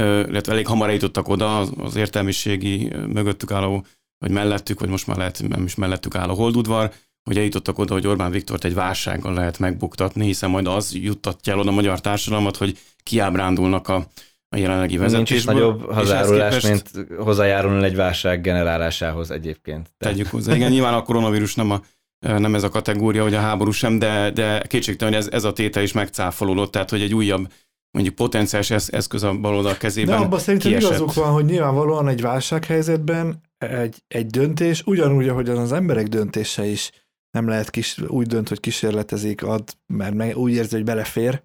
illetve 0.02 0.52
elég 0.52 0.68
hamar 0.68 0.88
eljutottak 0.88 1.28
oda 1.28 1.60
az 1.60 1.96
értelmiségi 1.96 2.90
mögöttük 3.14 3.52
álló, 3.52 3.86
vagy 4.18 4.32
mellettük, 4.32 4.80
vagy 4.80 4.90
most 4.90 5.08
már 5.08 5.18
lehet 5.18 5.44
nem 5.48 5.64
is 5.64 5.76
mellettük 5.76 6.16
álló 6.16 6.34
holdudvar, 6.34 6.92
hogy 7.30 7.38
eljutottak 7.38 7.80
oda, 7.80 7.94
hogy 7.94 8.08
Orbán 8.08 8.32
Viktort 8.32 8.64
egy 8.64 8.74
válsággal 8.74 9.34
lehet 9.34 9.60
megbuktatni, 9.60 10.26
hiszen 10.26 10.50
majd 10.50 10.68
az 10.68 10.94
juttatja 10.94 11.54
el 11.54 11.60
oda 11.60 11.70
a 11.70 11.74
magyar 11.74 12.02
társadalmat, 12.02 12.58
hogy 12.58 12.78
kiábrándulnak 13.04 13.88
a, 13.88 14.08
a 14.50 14.58
jelenlegi 14.58 14.98
vezetésből. 14.98 15.54
Nincs 15.56 15.72
is 15.72 15.78
nagyobb 15.78 15.94
hozzájárulás, 15.94 16.60
képest... 16.60 16.94
mint 16.94 17.08
hozzájárulni 17.18 17.84
egy 17.84 17.96
válság 17.96 18.42
generálásához 18.42 19.32
egyébként. 19.32 19.94
Tegyük 19.98 20.28
hozzá. 20.28 20.56
Igen, 20.56 20.72
nyilván 20.72 20.94
a 20.94 21.02
koronavírus 21.02 21.56
nem, 21.56 21.72
a, 21.72 21.82
nem 22.20 22.56
ez 22.56 22.64
a 22.64 22.70
kategória, 22.70 23.24
hogy 23.24 23.34
a 23.34 23.40
háború 23.40 23.72
sem, 23.72 24.00
de, 24.00 24.32
de 24.32 24.62
kétségtelen, 24.68 25.14
hogy 25.14 25.24
ez, 25.24 25.30
ez 25.32 25.44
a 25.44 25.54
tétel 25.54 25.84
is 25.84 25.92
megcáfolódott, 25.92 26.72
tehát 26.72 26.90
hogy 26.90 27.02
egy 27.02 27.14
újabb 27.14 27.52
mondjuk 27.92 28.16
potenciális 28.16 28.70
eszköz 28.70 29.24
a 29.24 29.34
baloldal 29.34 29.78
kezében 29.78 30.20
De 30.20 30.26
abban 30.26 30.40
szerintem 30.40 30.70
kiesett. 30.70 30.90
igazuk 30.90 31.14
van, 31.14 31.32
hogy 31.32 31.46
nyilvánvalóan 31.46 32.08
egy 32.08 32.22
válsághelyzetben 32.22 33.42
egy, 33.58 34.04
egy 34.08 34.28
döntés, 34.28 34.84
ugyanúgy, 34.86 35.28
ahogy 35.28 35.50
az 35.50 35.72
emberek 35.72 36.08
döntése 36.08 36.66
is 36.66 36.92
nem 37.32 37.48
lehet 37.48 37.70
kis, 37.70 38.02
úgy 38.02 38.28
dönt, 38.28 38.50
hogy 38.50 38.60
kísérletezik, 38.60 39.44
ad, 39.44 39.64
mert 39.88 40.36
úgy 40.36 40.52
érzi, 40.52 40.76
hogy 40.76 40.84
belefér, 40.84 41.44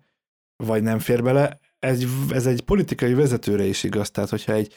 vagy 0.57 0.82
nem 0.82 0.99
fér 0.99 1.22
bele. 1.22 1.61
Ez, 1.78 2.05
ez 2.30 2.47
egy 2.47 2.61
politikai 2.61 3.14
vezetőre 3.14 3.64
is 3.64 3.82
igaz, 3.82 4.11
tehát 4.11 4.30
hogyha 4.30 4.53
egy, 4.53 4.74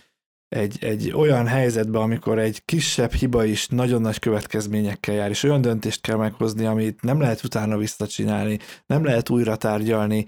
egy, 0.47 0.77
egy 0.83 1.11
olyan 1.11 1.47
helyzetben, 1.47 2.01
amikor 2.01 2.39
egy 2.39 2.65
kisebb 2.65 3.11
hiba 3.11 3.45
is 3.45 3.67
nagyon 3.67 4.01
nagy 4.01 4.19
következményekkel 4.19 5.15
jár, 5.15 5.29
és 5.29 5.43
olyan 5.43 5.61
döntést 5.61 6.01
kell 6.01 6.17
meghozni, 6.17 6.65
amit 6.65 7.01
nem 7.01 7.19
lehet 7.19 7.43
utána 7.43 7.77
visszacsinálni, 7.77 8.59
nem 8.85 9.03
lehet 9.03 9.29
újra 9.29 9.55
tárgyalni, 9.55 10.25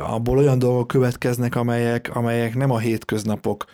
abból 0.00 0.38
olyan 0.38 0.58
dolgok 0.58 0.86
következnek, 0.86 1.54
amelyek, 1.54 2.16
amelyek 2.16 2.54
nem 2.54 2.70
a 2.70 2.78
hétköznapok 2.78 3.64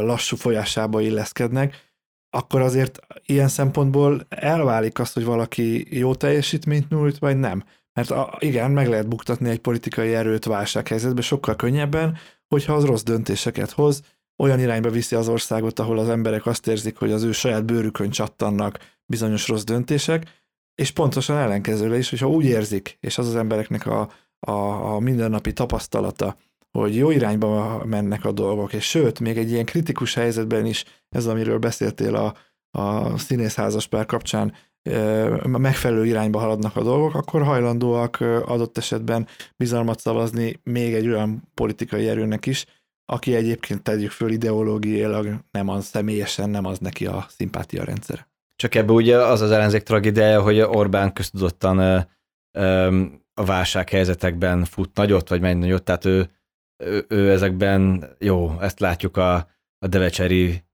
lassú 0.00 0.36
folyásába 0.36 1.00
illeszkednek, 1.00 1.89
akkor 2.30 2.60
azért 2.60 3.00
ilyen 3.26 3.48
szempontból 3.48 4.26
elválik 4.28 4.98
az, 4.98 5.12
hogy 5.12 5.24
valaki 5.24 5.98
jó 5.98 6.14
teljesítményt 6.14 6.88
nyújt, 6.88 7.18
vagy 7.18 7.36
nem. 7.36 7.64
Mert 7.92 8.10
a, 8.10 8.36
igen, 8.38 8.70
meg 8.70 8.88
lehet 8.88 9.08
buktatni 9.08 9.48
egy 9.48 9.58
politikai 9.58 10.14
erőt 10.14 10.44
válsághelyzetben 10.44 11.22
sokkal 11.22 11.56
könnyebben, 11.56 12.16
hogyha 12.48 12.74
az 12.74 12.84
rossz 12.84 13.02
döntéseket 13.02 13.70
hoz, 13.70 14.02
olyan 14.42 14.60
irányba 14.60 14.90
viszi 14.90 15.16
az 15.16 15.28
országot, 15.28 15.78
ahol 15.78 15.98
az 15.98 16.08
emberek 16.08 16.46
azt 16.46 16.66
érzik, 16.66 16.96
hogy 16.96 17.12
az 17.12 17.22
ő 17.22 17.32
saját 17.32 17.64
bőrükön 17.64 18.10
csattannak 18.10 18.78
bizonyos 19.06 19.48
rossz 19.48 19.64
döntések, 19.64 20.38
és 20.74 20.90
pontosan 20.90 21.36
ellenkezőle 21.36 21.98
is, 21.98 22.10
hogyha 22.10 22.28
úgy 22.28 22.44
érzik, 22.44 22.96
és 23.00 23.18
az 23.18 23.26
az 23.26 23.36
embereknek 23.36 23.86
a, 23.86 24.08
a, 24.38 24.50
a 24.94 24.98
mindennapi 24.98 25.52
tapasztalata, 25.52 26.36
hogy 26.78 26.96
jó 26.96 27.10
irányba 27.10 27.84
mennek 27.84 28.24
a 28.24 28.32
dolgok, 28.32 28.72
és 28.72 28.88
sőt, 28.88 29.20
még 29.20 29.38
egy 29.38 29.50
ilyen 29.50 29.64
kritikus 29.64 30.14
helyzetben 30.14 30.66
is, 30.66 30.84
ez 31.08 31.26
amiről 31.26 31.58
beszéltél 31.58 32.14
a, 32.14 32.34
a 32.78 33.18
színészházaspár 33.18 34.06
kapcsán, 34.06 34.54
megfelelő 35.44 36.06
irányba 36.06 36.38
haladnak 36.38 36.76
a 36.76 36.82
dolgok, 36.82 37.14
akkor 37.14 37.42
hajlandóak 37.42 38.20
adott 38.46 38.78
esetben 38.78 39.26
bizalmat 39.56 40.00
szavazni 40.00 40.60
még 40.62 40.94
egy 40.94 41.08
olyan 41.08 41.50
politikai 41.54 42.08
erőnek 42.08 42.46
is, 42.46 42.66
aki 43.04 43.34
egyébként 43.34 43.82
tegyük 43.82 44.10
föl 44.10 44.30
ideológiailag, 44.30 45.44
nem 45.50 45.68
az 45.68 45.84
személyesen, 45.84 46.50
nem 46.50 46.64
az 46.64 46.78
neki 46.78 47.06
a 47.06 47.26
szimpátia 47.28 47.84
rendszer. 47.84 48.28
Csak 48.56 48.74
ebbe 48.74 48.92
ugye 48.92 49.16
az 49.16 49.40
az 49.40 49.50
ellenzék 49.50 49.82
tragédiája, 49.82 50.42
hogy 50.42 50.60
Orbán 50.60 51.12
köztudottan 51.12 51.78
a 53.34 53.44
válsághelyzetekben 53.44 54.64
fut 54.64 54.96
nagyot, 54.96 55.28
vagy 55.28 55.40
megy 55.40 55.56
nagyot, 55.56 55.82
tehát 55.82 56.04
ő 56.04 56.30
ő, 56.80 57.04
ő 57.08 57.30
ezekben, 57.30 58.04
jó, 58.18 58.60
ezt 58.60 58.80
látjuk 58.80 59.16
a, 59.16 59.34
a 59.78 59.86
devecseri 59.86 60.64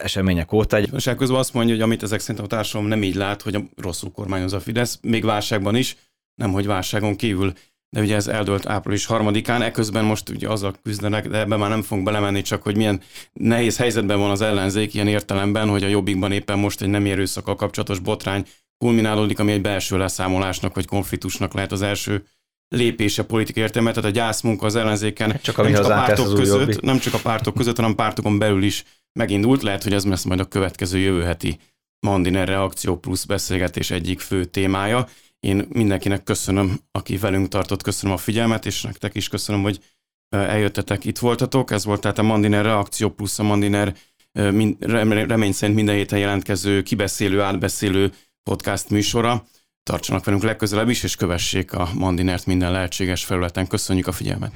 események 0.00 0.52
óta. 0.52 0.76
Egy... 0.76 0.94
És 0.94 1.10
közben 1.16 1.38
azt 1.38 1.54
mondja, 1.54 1.74
hogy 1.74 1.82
amit 1.82 2.02
ezek 2.02 2.20
szerint 2.20 2.44
a 2.44 2.46
társadalom 2.46 2.88
nem 2.88 3.02
így 3.02 3.14
lát, 3.14 3.42
hogy 3.42 3.58
rosszul 3.76 4.10
kormányoz 4.10 4.52
a 4.52 4.60
Fidesz, 4.60 4.98
még 5.02 5.24
válságban 5.24 5.74
is, 5.74 5.96
nem 6.34 6.52
hogy 6.52 6.66
válságon 6.66 7.16
kívül. 7.16 7.52
De 7.90 8.00
ugye 8.00 8.14
ez 8.14 8.26
eldőlt 8.26 8.66
április 8.66 9.06
harmadikán, 9.06 9.62
eközben 9.62 10.04
most 10.04 10.28
ugye 10.28 10.48
azzal 10.48 10.74
küzdenek, 10.82 11.28
de 11.28 11.38
ebbe 11.38 11.56
már 11.56 11.70
nem 11.70 11.82
fogunk 11.82 12.06
belemenni, 12.06 12.42
csak 12.42 12.62
hogy 12.62 12.76
milyen 12.76 13.00
nehéz 13.32 13.76
helyzetben 13.76 14.18
van 14.18 14.30
az 14.30 14.40
ellenzék 14.40 14.94
ilyen 14.94 15.08
értelemben, 15.08 15.68
hogy 15.68 15.84
a 15.84 15.88
jobbikban 15.88 16.32
éppen 16.32 16.58
most 16.58 16.82
egy 16.82 16.88
nem 16.88 17.06
erőszakkal 17.06 17.54
kapcsolatos 17.54 17.98
botrány 17.98 18.46
kulminálódik, 18.78 19.38
ami 19.38 19.52
egy 19.52 19.60
belső 19.60 19.98
leszámolásnak 19.98 20.74
vagy 20.74 20.86
konfliktusnak 20.86 21.52
lehet 21.52 21.72
az 21.72 21.82
első 21.82 22.24
lépése 22.68 23.22
politikai 23.22 23.62
értelme, 23.62 23.90
tehát 23.92 24.10
a 24.10 24.12
gyászmunka 24.12 24.66
az 24.66 24.76
ellenzéken 24.76 25.40
csak 25.42 25.56
nem, 25.56 25.72
csak 25.72 25.84
a 25.84 25.88
pártok 25.88 26.34
között, 26.34 26.80
nem 26.80 26.98
csak 26.98 27.14
a 27.14 27.18
pártok 27.18 27.54
között, 27.54 27.76
hanem 27.76 27.94
pártokon 27.94 28.38
belül 28.38 28.62
is 28.62 28.84
megindult. 29.12 29.62
Lehet, 29.62 29.82
hogy 29.82 29.92
ez 29.92 30.04
lesz 30.04 30.24
majd 30.24 30.40
a 30.40 30.44
következő 30.44 30.98
jövő 30.98 31.22
heti 31.22 31.58
Mandiner 32.06 32.48
Reakció 32.48 32.98
plusz 32.98 33.24
beszélgetés 33.24 33.90
egyik 33.90 34.20
fő 34.20 34.44
témája. 34.44 35.08
Én 35.40 35.66
mindenkinek 35.68 36.22
köszönöm, 36.22 36.80
aki 36.90 37.16
velünk 37.16 37.48
tartott, 37.48 37.82
köszönöm 37.82 38.14
a 38.14 38.18
figyelmet, 38.18 38.66
és 38.66 38.82
nektek 38.82 39.14
is 39.14 39.28
köszönöm, 39.28 39.62
hogy 39.62 39.80
eljöttetek, 40.28 41.04
itt 41.04 41.18
voltatok. 41.18 41.70
Ez 41.70 41.84
volt 41.84 42.00
tehát 42.00 42.18
a 42.18 42.22
Mandiner 42.22 42.64
Reakció 42.64 43.10
plusz 43.10 43.38
a 43.38 43.42
Mandiner 43.42 43.94
remény 44.32 45.52
szerint 45.52 45.76
minden 45.76 45.94
héten 45.94 46.18
jelentkező, 46.18 46.82
kibeszélő, 46.82 47.40
átbeszélő 47.40 48.12
podcast 48.42 48.90
műsora. 48.90 49.46
Tartsanak 49.88 50.24
velünk 50.24 50.42
legközelebb 50.42 50.88
is, 50.88 51.02
és 51.02 51.16
kövessék 51.16 51.72
a 51.72 51.88
Mandinert 51.94 52.46
minden 52.46 52.72
lehetséges 52.72 53.24
felületen. 53.24 53.66
Köszönjük 53.66 54.06
a 54.06 54.12
figyelmet! 54.12 54.52